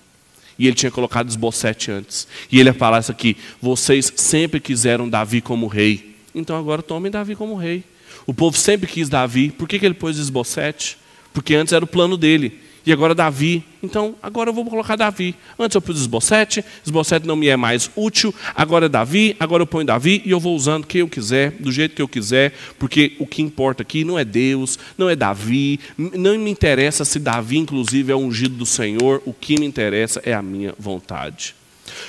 E 0.57 0.67
ele 0.67 0.75
tinha 0.77 0.89
colocado 0.89 1.27
Esbocete 1.27 1.91
antes. 1.91 2.25
E 2.49 2.57
ele 2.57 2.71
fala 2.71 2.99
isso 2.99 3.11
aqui: 3.11 3.35
vocês 3.61 4.13
sempre 4.15 4.61
quiseram 4.61 5.09
Davi 5.09 5.41
como 5.41 5.67
rei. 5.67 6.15
Então 6.33 6.57
agora 6.57 6.81
tomem 6.81 7.11
Davi 7.11 7.35
como 7.35 7.57
rei. 7.57 7.83
O 8.25 8.33
povo 8.33 8.57
sempre 8.57 8.87
quis 8.87 9.09
Davi. 9.09 9.51
Por 9.51 9.67
que, 9.67 9.77
que 9.77 9.85
ele 9.85 9.95
pôs 9.95 10.17
Esbocete? 10.17 10.97
Porque 11.33 11.55
antes 11.55 11.73
era 11.73 11.83
o 11.83 11.87
plano 11.87 12.15
dele. 12.15 12.63
E 12.85 12.91
agora 12.91 13.15
Davi. 13.15 13.63
Então, 13.81 14.15
agora 14.21 14.49
eu 14.49 14.53
vou 14.53 14.65
colocar 14.65 14.95
Davi. 14.95 15.35
Antes 15.57 15.73
eu 15.73 15.81
pus 15.81 15.99
Esbocete, 15.99 16.63
Esbocete 16.83 17.25
não 17.25 17.35
me 17.35 17.47
é 17.47 17.57
mais 17.57 17.89
útil. 17.95 18.33
Agora 18.55 18.85
é 18.85 18.89
Davi, 18.89 19.35
agora 19.39 19.63
eu 19.63 19.67
ponho 19.67 19.85
Davi 19.85 20.21
e 20.23 20.31
eu 20.31 20.39
vou 20.39 20.55
usando 20.55 20.83
o 20.83 20.87
que 20.87 20.99
eu 20.99 21.07
quiser, 21.07 21.51
do 21.51 21.71
jeito 21.71 21.95
que 21.95 22.01
eu 22.01 22.07
quiser, 22.07 22.53
porque 22.77 23.13
o 23.19 23.25
que 23.25 23.41
importa 23.41 23.81
aqui 23.81 24.03
não 24.03 24.19
é 24.19 24.23
Deus, 24.23 24.77
não 24.97 25.09
é 25.09 25.15
Davi. 25.15 25.79
Não 25.97 26.37
me 26.37 26.51
interessa 26.51 27.03
se 27.03 27.17
Davi, 27.17 27.57
inclusive, 27.57 28.11
é 28.11 28.15
ungido 28.15 28.55
do 28.55 28.65
Senhor. 28.65 29.21
O 29.25 29.33
que 29.33 29.59
me 29.59 29.65
interessa 29.65 30.21
é 30.23 30.33
a 30.33 30.41
minha 30.41 30.73
vontade. 30.77 31.55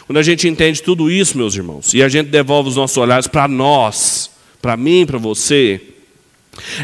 Quando 0.06 0.18
a 0.18 0.22
gente 0.22 0.48
entende 0.48 0.82
tudo 0.82 1.10
isso, 1.10 1.36
meus 1.36 1.54
irmãos, 1.54 1.94
e 1.94 2.02
a 2.02 2.08
gente 2.08 2.28
devolve 2.28 2.68
os 2.68 2.76
nossos 2.76 2.96
olhares 2.96 3.26
para 3.26 3.46
nós, 3.48 4.30
para 4.60 4.76
mim, 4.76 5.06
para 5.06 5.18
você, 5.18 5.80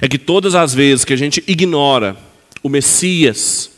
é 0.01 0.09
que 0.09 0.19
todas 0.19 0.55
as 0.55 0.75
vezes 0.75 1.05
que 1.05 1.13
a 1.13 1.17
gente 1.17 1.43
ignora 1.47 2.17
o 2.63 2.69
Messias, 2.69 3.72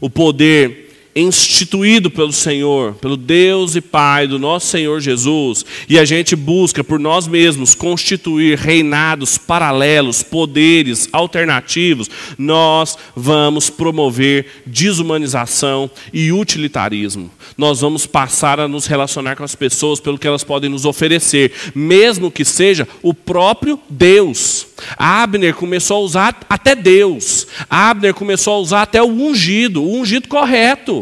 o 0.00 0.08
poder 0.10 0.91
instituído 1.14 2.10
pelo 2.10 2.32
Senhor, 2.32 2.94
pelo 2.94 3.16
Deus 3.16 3.76
e 3.76 3.80
Pai 3.80 4.26
do 4.26 4.38
nosso 4.38 4.68
Senhor 4.68 5.00
Jesus, 5.00 5.64
e 5.88 5.98
a 5.98 6.04
gente 6.04 6.34
busca 6.34 6.82
por 6.82 6.98
nós 6.98 7.26
mesmos 7.26 7.74
constituir 7.74 8.58
reinados 8.58 9.36
paralelos, 9.36 10.22
poderes 10.22 11.08
alternativos, 11.12 12.08
nós 12.38 12.96
vamos 13.14 13.68
promover 13.68 14.62
desumanização 14.66 15.90
e 16.12 16.32
utilitarismo. 16.32 17.30
Nós 17.56 17.80
vamos 17.80 18.06
passar 18.06 18.58
a 18.58 18.68
nos 18.68 18.86
relacionar 18.86 19.36
com 19.36 19.44
as 19.44 19.54
pessoas 19.54 20.00
pelo 20.00 20.18
que 20.18 20.26
elas 20.26 20.44
podem 20.44 20.70
nos 20.70 20.84
oferecer, 20.84 21.52
mesmo 21.74 22.30
que 22.30 22.44
seja 22.44 22.88
o 23.02 23.12
próprio 23.12 23.78
Deus. 23.88 24.66
Abner 24.96 25.54
começou 25.54 25.98
a 25.98 26.00
usar 26.00 26.40
até 26.48 26.74
Deus. 26.74 27.46
Abner 27.68 28.14
começou 28.14 28.54
a 28.54 28.58
usar 28.58 28.82
até 28.82 29.02
o 29.02 29.06
ungido, 29.06 29.82
o 29.82 30.00
ungido 30.00 30.28
correto. 30.28 31.01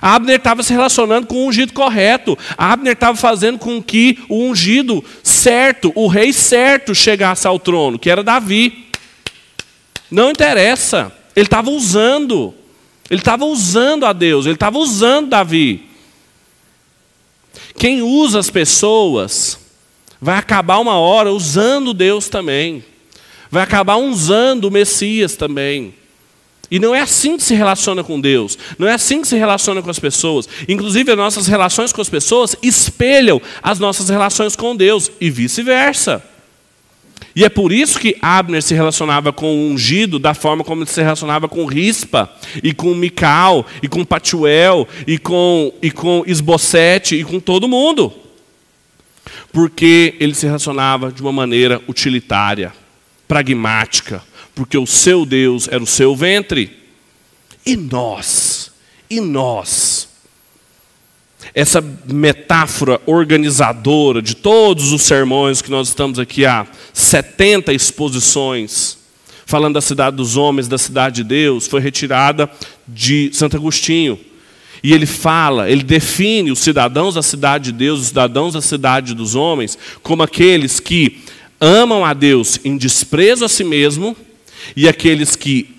Abner 0.00 0.36
estava 0.36 0.62
se 0.62 0.72
relacionando 0.72 1.26
com 1.26 1.36
o 1.36 1.46
ungido 1.48 1.72
correto. 1.72 2.38
Abner 2.56 2.94
estava 2.94 3.16
fazendo 3.16 3.58
com 3.58 3.82
que 3.82 4.18
o 4.28 4.44
ungido 4.44 5.04
certo, 5.22 5.92
o 5.94 6.06
rei 6.06 6.32
certo, 6.32 6.94
chegasse 6.94 7.46
ao 7.46 7.58
trono, 7.58 7.98
que 7.98 8.10
era 8.10 8.22
Davi. 8.22 8.86
Não 10.10 10.30
interessa. 10.30 11.12
Ele 11.34 11.46
estava 11.46 11.70
usando. 11.70 12.54
Ele 13.10 13.20
estava 13.20 13.44
usando 13.44 14.06
a 14.06 14.12
Deus, 14.12 14.46
ele 14.46 14.54
estava 14.54 14.78
usando 14.78 15.28
Davi. 15.28 15.86
Quem 17.76 18.02
usa 18.02 18.38
as 18.38 18.50
pessoas 18.50 19.58
vai 20.20 20.38
acabar 20.38 20.78
uma 20.78 20.98
hora 20.98 21.30
usando 21.30 21.92
Deus 21.92 22.28
também. 22.28 22.82
Vai 23.50 23.62
acabar 23.62 23.96
usando 23.96 24.64
o 24.64 24.70
Messias 24.70 25.36
também. 25.36 25.94
E 26.70 26.78
não 26.78 26.94
é 26.94 27.00
assim 27.00 27.36
que 27.36 27.42
se 27.42 27.54
relaciona 27.54 28.02
com 28.02 28.20
Deus, 28.20 28.58
não 28.78 28.88
é 28.88 28.94
assim 28.94 29.20
que 29.20 29.28
se 29.28 29.36
relaciona 29.36 29.82
com 29.82 29.90
as 29.90 29.98
pessoas. 29.98 30.48
Inclusive, 30.68 31.10
as 31.10 31.16
nossas 31.16 31.46
relações 31.46 31.92
com 31.92 32.00
as 32.00 32.08
pessoas 32.08 32.56
espelham 32.62 33.40
as 33.62 33.78
nossas 33.78 34.08
relações 34.08 34.56
com 34.56 34.74
Deus 34.74 35.10
e 35.20 35.30
vice-versa. 35.30 36.22
E 37.36 37.44
é 37.44 37.48
por 37.48 37.72
isso 37.72 37.98
que 37.98 38.16
Abner 38.22 38.62
se 38.62 38.74
relacionava 38.74 39.32
com 39.32 39.52
o 39.52 39.70
ungido 39.70 40.20
da 40.20 40.34
forma 40.34 40.62
como 40.62 40.82
ele 40.82 40.90
se 40.90 41.02
relacionava 41.02 41.48
com 41.48 41.66
Rispa, 41.66 42.30
e 42.62 42.72
com 42.72 42.94
Mical, 42.94 43.66
e 43.82 43.88
com 43.88 44.04
Patuel, 44.04 44.86
e 45.06 45.18
com, 45.18 45.72
e 45.82 45.90
com 45.90 46.22
Esbocete, 46.26 47.16
e 47.16 47.24
com 47.24 47.40
todo 47.40 47.68
mundo. 47.68 48.12
Porque 49.52 50.14
ele 50.20 50.34
se 50.34 50.46
relacionava 50.46 51.10
de 51.10 51.22
uma 51.22 51.32
maneira 51.32 51.82
utilitária, 51.88 52.72
pragmática, 53.26 54.22
porque 54.54 54.78
o 54.78 54.86
seu 54.86 55.26
Deus 55.26 55.68
era 55.68 55.82
o 55.82 55.86
seu 55.86 56.14
ventre. 56.14 56.70
E 57.64 57.76
nós? 57.76 58.70
E 59.10 59.20
nós? 59.20 60.08
essa 61.52 61.82
metáfora 62.06 63.00
organizadora 63.06 64.20
de 64.20 64.34
todos 64.34 64.92
os 64.92 65.02
sermões 65.02 65.60
que 65.60 65.70
nós 65.70 65.88
estamos 65.88 66.18
aqui 66.18 66.46
há 66.46 66.66
70 66.92 67.72
exposições, 67.72 68.98
falando 69.46 69.74
da 69.74 69.80
cidade 69.80 70.16
dos 70.16 70.36
homens, 70.36 70.68
da 70.68 70.78
cidade 70.78 71.16
de 71.16 71.24
Deus, 71.24 71.66
foi 71.66 71.80
retirada 71.80 72.50
de 72.86 73.30
Santo 73.32 73.56
Agostinho. 73.56 74.18
E 74.82 74.92
ele 74.92 75.06
fala, 75.06 75.70
ele 75.70 75.82
define 75.82 76.50
os 76.50 76.58
cidadãos 76.58 77.14
da 77.14 77.22
cidade 77.22 77.66
de 77.66 77.78
Deus, 77.78 78.00
os 78.00 78.06
cidadãos 78.08 78.52
da 78.52 78.60
cidade 78.60 79.14
dos 79.14 79.34
homens, 79.34 79.78
como 80.02 80.22
aqueles 80.22 80.78
que 80.78 81.22
amam 81.60 82.04
a 82.04 82.12
Deus 82.12 82.60
em 82.64 82.76
desprezo 82.76 83.44
a 83.44 83.48
si 83.48 83.64
mesmo 83.64 84.16
e 84.76 84.88
aqueles 84.88 85.36
que 85.36 85.74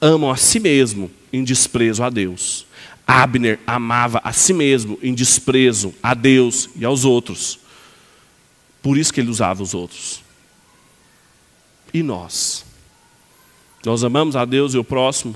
amam 0.00 0.30
a 0.30 0.36
si 0.36 0.60
mesmo 0.60 1.10
em 1.32 1.44
desprezo 1.44 2.02
a 2.02 2.10
Deus. 2.10 2.66
Abner 3.06 3.58
amava 3.66 4.20
a 4.22 4.32
si 4.32 4.52
mesmo 4.52 4.98
em 5.02 5.14
desprezo 5.14 5.94
a 6.02 6.12
Deus 6.12 6.68
e 6.76 6.84
aos 6.84 7.04
outros. 7.04 7.58
Por 8.82 8.98
isso 8.98 9.12
que 9.12 9.20
ele 9.20 9.30
usava 9.30 9.62
os 9.62 9.74
outros. 9.74 10.22
E 11.92 12.02
nós? 12.02 12.64
Nós 13.84 14.04
amamos 14.04 14.36
a 14.36 14.44
Deus 14.44 14.74
e 14.74 14.78
o 14.78 14.84
próximo 14.84 15.34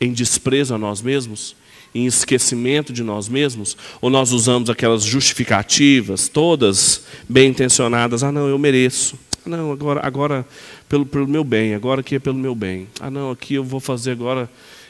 em 0.00 0.12
desprezo 0.12 0.74
a 0.74 0.78
nós 0.78 1.02
mesmos? 1.02 1.54
Em 1.94 2.06
esquecimento 2.06 2.92
de 2.92 3.02
nós 3.02 3.28
mesmos? 3.28 3.76
Ou 4.00 4.10
nós 4.10 4.32
usamos 4.32 4.68
aquelas 4.68 5.04
justificativas, 5.04 6.28
todas 6.28 7.04
bem 7.28 7.50
intencionadas? 7.50 8.22
Ah, 8.22 8.32
não, 8.32 8.48
eu 8.48 8.58
mereço. 8.58 9.18
Não, 9.46 9.72
agora, 9.72 10.00
agora 10.06 10.46
pelo, 10.88 11.04
pelo 11.04 11.28
meu 11.28 11.44
bem, 11.44 11.74
agora 11.74 12.00
aqui 12.00 12.14
é 12.14 12.18
pelo 12.18 12.38
meu 12.38 12.54
bem. 12.54 12.88
Ah, 12.98 13.10
não, 13.10 13.30
aqui 13.30 13.54
eu 13.54 13.64
vou 13.64 13.78
fazer 13.78 14.12
agora, 14.12 14.48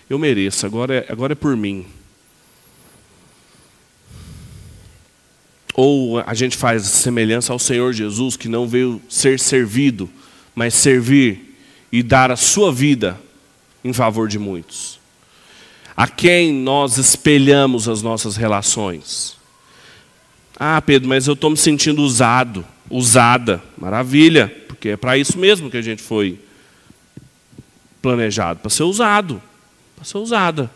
eu 0.09 0.19
mereço, 0.19 0.65
agora 0.65 0.95
é, 0.95 1.13
agora 1.13 1.33
é 1.33 1.37
por 1.37 1.57
mim. 1.57 1.85
Ou 5.75 6.21
a 6.21 6.35
gente 6.35 6.57
faz 6.57 6.85
semelhança 6.85 7.53
ao 7.53 7.59
Senhor 7.59 7.93
Jesus, 7.93 8.37
que 8.37 8.49
não 8.49 8.69
veio 8.69 9.03
ser 9.09 9.41
servido, 9.41 10.09
mas 10.55 10.73
servir 10.75 11.59
e 11.91 12.01
dar 12.01 12.31
a 12.31 12.37
sua 12.37 12.73
vida 12.73 13.21
em 13.83 13.93
favor 13.93 14.29
de 14.29 14.39
muitos. 14.39 15.01
A 15.97 16.07
quem 16.07 16.53
nós 16.53 16.97
espelhamos 16.97 17.89
as 17.89 18.03
nossas 18.03 18.37
relações? 18.37 19.37
Ah, 20.59 20.81
Pedro, 20.81 21.09
mas 21.09 21.27
eu 21.27 21.35
estou 21.35 21.51
me 21.51 21.57
sentindo 21.57 22.03
usado, 22.03 22.65
usada. 22.91 23.63
Maravilha, 23.77 24.49
porque 24.69 24.91
é 24.91 24.97
para 24.97 25.17
isso 25.17 25.39
mesmo 25.39 25.71
que 25.71 25.77
a 25.77 25.83
gente 25.83 26.03
foi 26.03 26.39
planejado 28.03 28.61
para 28.61 28.71
ser 28.71 28.83
usado, 28.83 29.43
para 29.97 30.05
ser 30.05 30.19
usada, 30.19 30.71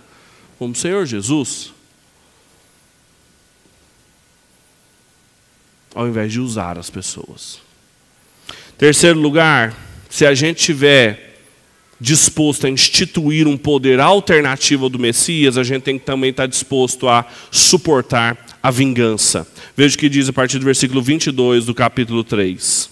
como 0.59 0.73
o 0.73 0.77
Senhor 0.77 1.05
Jesus. 1.07 1.73
ao 5.99 6.07
invés 6.07 6.33
de 6.33 6.39
usar 6.39 6.79
as 6.79 6.89
pessoas. 6.89 7.59
Terceiro 8.77 9.19
lugar, 9.19 9.75
se 10.09 10.25
a 10.25 10.33
gente 10.33 10.63
tiver 10.63 11.41
disposto 12.01 12.69
a 12.69 12.71
instituir 12.71 13.49
um 13.49 13.57
poder 13.57 13.99
alternativo 13.99 14.85
ao 14.85 14.91
do 14.91 14.99
Messias, 14.99 15.59
a 15.59 15.65
gente 15.65 15.83
tem 15.83 15.99
que 15.99 16.05
também 16.05 16.31
estar 16.31 16.47
disposto 16.47 17.09
a 17.09 17.27
suportar 17.51 18.47
a 18.63 18.71
vingança. 18.71 19.47
Veja 19.77 19.95
o 19.95 19.99
que 19.99 20.09
diz 20.09 20.29
a 20.29 20.33
partir 20.33 20.59
do 20.59 20.65
versículo 20.65 21.01
22 21.03 21.67
do 21.67 21.75
capítulo 21.75 22.25
3. 22.25 22.91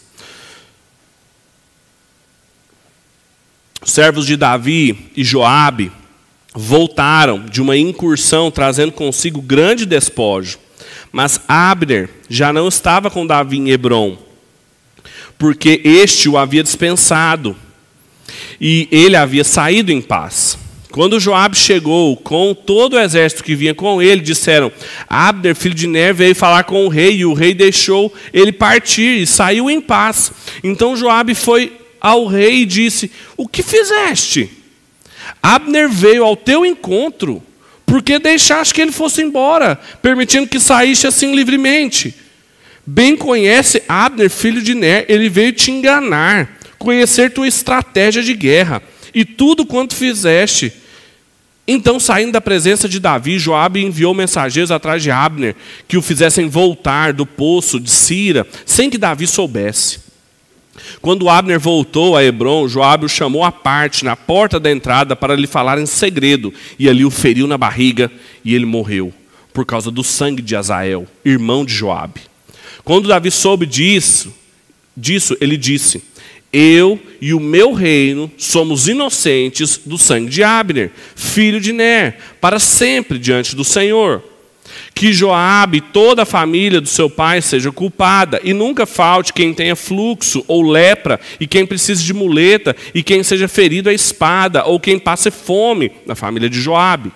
Os 3.82 3.92
servos 3.92 4.26
de 4.26 4.36
Davi 4.36 5.10
e 5.16 5.22
Joabe 5.22 5.92
voltaram 6.54 7.44
de 7.44 7.60
uma 7.60 7.76
incursão 7.76 8.50
trazendo 8.50 8.92
consigo 8.92 9.40
grande 9.40 9.84
despojo. 9.86 10.58
Mas 11.12 11.40
Abner 11.46 12.10
já 12.28 12.52
não 12.52 12.68
estava 12.68 13.10
com 13.10 13.26
Davi 13.26 13.58
em 13.58 13.70
Hebron, 13.70 14.18
porque 15.38 15.80
este 15.84 16.28
o 16.28 16.36
havia 16.36 16.62
dispensado, 16.62 17.56
e 18.60 18.88
ele 18.90 19.16
havia 19.16 19.44
saído 19.44 19.92
em 19.92 20.02
paz. 20.02 20.58
Quando 20.96 21.20
Joabe 21.20 21.54
chegou 21.58 22.16
com 22.16 22.54
todo 22.54 22.94
o 22.94 22.98
exército 22.98 23.44
que 23.44 23.54
vinha 23.54 23.74
com 23.74 24.00
ele, 24.00 24.22
disseram: 24.22 24.72
Abner, 25.06 25.54
filho 25.54 25.74
de 25.74 25.86
Ner, 25.86 26.14
veio 26.14 26.34
falar 26.34 26.64
com 26.64 26.86
o 26.86 26.88
rei, 26.88 27.18
e 27.18 27.26
o 27.26 27.34
rei 27.34 27.52
deixou 27.52 28.10
ele 28.32 28.50
partir 28.50 29.20
e 29.20 29.26
saiu 29.26 29.68
em 29.68 29.78
paz. 29.78 30.32
Então 30.64 30.96
Joabe 30.96 31.34
foi 31.34 31.76
ao 32.00 32.24
rei 32.24 32.62
e 32.62 32.64
disse: 32.64 33.10
O 33.36 33.46
que 33.46 33.62
fizeste? 33.62 34.48
Abner 35.42 35.86
veio 35.86 36.24
ao 36.24 36.34
teu 36.34 36.64
encontro, 36.64 37.42
porque 37.84 38.18
deixaste 38.18 38.72
que 38.72 38.80
ele 38.80 38.90
fosse 38.90 39.20
embora, 39.20 39.78
permitindo 40.00 40.46
que 40.46 40.58
saísse 40.58 41.06
assim 41.06 41.34
livremente. 41.34 42.14
Bem 42.86 43.14
conhece 43.18 43.82
Abner, 43.86 44.30
filho 44.30 44.62
de 44.62 44.74
Ner, 44.74 45.04
ele 45.10 45.28
veio 45.28 45.52
te 45.52 45.70
enganar, 45.70 46.56
conhecer 46.78 47.34
tua 47.34 47.46
estratégia 47.46 48.22
de 48.22 48.32
guerra 48.32 48.82
e 49.14 49.26
tudo 49.26 49.66
quanto 49.66 49.94
fizeste. 49.94 50.85
Então, 51.68 51.98
saindo 51.98 52.32
da 52.32 52.40
presença 52.40 52.88
de 52.88 53.00
Davi, 53.00 53.38
Joabe 53.38 53.84
enviou 53.84 54.14
mensageiros 54.14 54.70
atrás 54.70 55.02
de 55.02 55.10
Abner, 55.10 55.56
que 55.88 55.96
o 55.96 56.02
fizessem 56.02 56.48
voltar 56.48 57.12
do 57.12 57.26
poço 57.26 57.80
de 57.80 57.90
Sira, 57.90 58.46
sem 58.64 58.88
que 58.88 58.96
Davi 58.96 59.26
soubesse. 59.26 59.98
Quando 61.00 61.28
Abner 61.28 61.58
voltou 61.58 62.16
a 62.16 62.22
Hebron, 62.22 62.68
Joabe 62.68 63.06
o 63.06 63.08
chamou 63.08 63.42
à 63.42 63.50
parte, 63.50 64.04
na 64.04 64.14
porta 64.14 64.60
da 64.60 64.70
entrada, 64.70 65.16
para 65.16 65.34
lhe 65.34 65.46
falar 65.46 65.78
em 65.78 65.86
segredo, 65.86 66.54
e 66.78 66.88
ali 66.88 67.04
o 67.04 67.10
feriu 67.10 67.48
na 67.48 67.58
barriga, 67.58 68.12
e 68.44 68.54
ele 68.54 68.66
morreu, 68.66 69.12
por 69.52 69.66
causa 69.66 69.90
do 69.90 70.04
sangue 70.04 70.42
de 70.42 70.54
Azael, 70.54 71.06
irmão 71.24 71.64
de 71.64 71.74
Joabe. 71.74 72.20
Quando 72.84 73.08
Davi 73.08 73.32
soube 73.32 73.66
disso, 73.66 74.32
disso 74.96 75.36
ele 75.40 75.56
disse: 75.56 76.02
eu 76.58 76.98
e 77.20 77.34
o 77.34 77.40
meu 77.40 77.74
reino 77.74 78.32
somos 78.38 78.88
inocentes 78.88 79.78
do 79.84 79.98
sangue 79.98 80.30
de 80.30 80.42
Abner, 80.42 80.90
filho 81.14 81.60
de 81.60 81.70
Ner, 81.70 82.16
para 82.40 82.58
sempre 82.58 83.18
diante 83.18 83.54
do 83.54 83.62
Senhor. 83.62 84.22
Que 84.94 85.12
Joabe 85.12 85.78
e 85.78 85.80
toda 85.82 86.22
a 86.22 86.26
família 86.26 86.80
do 86.80 86.88
seu 86.88 87.10
pai 87.10 87.42
seja 87.42 87.70
culpada, 87.70 88.40
e 88.42 88.54
nunca 88.54 88.86
falte 88.86 89.34
quem 89.34 89.52
tenha 89.52 89.76
fluxo 89.76 90.42
ou 90.48 90.62
lepra, 90.62 91.20
e 91.38 91.46
quem 91.46 91.66
precise 91.66 92.02
de 92.02 92.14
muleta, 92.14 92.74
e 92.94 93.02
quem 93.02 93.22
seja 93.22 93.48
ferido 93.48 93.90
à 93.90 93.92
espada, 93.92 94.64
ou 94.64 94.80
quem 94.80 94.98
passe 94.98 95.30
fome, 95.30 95.92
na 96.06 96.14
família 96.14 96.48
de 96.48 96.58
Joabe. 96.58 97.12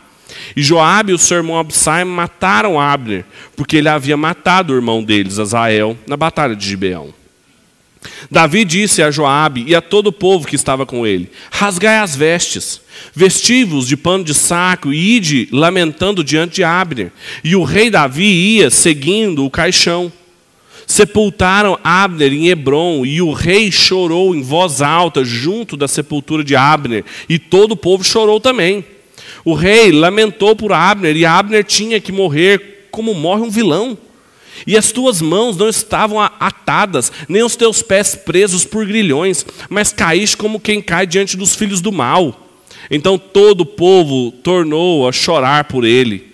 E 0.54 0.62
Joabe 0.62 1.12
e 1.12 1.14
o 1.14 1.18
seu 1.18 1.38
irmão 1.38 1.58
Absai 1.58 2.04
mataram 2.04 2.78
Abner, 2.78 3.24
porque 3.56 3.78
ele 3.78 3.88
havia 3.88 4.18
matado 4.18 4.74
o 4.74 4.76
irmão 4.76 5.02
deles, 5.02 5.38
Azael, 5.38 5.96
na 6.06 6.16
batalha 6.16 6.54
de 6.54 6.68
Gibeão. 6.68 7.19
Davi 8.30 8.64
disse 8.64 9.02
a 9.02 9.10
Joabe 9.10 9.64
e 9.66 9.74
a 9.74 9.80
todo 9.82 10.06
o 10.06 10.12
povo 10.12 10.46
que 10.46 10.56
estava 10.56 10.86
com 10.86 11.06
ele: 11.06 11.30
Rasgai 11.50 11.98
as 11.98 12.16
vestes, 12.16 12.80
vestivos 13.14 13.86
de 13.86 13.96
pano 13.96 14.24
de 14.24 14.34
saco 14.34 14.92
e 14.92 15.16
ide 15.16 15.48
lamentando 15.52 16.24
diante 16.24 16.56
de 16.56 16.64
Abner. 16.64 17.12
E 17.44 17.54
o 17.54 17.62
rei 17.62 17.90
Davi 17.90 18.24
ia 18.24 18.70
seguindo 18.70 19.44
o 19.44 19.50
caixão. 19.50 20.10
Sepultaram 20.86 21.78
Abner 21.84 22.32
em 22.32 22.48
Hebron, 22.48 23.06
e 23.06 23.22
o 23.22 23.32
rei 23.32 23.70
chorou 23.70 24.34
em 24.34 24.42
voz 24.42 24.82
alta 24.82 25.24
junto 25.24 25.76
da 25.76 25.86
sepultura 25.86 26.42
de 26.42 26.56
Abner, 26.56 27.04
e 27.28 27.38
todo 27.38 27.72
o 27.72 27.76
povo 27.76 28.02
chorou 28.02 28.40
também. 28.40 28.84
O 29.44 29.54
rei 29.54 29.92
lamentou 29.92 30.56
por 30.56 30.72
Abner, 30.72 31.16
e 31.16 31.24
Abner 31.24 31.62
tinha 31.62 32.00
que 32.00 32.10
morrer 32.10 32.88
como 32.90 33.14
morre 33.14 33.42
um 33.42 33.50
vilão. 33.50 33.96
E 34.66 34.76
as 34.76 34.92
tuas 34.92 35.20
mãos 35.20 35.56
não 35.56 35.68
estavam 35.68 36.20
atadas, 36.20 37.10
nem 37.28 37.42
os 37.42 37.56
teus 37.56 37.82
pés 37.82 38.14
presos 38.14 38.64
por 38.64 38.86
grilhões, 38.86 39.44
mas 39.68 39.92
caíste 39.92 40.36
como 40.36 40.60
quem 40.60 40.82
cai 40.82 41.06
diante 41.06 41.36
dos 41.36 41.54
filhos 41.54 41.80
do 41.80 41.92
mal. 41.92 42.48
Então 42.90 43.18
todo 43.18 43.62
o 43.62 43.66
povo 43.66 44.32
tornou 44.32 45.08
a 45.08 45.12
chorar 45.12 45.64
por 45.64 45.84
ele. 45.84 46.30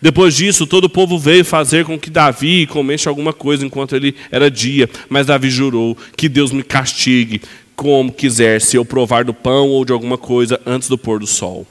Depois 0.00 0.34
disso, 0.34 0.66
todo 0.66 0.84
o 0.84 0.90
povo 0.90 1.18
veio 1.18 1.44
fazer 1.44 1.84
com 1.84 1.98
que 1.98 2.10
Davi 2.10 2.66
comesse 2.66 3.08
alguma 3.08 3.32
coisa 3.32 3.64
enquanto 3.64 3.94
ele 3.94 4.14
era 4.30 4.50
dia. 4.50 4.90
Mas 5.08 5.26
Davi 5.26 5.48
jurou 5.48 5.96
que 6.16 6.28
Deus 6.28 6.50
me 6.50 6.62
castigue 6.62 7.40
como 7.74 8.12
quiser, 8.12 8.60
se 8.60 8.76
eu 8.76 8.84
provar 8.84 9.24
do 9.24 9.34
pão 9.34 9.68
ou 9.68 9.84
de 9.84 9.92
alguma 9.92 10.16
coisa 10.16 10.60
antes 10.64 10.88
do 10.88 10.96
pôr 10.96 11.20
do 11.20 11.26
sol. 11.26 11.66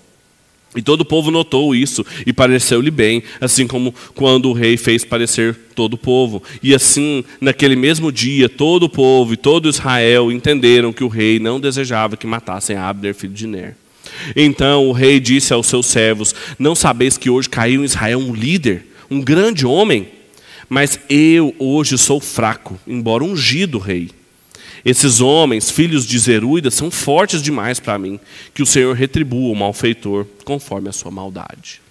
E 0.76 0.82
todo 0.82 1.02
o 1.02 1.06
povo 1.06 1.32
notou 1.32 1.74
isso 1.74 2.06
e 2.26 2.34
pareceu-lhe 2.34 2.92
bem, 2.92 3.24
assim 3.40 3.66
como 3.66 3.94
quando 4.14 4.50
o 4.50 4.54
rei 4.54 4.76
fez 4.78 5.06
parecer 5.06 5.56
todo 5.74 5.94
o 5.94 5.98
povo. 5.98 6.44
E 6.62 6.76
assim, 6.76 7.24
naquele 7.40 7.76
mesmo 7.76 8.12
dia, 8.12 8.50
todo 8.50 8.84
o 8.84 8.90
povo 8.90 9.34
e 9.34 9.38
todo 9.38 9.70
Israel 9.70 10.32
entenderam 10.32 10.92
que 10.92 11.04
o 11.04 11.08
rei 11.08 11.40
não 11.40 11.60
desejava 11.60 12.18
que 12.18 12.28
matassem 12.28 12.76
Abner, 12.76 13.16
filho 13.16 13.34
de 13.34 13.48
Ner. 13.48 13.76
Então 14.36 14.88
o 14.88 14.92
rei 14.92 15.20
disse 15.20 15.54
aos 15.54 15.68
seus 15.68 15.86
servos: 15.86 16.36
Não 16.60 16.76
sabeis 16.76 17.18
que 17.18 17.30
hoje 17.30 17.50
caiu 17.50 17.82
em 17.82 17.86
Israel 17.86 18.20
um 18.20 18.34
líder, 18.34 18.86
um 19.10 19.22
grande 19.22 19.66
homem? 19.66 20.10
Mas 20.68 21.00
eu 21.10 21.56
hoje 21.60 21.98
sou 21.98 22.20
fraco, 22.20 22.78
embora 22.88 23.24
ungido 23.24 23.78
rei. 23.78 24.10
Esses 24.86 25.20
homens, 25.20 25.72
filhos 25.72 26.06
de 26.06 26.20
Zeruída, 26.20 26.70
são 26.70 26.92
fortes 26.92 27.42
demais 27.42 27.80
para 27.80 27.98
mim. 27.98 28.20
Que 28.54 28.62
o 28.62 28.68
Senhor 28.68 28.96
retribua 28.96 29.52
o 29.52 29.56
malfeitor 29.56 30.28
conforme 30.46 30.90
a 30.90 30.94
sua 30.94 31.10
maldade. 31.10 31.82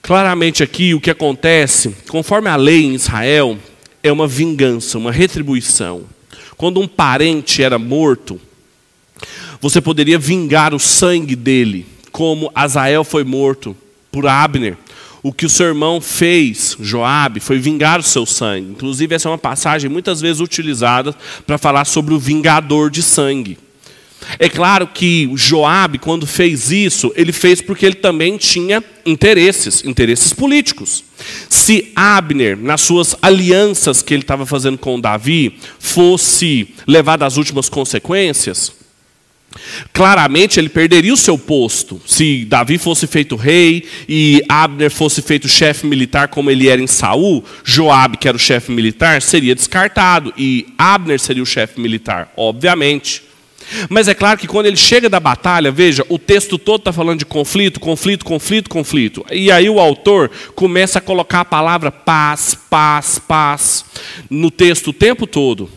Claramente 0.00 0.62
aqui 0.62 0.94
o 0.94 1.00
que 1.00 1.10
acontece, 1.10 1.94
conforme 2.08 2.48
a 2.48 2.54
lei 2.54 2.84
em 2.84 2.94
Israel, 2.94 3.58
é 4.02 4.12
uma 4.12 4.28
vingança, 4.28 4.96
uma 4.96 5.10
retribuição. 5.10 6.04
Quando 6.56 6.80
um 6.80 6.86
parente 6.86 7.62
era 7.62 7.78
morto, 7.78 8.40
você 9.60 9.80
poderia 9.80 10.18
vingar 10.18 10.72
o 10.72 10.78
sangue 10.78 11.34
dele, 11.34 11.86
como 12.12 12.52
Azael 12.54 13.02
foi 13.02 13.24
morto 13.24 13.76
por 14.10 14.26
Abner 14.26 14.76
o 15.22 15.32
que 15.32 15.46
o 15.46 15.50
seu 15.50 15.66
irmão 15.66 16.00
fez, 16.00 16.76
Joabe, 16.80 17.40
foi 17.40 17.58
vingar 17.58 18.00
o 18.00 18.02
seu 18.02 18.24
sangue. 18.24 18.70
Inclusive, 18.70 19.14
essa 19.14 19.28
é 19.28 19.32
uma 19.32 19.38
passagem 19.38 19.90
muitas 19.90 20.20
vezes 20.20 20.40
utilizada 20.40 21.14
para 21.46 21.58
falar 21.58 21.84
sobre 21.84 22.14
o 22.14 22.18
vingador 22.18 22.90
de 22.90 23.02
sangue. 23.02 23.58
É 24.38 24.48
claro 24.48 24.86
que 24.86 25.30
Joabe, 25.34 25.98
quando 25.98 26.26
fez 26.26 26.70
isso, 26.70 27.12
ele 27.16 27.32
fez 27.32 27.60
porque 27.60 27.86
ele 27.86 27.94
também 27.94 28.36
tinha 28.36 28.82
interesses, 29.04 29.82
interesses 29.84 30.32
políticos. 30.32 31.04
Se 31.48 31.90
Abner, 31.96 32.56
nas 32.56 32.80
suas 32.80 33.16
alianças 33.20 34.02
que 34.02 34.14
ele 34.14 34.22
estava 34.22 34.46
fazendo 34.46 34.78
com 34.78 35.00
Davi, 35.00 35.58
fosse 35.78 36.68
levado 36.86 37.22
às 37.22 37.36
últimas 37.36 37.68
consequências, 37.68 38.72
Claramente 39.92 40.60
ele 40.60 40.68
perderia 40.68 41.12
o 41.12 41.16
seu 41.16 41.36
posto 41.36 42.00
se 42.06 42.44
Davi 42.44 42.78
fosse 42.78 43.06
feito 43.06 43.34
rei 43.34 43.84
e 44.08 44.42
Abner 44.48 44.90
fosse 44.90 45.20
feito 45.20 45.48
chefe 45.48 45.86
militar 45.86 46.28
como 46.28 46.50
ele 46.50 46.68
era 46.68 46.80
em 46.80 46.86
Saul, 46.86 47.44
Joabe, 47.64 48.16
que 48.16 48.28
era 48.28 48.36
o 48.36 48.40
chefe 48.40 48.70
militar, 48.70 49.20
seria 49.20 49.54
descartado 49.54 50.32
e 50.38 50.68
Abner 50.78 51.18
seria 51.18 51.42
o 51.42 51.46
chefe 51.46 51.80
militar, 51.80 52.32
obviamente. 52.36 53.24
Mas 53.88 54.08
é 54.08 54.14
claro 54.14 54.38
que 54.38 54.48
quando 54.48 54.66
ele 54.66 54.76
chega 54.76 55.08
da 55.08 55.20
batalha, 55.20 55.70
veja, 55.70 56.04
o 56.08 56.18
texto 56.18 56.58
todo 56.58 56.80
está 56.80 56.92
falando 56.92 57.20
de 57.20 57.26
conflito, 57.26 57.78
conflito, 57.78 58.24
conflito, 58.24 58.68
conflito. 58.68 59.24
E 59.30 59.50
aí 59.50 59.68
o 59.68 59.78
autor 59.78 60.30
começa 60.54 60.98
a 60.98 61.02
colocar 61.02 61.40
a 61.40 61.44
palavra 61.44 61.90
paz, 61.92 62.56
paz, 62.68 63.18
paz 63.18 63.84
no 64.28 64.50
texto 64.50 64.88
o 64.88 64.92
tempo 64.92 65.26
todo. 65.26 65.70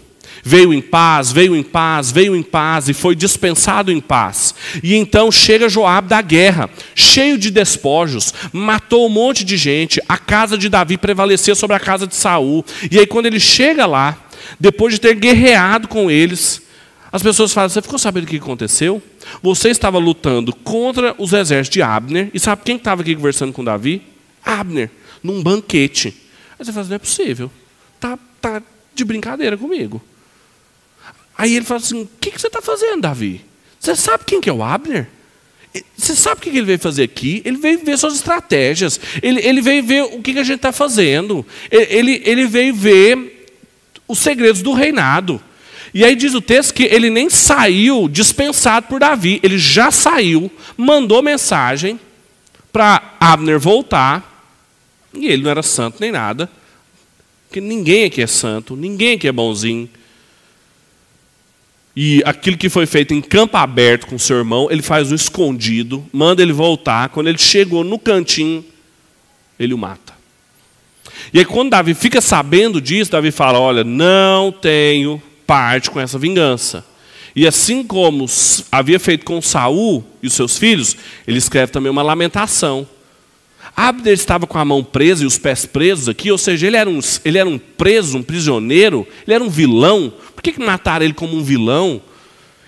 Veio 0.46 0.74
em 0.74 0.82
paz, 0.82 1.32
veio 1.32 1.56
em 1.56 1.64
paz, 1.64 2.12
veio 2.12 2.36
em 2.36 2.44
paz 2.44 2.90
e 2.90 2.94
foi 2.94 3.16
dispensado 3.16 3.90
em 3.90 4.02
paz. 4.02 4.54
E 4.84 4.94
então 4.94 5.32
chega 5.32 5.70
Joabe 5.70 6.10
da 6.10 6.22
guerra, 6.22 6.70
cheio 6.94 7.38
de 7.38 7.50
despojos, 7.50 8.34
matou 8.52 9.06
um 9.06 9.10
monte 9.10 9.46
de 9.46 9.56
gente. 9.56 10.02
A 10.08 10.18
casa 10.18 10.58
de 10.58 10.68
Davi 10.68 10.98
prevalecia 10.98 11.56
sobre 11.56 11.78
a 11.78 11.80
casa 11.80 12.06
de 12.06 12.14
Saul. 12.14 12.66
E 12.92 13.00
aí 13.00 13.08
quando 13.08 13.28
ele 13.28 13.40
chega 13.40 13.86
lá, 13.86 14.18
depois 14.60 14.94
de 14.94 15.00
ter 15.00 15.16
guerreado 15.16 15.88
com 15.88 16.12
eles, 16.12 16.62
as 17.10 17.24
pessoas 17.24 17.54
falam: 17.54 17.70
"Você 17.70 17.82
ficou 17.82 17.98
sabendo 17.98 18.26
o 18.26 18.28
que 18.28 18.36
aconteceu? 18.36 19.02
Você 19.42 19.70
estava 19.70 19.98
lutando 19.98 20.54
contra 20.54 21.16
os 21.18 21.32
exércitos 21.32 21.74
de 21.74 21.82
Abner 21.82 22.30
e 22.34 22.40
sabe 22.40 22.64
quem 22.66 22.76
estava 22.76 23.02
aqui 23.02 23.16
conversando 23.16 23.54
com 23.54 23.64
Davi? 23.64 24.02
Abner, 24.44 24.92
num 25.24 25.42
banquete. 25.42 26.14
Aí 26.60 26.66
você 26.66 26.74
fala: 26.74 26.88
"Não 26.88 26.96
é 26.98 27.00
possível. 27.00 27.50
Tá, 27.98 28.20
tá 28.42 28.62
de 28.94 29.06
brincadeira 29.06 29.56
comigo." 29.56 30.02
Aí 31.38 31.56
ele 31.56 31.66
fala 31.66 31.80
assim: 31.80 32.02
O 32.02 32.10
que, 32.20 32.32
que 32.32 32.40
você 32.40 32.48
está 32.48 32.62
fazendo, 32.62 33.02
Davi? 33.02 33.42
Você 33.80 33.96
sabe 33.96 34.24
quem 34.26 34.40
que 34.40 34.50
é 34.50 34.54
o 34.54 34.64
Abner? 34.64 35.08
Você 35.98 36.16
sabe 36.16 36.40
o 36.40 36.44
que 36.44 36.50
ele 36.50 36.62
veio 36.62 36.80
fazer 36.80 37.04
aqui? 37.04 37.42
Ele 37.44 37.58
veio 37.58 37.84
ver 37.84 37.98
suas 37.98 38.16
estratégias. 38.16 39.00
Ele, 39.22 39.42
ele 39.42 39.62
veio 39.62 39.84
ver 39.84 40.04
o 40.04 40.22
que, 40.22 40.34
que 40.34 40.40
a 40.40 40.44
gente 40.44 40.58
está 40.58 40.72
fazendo. 40.72 41.46
Ele, 41.72 42.22
ele 42.26 42.46
veio 42.46 42.76
ver 42.76 43.48
os 44.08 44.20
segredos 44.20 44.62
do 44.62 44.74
reinado. 44.74 45.42
E 45.94 46.06
aí 46.06 46.16
diz 46.16 46.34
o 46.34 46.42
texto 46.42 46.74
que 46.74 46.84
ele 46.84 47.10
nem 47.10 47.30
saiu 47.30 48.08
dispensado 48.08 48.88
por 48.88 49.00
Davi. 49.00 49.40
Ele 49.42 49.58
já 49.58 49.90
saiu, 49.90 50.52
mandou 50.78 51.22
mensagem 51.24 52.00
para 52.72 53.16
Abner 53.20 53.60
voltar. 53.60 54.30
E 55.14 55.28
ele 55.28 55.44
não 55.44 55.52
era 55.52 55.64
santo 55.64 55.98
nem 56.00 56.12
nada. 56.12 56.50
Porque 57.48 57.62
ninguém 57.62 58.06
aqui 58.06 58.22
é 58.22 58.28
santo, 58.28 58.76
ninguém 58.76 59.16
aqui 59.16 59.28
é 59.28 59.32
bonzinho. 59.32 59.90
E 61.96 62.24
aquilo 62.26 62.58
que 62.58 62.70
foi 62.70 62.86
feito 62.86 63.14
em 63.14 63.22
campo 63.22 63.56
aberto 63.56 64.08
com 64.08 64.18
seu 64.18 64.38
irmão, 64.38 64.68
ele 64.72 64.82
faz 64.82 65.12
um 65.12 65.16
escondido, 65.16 66.04
manda 66.12 66.42
ele 66.42 66.54
voltar. 66.54 67.10
Quando 67.10 67.28
ele 67.28 67.38
chegou 67.38 67.84
no 67.84 68.00
cantinho, 68.00 68.66
ele 69.60 69.74
o 69.74 69.78
mata. 69.78 70.14
E 71.32 71.40
aí, 71.40 71.46
quando 71.46 71.70
Davi 71.70 71.94
fica 71.94 72.20
sabendo 72.20 72.82
disso, 72.82 73.12
Davi 73.12 73.32
fala: 73.32 73.60
Olha, 73.60 73.84
não 73.84 74.52
tenho 74.52 75.22
parte 75.46 75.92
com 75.92 76.00
essa 76.00 76.18
vingança. 76.18 76.84
E 77.36 77.48
assim 77.48 77.84
como 77.84 78.26
havia 78.72 79.00
feito 79.00 79.26
com 79.26 79.42
Saul 79.42 80.04
e 80.22 80.28
os 80.28 80.34
seus 80.34 80.58
filhos, 80.58 80.96
ele 81.28 81.38
escreve 81.38 81.72
também 81.72 81.92
uma 81.92 82.04
lamentação. 82.04 82.88
Abner 83.76 84.14
estava 84.14 84.46
com 84.46 84.58
a 84.58 84.66
mão 84.66 84.84
presa 84.84 85.24
e 85.24 85.28
os 85.28 85.38
pés 85.38 85.66
presos 85.66 86.08
aqui, 86.08 86.32
ou 86.32 86.38
seja, 86.38 86.68
ele 86.68 86.78
era 86.78 86.90
um, 86.90 87.00
ele 87.26 87.38
era 87.38 87.50
um 87.50 87.58
preso, 87.58 88.18
um 88.18 88.24
prisioneiro, 88.24 89.08
ele 89.26 89.34
era 89.34 89.44
um 89.44 89.50
vilão. 89.50 90.14
Por 90.36 90.44
que, 90.44 90.52
que 90.52 90.60
mataram 90.60 91.04
ele 91.04 91.14
como 91.14 91.36
um 91.36 91.44
vilão? 91.44 92.02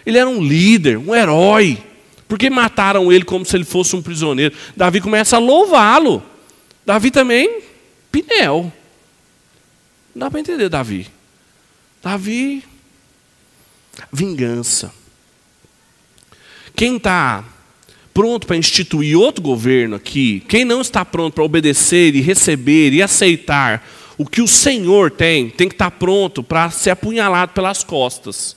Ele 0.05 0.17
era 0.17 0.29
um 0.29 0.41
líder, 0.41 0.97
um 0.97 1.13
herói. 1.13 1.77
Por 2.27 2.39
que 2.39 2.49
mataram 2.49 3.11
ele 3.11 3.23
como 3.23 3.45
se 3.45 3.55
ele 3.55 3.63
fosse 3.63 3.95
um 3.95 4.01
prisioneiro? 4.01 4.55
Davi 4.75 4.99
começa 4.99 5.35
a 5.35 5.39
louvá-lo. 5.39 6.23
Davi 6.85 7.11
também, 7.11 7.61
Pinel. 8.11 8.73
Não 10.13 10.21
dá 10.21 10.31
para 10.31 10.39
entender 10.39 10.69
Davi. 10.69 11.07
Davi, 12.01 12.63
vingança. 14.11 14.91
Quem 16.75 16.97
está 16.97 17.43
pronto 18.15 18.47
para 18.47 18.55
instituir 18.55 19.19
outro 19.19 19.43
governo 19.43 19.97
aqui, 19.97 20.41
quem 20.47 20.63
não 20.63 20.79
está 20.79 21.03
pronto 21.03 21.33
para 21.33 21.43
obedecer 21.43 22.15
e 22.15 22.21
receber 22.21 22.93
e 22.93 23.03
aceitar 23.03 23.85
o 24.17 24.25
que 24.25 24.41
o 24.41 24.47
Senhor 24.47 25.11
tem, 25.11 25.49
tem 25.49 25.67
que 25.67 25.75
estar 25.75 25.91
tá 25.91 25.97
pronto 25.97 26.41
para 26.41 26.69
ser 26.69 26.91
apunhalado 26.91 27.51
pelas 27.51 27.83
costas. 27.83 28.55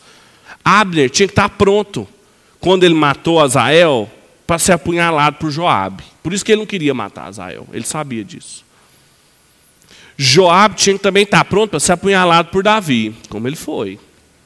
Abner 0.64 1.10
tinha 1.10 1.26
que 1.26 1.32
estar 1.32 1.48
tá 1.48 1.54
pronto 1.56 2.06
quando 2.60 2.84
ele 2.84 2.94
matou 2.94 3.40
Azael 3.40 4.08
para 4.46 4.60
ser 4.60 4.72
apunhalado 4.72 5.38
por 5.38 5.50
Joabe. 5.50 6.04
Por 6.22 6.32
isso 6.32 6.44
que 6.44 6.52
ele 6.52 6.60
não 6.60 6.66
queria 6.66 6.94
matar 6.94 7.26
Azael, 7.26 7.66
ele 7.72 7.84
sabia 7.84 8.22
disso. 8.22 8.64
Joabe 10.16 10.76
tinha 10.76 10.96
que 10.96 11.02
também 11.02 11.24
estar 11.24 11.38
tá 11.38 11.44
pronto 11.44 11.70
para 11.70 11.80
ser 11.80 11.92
apunhalado 11.92 12.50
por 12.50 12.62
Davi, 12.62 13.12
como 13.28 13.48
ele 13.48 13.56
foi. 13.56 13.98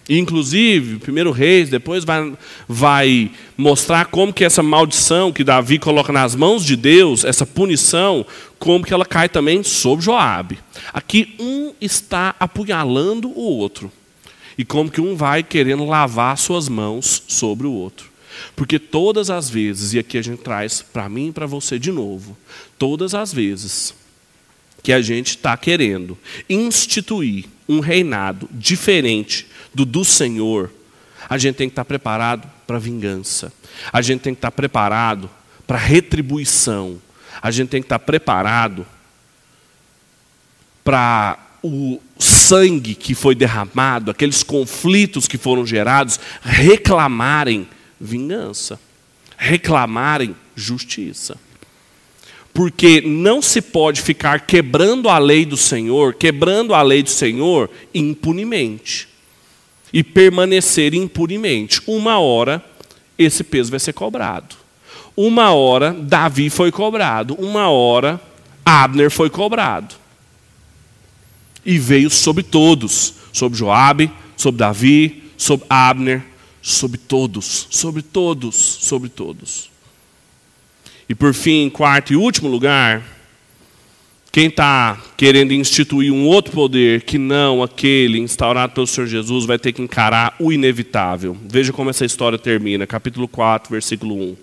Inclusive, 0.09 0.99
primeiro 0.99 1.31
reis 1.31 1.69
depois 1.69 2.05
vai, 2.05 2.33
vai 2.69 3.31
mostrar 3.57 4.07
como 4.07 4.33
que 4.33 4.45
essa 4.45 4.63
maldição 4.63 5.33
que 5.33 5.45
Davi 5.45 5.79
coloca 5.79 6.13
nas 6.13 6.35
mãos 6.35 6.65
de 6.65 6.75
Deus, 6.75 7.25
essa 7.25 7.47
punição, 7.47 8.27
como 8.59 8.85
que 8.85 8.93
ela 8.93 9.05
cai 9.05 9.29
também 9.29 9.63
sobre 9.63 10.05
Joabe. 10.05 10.59
Aqui 10.93 11.35
um 11.39 11.73
está 11.81 12.35
apunhalando 12.41 13.29
o 13.29 13.41
outro. 13.41 13.91
E 14.59 14.65
como 14.65 14.91
que 14.91 15.01
um 15.01 15.17
vai 15.17 15.43
querendo 15.43 15.87
lavar 15.87 16.37
suas 16.37 16.69
mãos 16.69 17.23
sobre 17.29 17.67
o 17.67 17.73
outro. 17.73 18.11
Porque 18.57 18.79
todas 18.79 19.31
as 19.31 19.49
vezes, 19.49 19.95
e 19.95 19.99
aqui 19.99 20.19
a 20.19 20.23
gente 20.23 20.43
traz 20.43 20.83
para 20.83 21.09
mim 21.09 21.29
e 21.29 21.33
para 21.33 21.47
você 21.47 21.79
de 21.79 21.93
novo, 21.93 22.37
todas 22.79 23.15
as 23.15 23.33
vezes 23.33 23.95
que 24.83 24.93
a 24.93 25.01
gente 25.01 25.29
está 25.29 25.57
querendo 25.57 26.19
instituir 26.49 27.45
um 27.69 27.79
reinado 27.79 28.49
diferente 28.51 29.47
do 29.75 29.85
do 29.85 30.05
Senhor, 30.05 30.71
a 31.29 31.39
gente 31.39 31.57
tem 31.57 31.69
que 31.69 31.73
estar 31.73 31.85
preparado 31.85 32.49
para 32.67 32.79
vingança. 32.79 33.53
A 33.93 34.03
gente 34.03 34.21
tem 34.21 34.35
que 34.35 34.39
estar 34.39 34.51
preparado 34.51 35.31
para 35.67 35.79
retribuição. 35.79 37.01
A 37.41 37.51
gente 37.51 37.69
tem 37.69 37.81
que 37.81 37.87
estar 37.87 37.99
preparado 37.99 38.87
para 40.85 41.39
o 41.63 42.01
sangue 42.19 42.95
que 42.95 43.15
foi 43.15 43.35
derramado, 43.35 44.11
aqueles 44.11 44.43
conflitos 44.43 45.29
que 45.29 45.39
foram 45.39 45.65
gerados, 45.65 46.19
reclamarem 46.43 47.69
vingança, 48.01 48.81
reclamarem 49.37 50.35
justiça. 50.57 51.37
Porque 52.53 53.01
não 53.01 53.41
se 53.41 53.63
pode 53.63 54.03
ficar 54.03 54.41
quebrando 54.41 55.09
a 55.09 55.19
lei 55.19 55.47
do 55.47 55.57
Senhor, 55.57 56.15
quebrando 56.15 56.75
a 56.75 56.83
lei 56.83 57.03
do 57.03 57.09
Senhor 57.09 57.71
impunemente 57.95 59.12
e 59.93 60.03
permanecer 60.03 60.95
impunemente. 60.95 61.83
Uma 61.87 62.19
hora, 62.19 62.65
esse 63.19 63.45
peso 63.45 63.71
vai 63.71 63.81
ser 63.81 63.93
cobrado. 63.93 64.57
Uma 65.17 65.53
hora, 65.53 65.93
Davi 65.93 66.49
foi 66.49 66.73
cobrado. 66.73 67.35
Uma 67.35 67.69
hora, 67.69 68.21
Abner 68.65 69.11
foi 69.11 69.29
cobrado. 69.29 69.95
E 71.65 71.79
veio 71.79 72.11
sobre 72.11 72.43
todos, 72.43 73.15
sobre 73.33 73.59
Joabe, 73.59 74.11
sobre 74.37 74.59
Davi, 74.59 75.25
sobre 75.37 75.67
Abner, 75.69 76.25
sobre 76.63 76.99
todos, 76.99 77.67
sobre 77.71 78.03
todos, 78.03 78.57
sobre 78.57 79.09
todos. 79.09 79.71
E 81.09 81.15
por 81.15 81.35
fim, 81.35 81.65
em 81.65 81.71
quarto 81.71 82.13
e 82.13 82.17
último 82.17 82.49
lugar, 82.49 83.03
quem 84.33 84.47
está 84.47 84.99
querendo 85.15 85.53
instituir 85.53 86.11
um 86.11 86.27
outro 86.27 86.53
poder 86.53 87.03
que 87.03 87.19
não 87.19 87.63
aquele 87.63 88.19
instaurado 88.19 88.73
pelo 88.73 88.87
Senhor 88.87 89.07
Jesus 89.07 89.45
vai 89.45 89.59
ter 89.59 89.75
que 89.75 89.83
encarar 89.83 90.35
o 90.41 90.51
inevitável. 90.51 91.37
Veja 91.47 91.71
como 91.71 91.91
essa 91.91 92.07
história 92.07 92.39
termina, 92.39 92.87
capítulo 92.87 93.29
4, 93.29 93.71
versículo 93.71 94.15
1. 94.15 94.37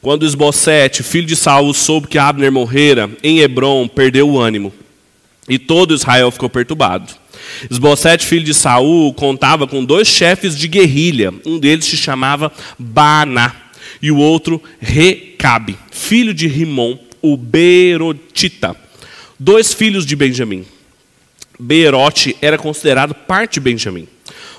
Quando 0.00 0.24
Esbocete, 0.24 1.02
filho 1.02 1.26
de 1.26 1.36
Saul, 1.36 1.74
soube 1.74 2.08
que 2.08 2.16
Abner 2.16 2.50
morrera 2.50 3.10
em 3.22 3.40
Hebron, 3.40 3.86
perdeu 3.86 4.30
o 4.30 4.40
ânimo. 4.40 4.72
E 5.46 5.58
todo 5.58 5.94
Israel 5.94 6.30
ficou 6.30 6.48
perturbado. 6.48 7.12
Esbocete, 7.70 8.24
filho 8.24 8.44
de 8.44 8.54
Saul, 8.54 9.12
contava 9.12 9.66
com 9.66 9.84
dois 9.84 10.08
chefes 10.08 10.56
de 10.56 10.68
guerrilha. 10.68 11.34
Um 11.44 11.58
deles 11.58 11.84
se 11.84 11.98
chamava 11.98 12.50
Baná 12.78 13.54
e 14.00 14.10
o 14.10 14.16
outro 14.16 14.62
Recabe, 14.80 15.76
filho 15.90 16.32
de 16.32 16.46
Rimon 16.46 17.05
o 17.22 17.36
Berotita, 17.36 18.76
dois 19.38 19.72
filhos 19.72 20.04
de 20.04 20.16
Benjamim. 20.16 20.64
Berote 21.58 22.36
era 22.40 22.58
considerado 22.58 23.14
parte 23.14 23.54
de 23.54 23.60
Benjamim. 23.60 24.06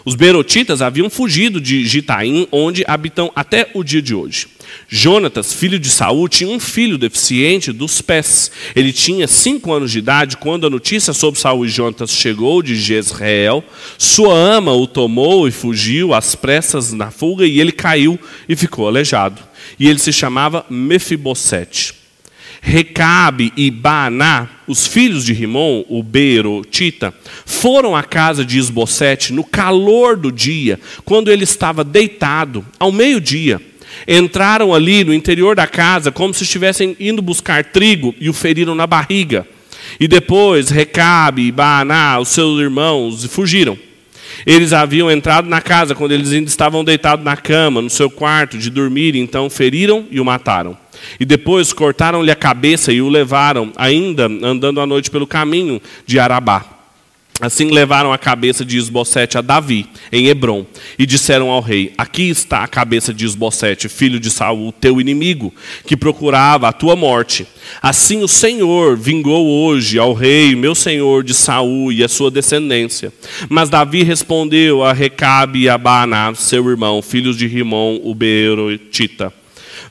Os 0.07 0.15
Berotitas 0.15 0.81
haviam 0.81 1.09
fugido 1.09 1.59
de 1.59 1.85
Gitaim, 1.85 2.47
onde 2.49 2.81
habitam 2.87 3.29
até 3.35 3.69
o 3.73 3.83
dia 3.83 4.01
de 4.01 4.15
hoje. 4.15 4.47
Jonatas, 4.87 5.51
filho 5.51 5.77
de 5.77 5.89
Saul, 5.89 6.29
tinha 6.29 6.49
um 6.49 6.61
filho 6.61 6.97
deficiente 6.97 7.73
dos 7.73 8.01
pés. 8.01 8.49
Ele 8.73 8.93
tinha 8.93 9.27
cinco 9.27 9.73
anos 9.73 9.91
de 9.91 9.99
idade 9.99 10.37
quando 10.37 10.65
a 10.65 10.69
notícia 10.69 11.11
sobre 11.11 11.41
Saul 11.41 11.65
e 11.65 11.67
Jonatas 11.67 12.11
chegou 12.11 12.63
de 12.63 12.77
Jezreel. 12.77 13.61
Sua 13.97 14.33
ama 14.33 14.71
o 14.71 14.87
tomou 14.87 15.45
e 15.45 15.51
fugiu 15.51 16.13
às 16.13 16.35
pressas 16.35 16.93
na 16.93 17.11
fuga, 17.11 17.45
e 17.45 17.59
ele 17.59 17.73
caiu 17.73 18.17
e 18.47 18.55
ficou 18.55 18.87
aleijado. 18.87 19.41
E 19.77 19.89
ele 19.89 19.99
se 19.99 20.13
chamava 20.13 20.65
Mefibosete. 20.69 21.96
Recabe 22.67 23.53
e 23.55 23.71
Baaná, 23.71 24.49
os 24.67 24.85
filhos 24.85 25.23
de 25.23 25.31
Rimon, 25.31 25.85
o 25.87 26.03
Beerotita, 26.03 27.13
foram 27.45 27.95
à 27.95 28.03
casa 28.03 28.43
de 28.43 28.59
Esbocete 28.59 29.31
no 29.31 29.41
calor 29.41 30.17
do 30.17 30.29
dia, 30.29 30.77
quando 31.05 31.31
ele 31.31 31.45
estava 31.45 31.81
deitado, 31.81 32.65
ao 32.77 32.91
meio-dia. 32.91 33.61
Entraram 34.05 34.73
ali 34.73 35.05
no 35.05 35.13
interior 35.13 35.55
da 35.55 35.65
casa 35.65 36.11
como 36.11 36.33
se 36.33 36.43
estivessem 36.43 36.93
indo 36.99 37.21
buscar 37.21 37.63
trigo 37.63 38.13
e 38.19 38.29
o 38.29 38.33
feriram 38.33 38.75
na 38.75 38.85
barriga. 38.85 39.47
E 39.97 40.05
depois 40.05 40.69
Recabe 40.69 41.43
e 41.43 41.51
Baaná, 41.53 42.19
os 42.19 42.27
seus 42.27 42.59
irmãos, 42.59 43.23
fugiram. 43.27 43.77
Eles 44.45 44.73
haviam 44.73 45.09
entrado 45.09 45.47
na 45.47 45.61
casa 45.61 45.95
quando 45.95 46.11
eles 46.11 46.33
ainda 46.33 46.49
estavam 46.49 46.83
deitados 46.83 47.23
na 47.23 47.37
cama, 47.37 47.81
no 47.81 47.89
seu 47.89 48.09
quarto 48.09 48.57
de 48.57 48.69
dormir, 48.69 49.15
então 49.15 49.49
feriram 49.49 50.05
e 50.11 50.19
o 50.19 50.25
mataram. 50.25 50.77
E 51.19 51.25
depois 51.25 51.73
cortaram-lhe 51.73 52.31
a 52.31 52.35
cabeça 52.35 52.91
e 52.91 53.01
o 53.01 53.09
levaram, 53.09 53.71
ainda 53.75 54.25
andando 54.25 54.81
à 54.81 54.85
noite 54.85 55.11
pelo 55.11 55.27
caminho 55.27 55.81
de 56.05 56.19
Arabá. 56.19 56.77
Assim 57.39 57.69
levaram 57.69 58.11
a 58.11 58.17
cabeça 58.17 58.65
de 58.65 58.77
Esbocete 58.77 59.37
a 59.37 59.41
Davi, 59.41 59.85
em 60.11 60.25
Hebron, 60.25 60.65
e 60.97 61.05
disseram 61.05 61.51
ao 61.51 61.61
rei: 61.61 61.93
Aqui 61.95 62.29
está 62.29 62.63
a 62.63 62.67
cabeça 62.67 63.13
de 63.13 63.25
Esbocete, 63.25 63.87
filho 63.87 64.19
de 64.19 64.31
Saul, 64.31 64.71
teu 64.71 64.99
inimigo, 64.99 65.53
que 65.85 65.95
procurava 65.95 66.67
a 66.67 66.73
tua 66.73 66.95
morte. 66.95 67.45
Assim 67.79 68.23
o 68.23 68.27
Senhor 68.27 68.97
vingou 68.97 69.47
hoje 69.47 69.99
ao 69.99 70.13
rei, 70.13 70.55
meu 70.55 70.73
senhor 70.73 71.23
de 71.23 71.35
Saul 71.35 71.91
e 71.91 72.03
a 72.03 72.07
sua 72.07 72.31
descendência. 72.31 73.13
Mas 73.47 73.69
Davi 73.69 74.01
respondeu 74.01 74.83
a 74.83 74.91
Recabe 74.91 75.59
e 75.59 75.69
a 75.69 75.77
Baaná, 75.77 76.33
seu 76.33 76.67
irmão, 76.67 77.03
filhos 77.03 77.37
de 77.37 77.45
Rimon, 77.45 77.99
o 78.03 78.15
Beerotita. 78.15 79.31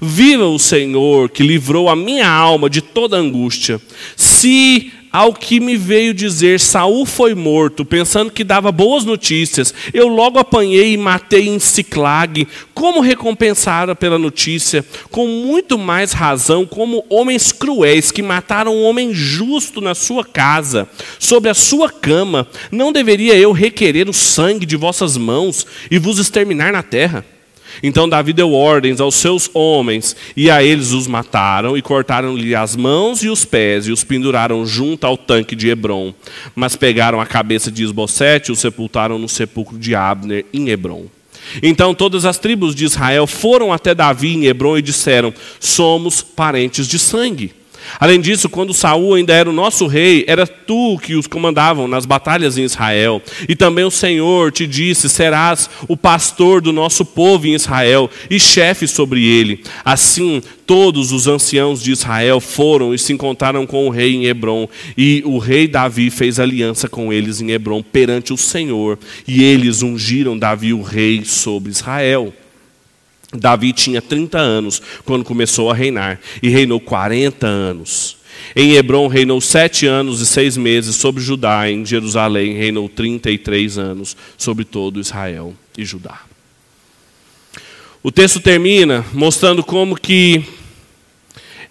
Viva 0.01 0.47
o 0.47 0.59
Senhor 0.59 1.28
que 1.30 1.42
livrou 1.42 1.88
a 1.88 1.97
minha 1.97 2.28
alma 2.28 2.68
de 2.68 2.80
toda 2.80 3.16
angústia. 3.16 3.80
Se 4.16 4.92
ao 5.16 5.32
que 5.32 5.61
me 5.61 5.78
veio 5.78 6.12
dizer 6.12 6.61
Saul 6.61 7.07
foi 7.07 7.34
morto, 7.34 7.86
pensando 7.86 8.30
que 8.30 8.44
dava 8.44 8.70
boas 8.70 9.03
notícias, 9.03 9.72
eu 9.94 10.09
logo 10.09 10.38
apanhei 10.38 10.92
e 10.92 10.97
matei 10.99 11.49
em 11.49 11.59
Ciclag. 11.59 12.47
Como 12.74 13.01
recompensara 13.01 13.94
pela 13.94 14.18
notícia? 14.18 14.84
Com 15.11 15.26
muito 15.26 15.78
mais 15.78 16.12
razão, 16.12 16.66
como 16.66 17.03
homens 17.09 17.51
cruéis 17.51 18.12
que 18.12 18.22
mataram 18.22 18.76
um 18.76 18.84
homem 18.84 19.14
justo 19.14 19.80
na 19.80 19.94
sua 19.94 20.22
casa, 20.22 20.86
sobre 21.18 21.49
a 21.49 21.55
sua 21.55 21.88
cama, 21.88 22.47
não 22.70 22.92
deveria 22.92 23.38
eu 23.38 23.53
requerer 23.53 24.11
o 24.11 24.12
sangue 24.12 24.66
de 24.66 24.76
vossas 24.76 25.16
mãos 25.16 25.66
e 25.90 25.99
vos 25.99 26.18
exterminar 26.18 26.72
na 26.72 26.82
terra? 26.82 27.24
Então 27.83 28.09
Davi 28.09 28.33
deu 28.33 28.53
ordens 28.53 29.01
aos 29.01 29.14
seus 29.14 29.51
homens, 29.53 30.16
e 30.37 30.51
a 30.51 30.62
eles 30.62 30.93
os 30.93 31.07
mataram, 31.07 31.77
e 31.77 31.83
cortaram-lhe 31.83 32.55
as 32.55 32.77
mãos 32.77 33.22
e 33.22 33.29
os 33.29 33.45
pés, 33.45 33.87
e 33.87 33.93
os 33.93 34.05
penduraram 34.05 34.64
junto 34.64 35.07
ao 35.07 35.16
tanque 35.16 35.55
de 35.55 35.68
Hebron. 35.68 36.14
Mas 36.55 36.77
pegaram 36.77 37.20
a 37.20 37.27
cabeça 37.27 37.70
de 37.70 37.85
Esbocete 37.85 38.51
e 38.51 38.53
o 38.53 38.57
sepultaram 38.57 39.18
no 39.18 39.29
sepulcro 39.29 39.79
de 39.79 39.95
Abner, 39.95 40.45
em 40.53 40.68
Hebron. 40.68 41.07
Então 41.62 41.95
todas 41.95 42.24
as 42.24 42.39
tribos 42.39 42.74
de 42.74 42.85
Israel 42.85 43.27
foram 43.27 43.72
até 43.72 43.95
Davi 43.95 44.35
em 44.35 44.47
Hebron 44.47 44.77
e 44.79 44.83
disseram: 44.83 45.33
Somos 45.61 46.22
parentes 46.22 46.87
de 46.87 46.99
sangue. 46.99 47.53
Além 47.99 48.20
disso, 48.20 48.49
quando 48.49 48.74
Saul 48.74 49.14
ainda 49.14 49.32
era 49.32 49.49
o 49.49 49.53
nosso 49.53 49.87
rei, 49.87 50.24
era 50.26 50.47
tu 50.47 50.99
que 50.99 51.14
os 51.14 51.26
comandavam 51.26 51.89
nas 51.89 52.07
batalhas 52.07 52.59
em 52.59 52.64
Israel. 52.64 53.22
E 53.49 53.55
também 53.55 53.84
o 53.84 53.91
Senhor 53.91 54.53
te 54.53 54.66
disse: 54.66 55.09
serás 55.09 55.68
o 55.89 55.97
pastor 55.97 56.61
do 56.61 56.72
nosso 56.72 57.05
povo 57.05 57.47
em 57.47 57.55
Israel 57.55 58.11
e 58.30 58.39
chefe 58.39 58.87
sobre 58.87 59.24
ele. 59.24 59.62
Assim, 59.84 60.43
todos 60.66 61.12
os 61.12 61.26
anciãos 61.26 61.82
de 61.82 61.93
Israel 61.93 62.41
foram 62.41 62.93
e 62.93 62.99
se 62.99 63.12
encontraram 63.12 63.66
com 63.66 63.87
o 63.87 63.91
rei 63.91 64.14
em 64.14 64.26
Hebron. 64.26 64.68
E 64.97 65.22
o 65.24 65.39
rei 65.39 65.68
Davi 65.68 66.11
fez 66.11 66.41
aliança 66.41 66.89
com 66.89 67.12
eles 67.12 67.41
em 67.41 67.51
Hebron 67.51 67.82
perante 67.82 68.32
o 68.32 68.37
Senhor. 68.37 68.99
E 69.26 69.43
eles 69.43 69.82
ungiram 69.82 70.39
Davi 70.39 70.72
o 70.72 70.82
rei 70.82 71.24
sobre 71.24 71.70
Israel. 71.70 72.32
Davi 73.37 73.72
tinha 73.72 74.03
30 74.03 74.39
anos 74.39 74.82
quando 75.05 75.24
começou 75.24 75.70
a 75.70 75.74
reinar 75.74 76.20
e 76.43 76.49
reinou 76.49 76.80
40 76.80 77.47
anos. 77.47 78.16
Em 78.55 78.74
Hebron 78.74 79.07
reinou 79.07 79.41
sete 79.41 79.87
anos 79.87 80.20
e 80.20 80.26
seis 80.26 80.57
meses 80.57 80.97
sobre 80.97 81.22
Judá. 81.22 81.70
Em 81.70 81.84
Jerusalém 81.84 82.55
reinou 82.55 82.89
33 82.89 83.78
anos 83.78 84.16
sobre 84.37 84.64
todo 84.64 85.01
Israel 85.01 85.55
e 85.76 85.84
Judá. 85.84 86.20
O 88.03 88.12
texto 88.12 88.41
termina 88.41 89.05
mostrando 89.12 89.64
como 89.64 89.97
que 89.97 90.45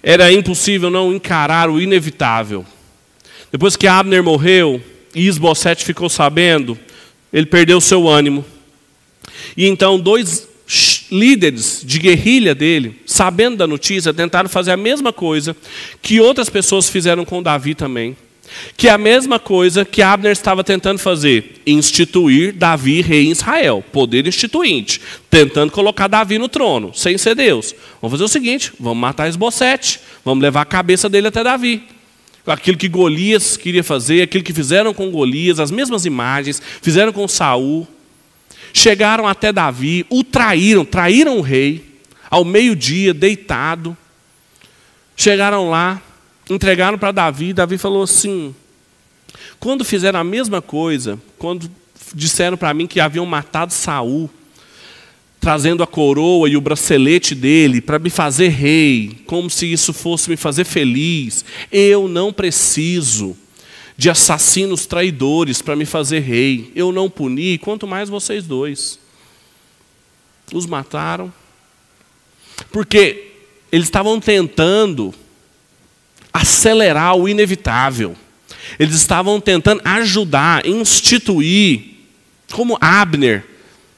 era 0.03 0.31
impossível 0.31 0.89
não 0.89 1.13
encarar 1.13 1.69
o 1.69 1.79
inevitável. 1.79 2.65
Depois 3.51 3.75
que 3.75 3.87
Abner 3.87 4.21
morreu 4.21 4.81
e 5.15 5.27
Isbosete 5.27 5.85
ficou 5.85 6.09
sabendo, 6.09 6.77
ele 7.31 7.45
perdeu 7.45 7.79
seu 7.79 8.07
ânimo. 8.07 8.45
E 9.55 9.65
então 9.65 9.99
dois 9.99 10.47
líderes 11.17 11.81
de 11.83 11.99
guerrilha 11.99 12.53
dele, 12.53 12.99
sabendo 13.05 13.57
da 13.57 13.67
notícia, 13.67 14.13
tentaram 14.13 14.49
fazer 14.49 14.71
a 14.71 14.77
mesma 14.77 15.13
coisa 15.13 15.55
que 16.01 16.19
outras 16.19 16.49
pessoas 16.49 16.89
fizeram 16.89 17.25
com 17.25 17.41
Davi 17.41 17.73
também. 17.73 18.15
Que 18.77 18.87
é 18.87 18.91
a 18.91 18.97
mesma 18.97 19.39
coisa 19.39 19.83
que 19.83 20.01
Abner 20.01 20.31
estava 20.31 20.63
tentando 20.63 20.99
fazer, 20.99 21.61
instituir 21.65 22.53
Davi 22.53 23.01
rei 23.01 23.25
em 23.25 23.31
Israel, 23.31 23.83
poder 23.91 24.27
instituinte, 24.27 25.01
tentando 25.29 25.71
colocar 25.71 26.07
Davi 26.07 26.37
no 26.37 26.47
trono, 26.47 26.91
sem 26.93 27.17
ser 27.17 27.35
Deus. 27.35 27.73
Vamos 28.01 28.13
fazer 28.13 28.23
o 28.23 28.27
seguinte: 28.29 28.71
vamos 28.79 28.99
matar 28.99 29.27
Esbocete, 29.27 29.99
vamos 30.23 30.43
levar 30.43 30.61
a 30.61 30.65
cabeça 30.65 31.09
dele 31.09 31.27
até 31.27 31.43
Davi. 31.43 31.83
Aquilo 32.45 32.77
que 32.77 32.87
Golias 32.87 33.57
queria 33.57 33.83
fazer, 33.83 34.21
aquilo 34.21 34.43
que 34.43 34.53
fizeram 34.53 34.93
com 34.93 35.09
Golias, 35.09 35.59
as 35.59 35.71
mesmas 35.71 36.05
imagens, 36.05 36.61
fizeram 36.81 37.11
com 37.11 37.27
Saul. 37.27 37.87
Chegaram 38.77 39.25
até 39.25 39.53
Davi, 39.53 40.05
o 40.09 40.21
traíram, 40.21 40.83
traíram 40.83 41.37
o 41.37 41.41
rei, 41.41 42.01
ao 42.29 42.43
meio-dia, 42.43 43.13
deitado. 43.13 43.95
Chegaram 45.15 45.69
lá, 45.69 46.01
entregaram 46.49 46.97
para 46.97 47.13
Davi, 47.13 47.53
Davi 47.53 47.77
falou 47.77 48.03
assim: 48.03 48.53
quando 49.61 49.85
fizeram 49.85 50.19
a 50.19 50.25
mesma 50.25 50.61
coisa, 50.61 51.17
quando 51.39 51.71
disseram 52.13 52.57
para 52.57 52.73
mim 52.73 52.85
que 52.85 52.99
haviam 52.99 53.25
matado 53.25 53.71
Saul, 53.71 54.29
trazendo 55.39 55.81
a 55.81 55.87
coroa 55.87 56.49
e 56.49 56.57
o 56.57 56.61
bracelete 56.61 57.33
dele 57.33 57.79
para 57.79 57.97
me 57.97 58.09
fazer 58.09 58.49
rei, 58.49 59.21
como 59.25 59.49
se 59.49 59.71
isso 59.71 59.93
fosse 59.93 60.29
me 60.29 60.35
fazer 60.35 60.65
feliz, 60.65 61.45
eu 61.71 62.09
não 62.09 62.33
preciso 62.33 63.37
de 63.97 64.09
assassinos 64.09 64.85
traidores 64.85 65.61
para 65.61 65.75
me 65.75 65.85
fazer 65.85 66.19
rei. 66.19 66.71
Eu 66.75 66.91
não 66.91 67.09
puni, 67.09 67.57
quanto 67.57 67.87
mais 67.87 68.09
vocês 68.09 68.45
dois. 68.45 68.99
Os 70.53 70.65
mataram. 70.65 71.33
Porque 72.71 73.31
eles 73.71 73.87
estavam 73.87 74.19
tentando 74.19 75.13
acelerar 76.33 77.15
o 77.15 77.27
inevitável. 77.27 78.15
Eles 78.77 78.95
estavam 78.95 79.39
tentando 79.39 79.81
ajudar, 79.85 80.65
instituir, 80.65 81.95
como 82.51 82.77
Abner, 82.81 83.45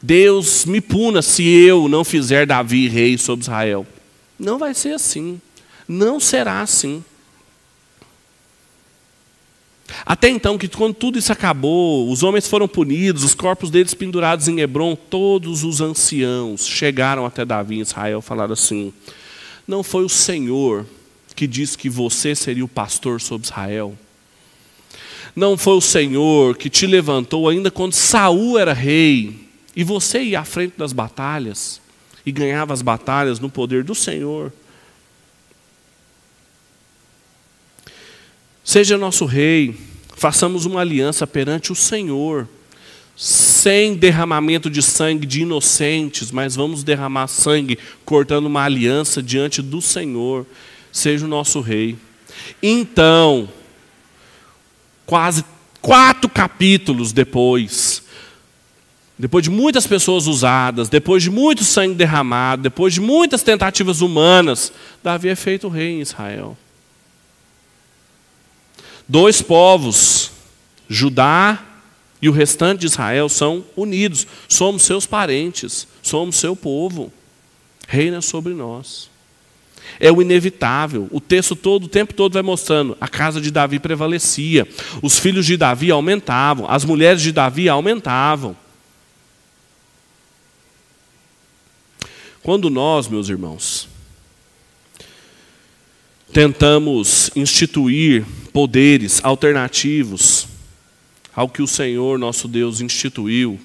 Deus 0.02 0.66
me 0.66 0.80
puna 0.80 1.22
se 1.22 1.44
eu 1.44 1.88
não 1.88 2.04
fizer 2.04 2.46
Davi 2.46 2.88
rei 2.88 3.18
sobre 3.18 3.44
Israel. 3.44 3.86
Não 4.38 4.58
vai 4.58 4.74
ser 4.74 4.94
assim. 4.94 5.42
Não 5.88 6.20
será 6.20 6.62
assim. 6.62 7.04
Até 10.06 10.30
então, 10.30 10.58
que 10.58 10.68
quando 10.68 10.94
tudo 10.94 11.18
isso 11.18 11.32
acabou, 11.32 12.12
os 12.12 12.24
homens 12.24 12.48
foram 12.48 12.68
punidos, 12.68 13.24
os 13.24 13.34
corpos 13.34 13.70
deles 13.70 13.94
pendurados 13.94 14.48
em 14.48 14.60
Hebron, 14.60 14.96
todos 14.96 15.64
os 15.64 15.80
anciãos 15.80 16.68
chegaram 16.68 17.26
até 17.26 17.46
Davi 17.46 17.78
em 17.78 17.82
Israel 17.82 18.20
e 18.20 18.22
falaram 18.22 18.54
assim: 18.54 18.94
Não 19.68 19.84
foi 19.84 20.04
o 20.04 20.10
Senhor 20.10 20.86
que 21.36 21.48
disse 21.48 21.78
que 21.78 21.90
você 21.90 22.36
seria 22.36 22.66
o 22.66 22.70
pastor 22.70 23.22
sobre 23.22 23.48
Israel? 23.48 23.98
Não 25.36 25.56
foi 25.56 25.76
o 25.76 25.82
Senhor 25.82 26.58
que 26.58 26.70
te 26.70 26.88
levantou 26.88 27.48
ainda 27.48 27.70
quando 27.70 27.94
Saul 27.94 28.58
era 28.58 28.74
rei 28.74 29.48
e 29.76 29.84
você 29.84 30.22
ia 30.22 30.40
à 30.40 30.44
frente 30.44 30.74
das 30.78 30.92
batalhas 30.92 31.80
e 32.26 32.32
ganhava 32.32 32.74
as 32.74 32.82
batalhas 32.82 33.40
no 33.40 33.50
poder 33.50 33.84
do 33.84 33.94
Senhor? 33.94 34.52
Seja 38.68 38.98
nosso 38.98 39.24
rei, 39.24 39.74
façamos 40.18 40.66
uma 40.66 40.82
aliança 40.82 41.26
perante 41.26 41.72
o 41.72 41.76
Senhor, 41.76 42.46
sem 43.16 43.96
derramamento 43.96 44.70
de 44.70 44.82
sangue 44.82 45.26
de 45.26 45.44
inocentes, 45.44 46.32
mas 46.32 46.54
vamos 46.54 46.84
derramar 46.84 47.28
sangue 47.28 47.80
cortando 48.04 48.46
uma 48.48 48.66
aliança 48.66 49.24
diante 49.24 49.62
do 49.62 49.82
Senhor. 49.82 50.46
Seja 50.92 51.24
o 51.24 51.30
nosso 51.30 51.62
rei. 51.62 51.96
Então, 52.62 53.48
quase 55.06 55.46
quatro 55.82 56.30
capítulos 56.30 57.14
depois, 57.14 58.04
depois 59.18 59.46
de 59.46 59.50
muitas 59.50 59.88
pessoas 59.88 60.28
usadas, 60.28 60.90
depois 60.90 61.24
de 61.24 61.30
muito 61.30 61.64
sangue 61.64 61.96
derramado, 61.96 62.64
depois 62.64 62.94
de 62.94 63.00
muitas 63.00 63.44
tentativas 63.44 64.02
humanas, 64.02 64.74
Davi 65.02 65.30
é 65.30 65.36
feito 65.38 65.70
rei 65.70 65.92
em 65.92 66.02
Israel. 66.02 66.58
Dois 69.08 69.42
povos, 69.42 70.32
Judá 70.90 71.64
e 72.22 72.28
o 72.28 72.32
restante 72.32 72.82
de 72.82 72.88
Israel, 72.88 73.30
são 73.30 73.64
unidos. 73.76 74.28
Somos 74.50 74.84
seus 74.84 75.06
parentes, 75.06 75.88
somos 76.02 76.36
seu 76.36 76.56
povo. 76.56 77.12
Reina 77.88 78.22
sobre 78.22 78.54
nós. 78.54 79.10
É 80.00 80.12
o 80.12 80.22
inevitável. 80.22 81.08
O 81.12 81.22
texto 81.22 81.56
todo, 81.56 81.86
o 81.86 81.88
tempo 81.88 82.14
todo 82.14 82.34
vai 82.34 82.42
mostrando. 82.42 82.98
A 83.00 83.08
casa 83.08 83.40
de 83.40 83.50
Davi 83.50 83.80
prevalecia. 83.80 84.68
Os 85.02 85.18
filhos 85.18 85.46
de 85.46 85.56
Davi 85.56 85.90
aumentavam. 85.90 86.70
As 86.70 86.84
mulheres 86.84 87.22
de 87.22 87.32
Davi 87.32 87.70
aumentavam. 87.70 88.56
Quando 92.44 92.70
nós, 92.70 93.08
meus 93.08 93.30
irmãos, 93.30 93.88
tentamos 96.32 97.32
instituir 97.36 98.26
poderes 98.52 99.24
alternativos 99.24 100.48
ao 101.36 101.48
que 101.48 101.62
o 101.62 101.68
Senhor 101.68 102.18
nosso 102.18 102.48
Deus 102.48 102.82
instituiu, 102.82 103.60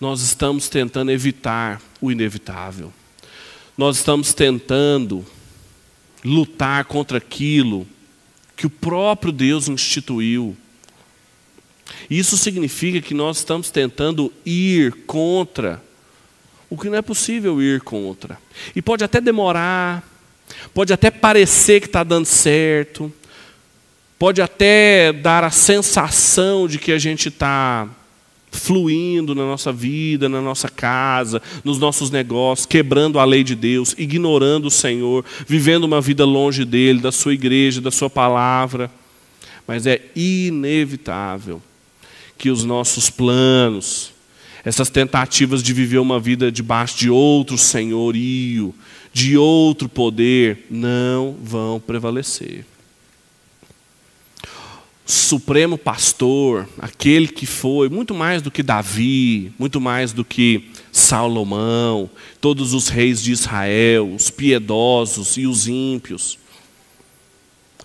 nós 0.00 0.22
estamos 0.22 0.68
tentando 0.68 1.10
evitar 1.10 1.80
o 2.00 2.10
inevitável. 2.10 2.90
Nós 3.76 3.98
estamos 3.98 4.32
tentando 4.32 5.24
lutar 6.24 6.86
contra 6.86 7.18
aquilo 7.18 7.86
que 8.56 8.66
o 8.66 8.70
próprio 8.70 9.32
Deus 9.32 9.68
instituiu. 9.68 10.56
Isso 12.08 12.36
significa 12.38 13.00
que 13.00 13.14
nós 13.14 13.38
estamos 13.38 13.70
tentando 13.70 14.32
ir 14.44 14.92
contra 15.06 15.82
o 16.70 16.78
que 16.78 16.88
não 16.88 16.96
é 16.96 17.02
possível 17.02 17.60
ir 17.60 17.80
contra. 17.80 18.38
E 18.74 18.80
pode 18.80 19.04
até 19.04 19.20
demorar, 19.20 20.02
Pode 20.72 20.92
até 20.92 21.10
parecer 21.10 21.80
que 21.80 21.86
está 21.86 22.02
dando 22.04 22.26
certo, 22.26 23.12
pode 24.18 24.42
até 24.42 25.12
dar 25.12 25.44
a 25.44 25.50
sensação 25.50 26.68
de 26.68 26.78
que 26.78 26.92
a 26.92 26.98
gente 26.98 27.28
está 27.28 27.88
fluindo 28.52 29.34
na 29.34 29.42
nossa 29.42 29.72
vida, 29.72 30.28
na 30.28 30.40
nossa 30.40 30.68
casa, 30.68 31.40
nos 31.64 31.78
nossos 31.78 32.10
negócios, 32.10 32.66
quebrando 32.66 33.18
a 33.18 33.24
lei 33.24 33.44
de 33.44 33.54
Deus, 33.54 33.94
ignorando 33.96 34.66
o 34.66 34.70
Senhor, 34.70 35.24
vivendo 35.46 35.84
uma 35.84 36.00
vida 36.00 36.24
longe 36.24 36.64
dele, 36.64 37.00
da 37.00 37.12
sua 37.12 37.32
igreja, 37.32 37.80
da 37.80 37.90
sua 37.90 38.10
palavra. 38.10 38.90
Mas 39.66 39.86
é 39.86 40.02
inevitável 40.16 41.62
que 42.36 42.50
os 42.50 42.64
nossos 42.64 43.08
planos, 43.08 44.12
essas 44.64 44.90
tentativas 44.90 45.62
de 45.62 45.72
viver 45.72 45.98
uma 45.98 46.18
vida 46.18 46.50
debaixo 46.50 46.98
de 46.98 47.08
outro 47.08 47.56
senhorio, 47.56 48.74
de 49.12 49.36
outro 49.36 49.88
poder, 49.88 50.66
não 50.70 51.36
vão 51.42 51.80
prevalecer. 51.80 52.64
Supremo 55.04 55.76
pastor, 55.76 56.68
aquele 56.78 57.26
que 57.26 57.44
foi 57.44 57.88
muito 57.88 58.14
mais 58.14 58.42
do 58.42 58.50
que 58.50 58.62
Davi, 58.62 59.52
muito 59.58 59.80
mais 59.80 60.12
do 60.12 60.24
que 60.24 60.70
Salomão, 60.92 62.08
todos 62.40 62.72
os 62.72 62.88
reis 62.88 63.20
de 63.20 63.32
Israel, 63.32 64.14
os 64.14 64.30
piedosos 64.30 65.36
e 65.36 65.48
os 65.48 65.66
ímpios. 65.66 66.38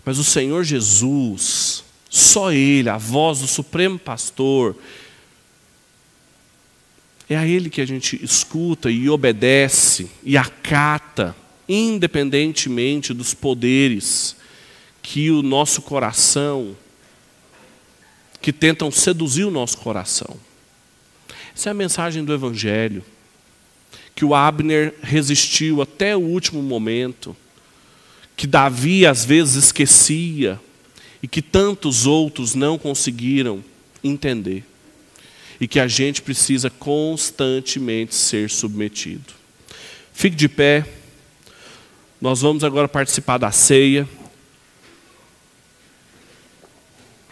Mas 0.06 0.20
o 0.20 0.24
Senhor 0.24 0.64
Jesus, 0.64 1.84
só 2.08 2.52
Ele, 2.52 2.90
a 2.90 2.98
voz 2.98 3.40
do 3.40 3.48
Supremo 3.48 3.98
Pastor, 3.98 4.76
é 7.30 7.36
a 7.36 7.46
Ele 7.46 7.70
que 7.70 7.82
a 7.82 7.86
gente 7.86 8.24
escuta 8.24 8.92
e 8.92 9.10
obedece 9.10 10.10
e 10.24 10.38
acata, 10.38 11.36
independentemente 11.68 13.14
dos 13.14 13.34
poderes 13.34 14.36
que 15.02 15.32
o 15.32 15.42
nosso 15.42 15.82
coração, 15.82 16.76
que 18.42 18.54
tentam 18.54 18.92
seduzir 18.92 19.44
o 19.44 19.52
nosso 19.52 19.78
coração. 19.78 20.38
Essa 21.56 21.70
é 21.70 21.72
a 21.72 21.76
mensagem 21.76 22.24
do 22.24 22.34
Evangelho, 22.34 23.04
que 24.14 24.26
o 24.26 24.36
Abner 24.36 24.94
resistiu 25.02 25.82
até 25.82 26.16
o 26.16 26.22
último 26.22 26.62
momento 26.62 27.36
que 28.36 28.46
Davi 28.46 29.06
às 29.06 29.24
vezes 29.24 29.66
esquecia 29.66 30.60
e 31.24 31.28
que 31.28 31.42
tantos 31.42 32.06
outros 32.06 32.54
não 32.54 32.78
conseguiram 32.78 33.64
entender. 34.04 34.64
E 35.60 35.68
que 35.68 35.80
a 35.80 35.88
gente 35.88 36.22
precisa 36.22 36.70
constantemente 36.70 38.14
ser 38.14 38.50
submetido. 38.50 39.34
Fique 40.14 40.36
de 40.36 40.50
pé. 40.50 40.86
Nós 42.22 42.42
vamos 42.42 42.64
agora 42.64 42.88
participar 42.88 43.38
da 43.38 43.52
ceia. 43.52 44.08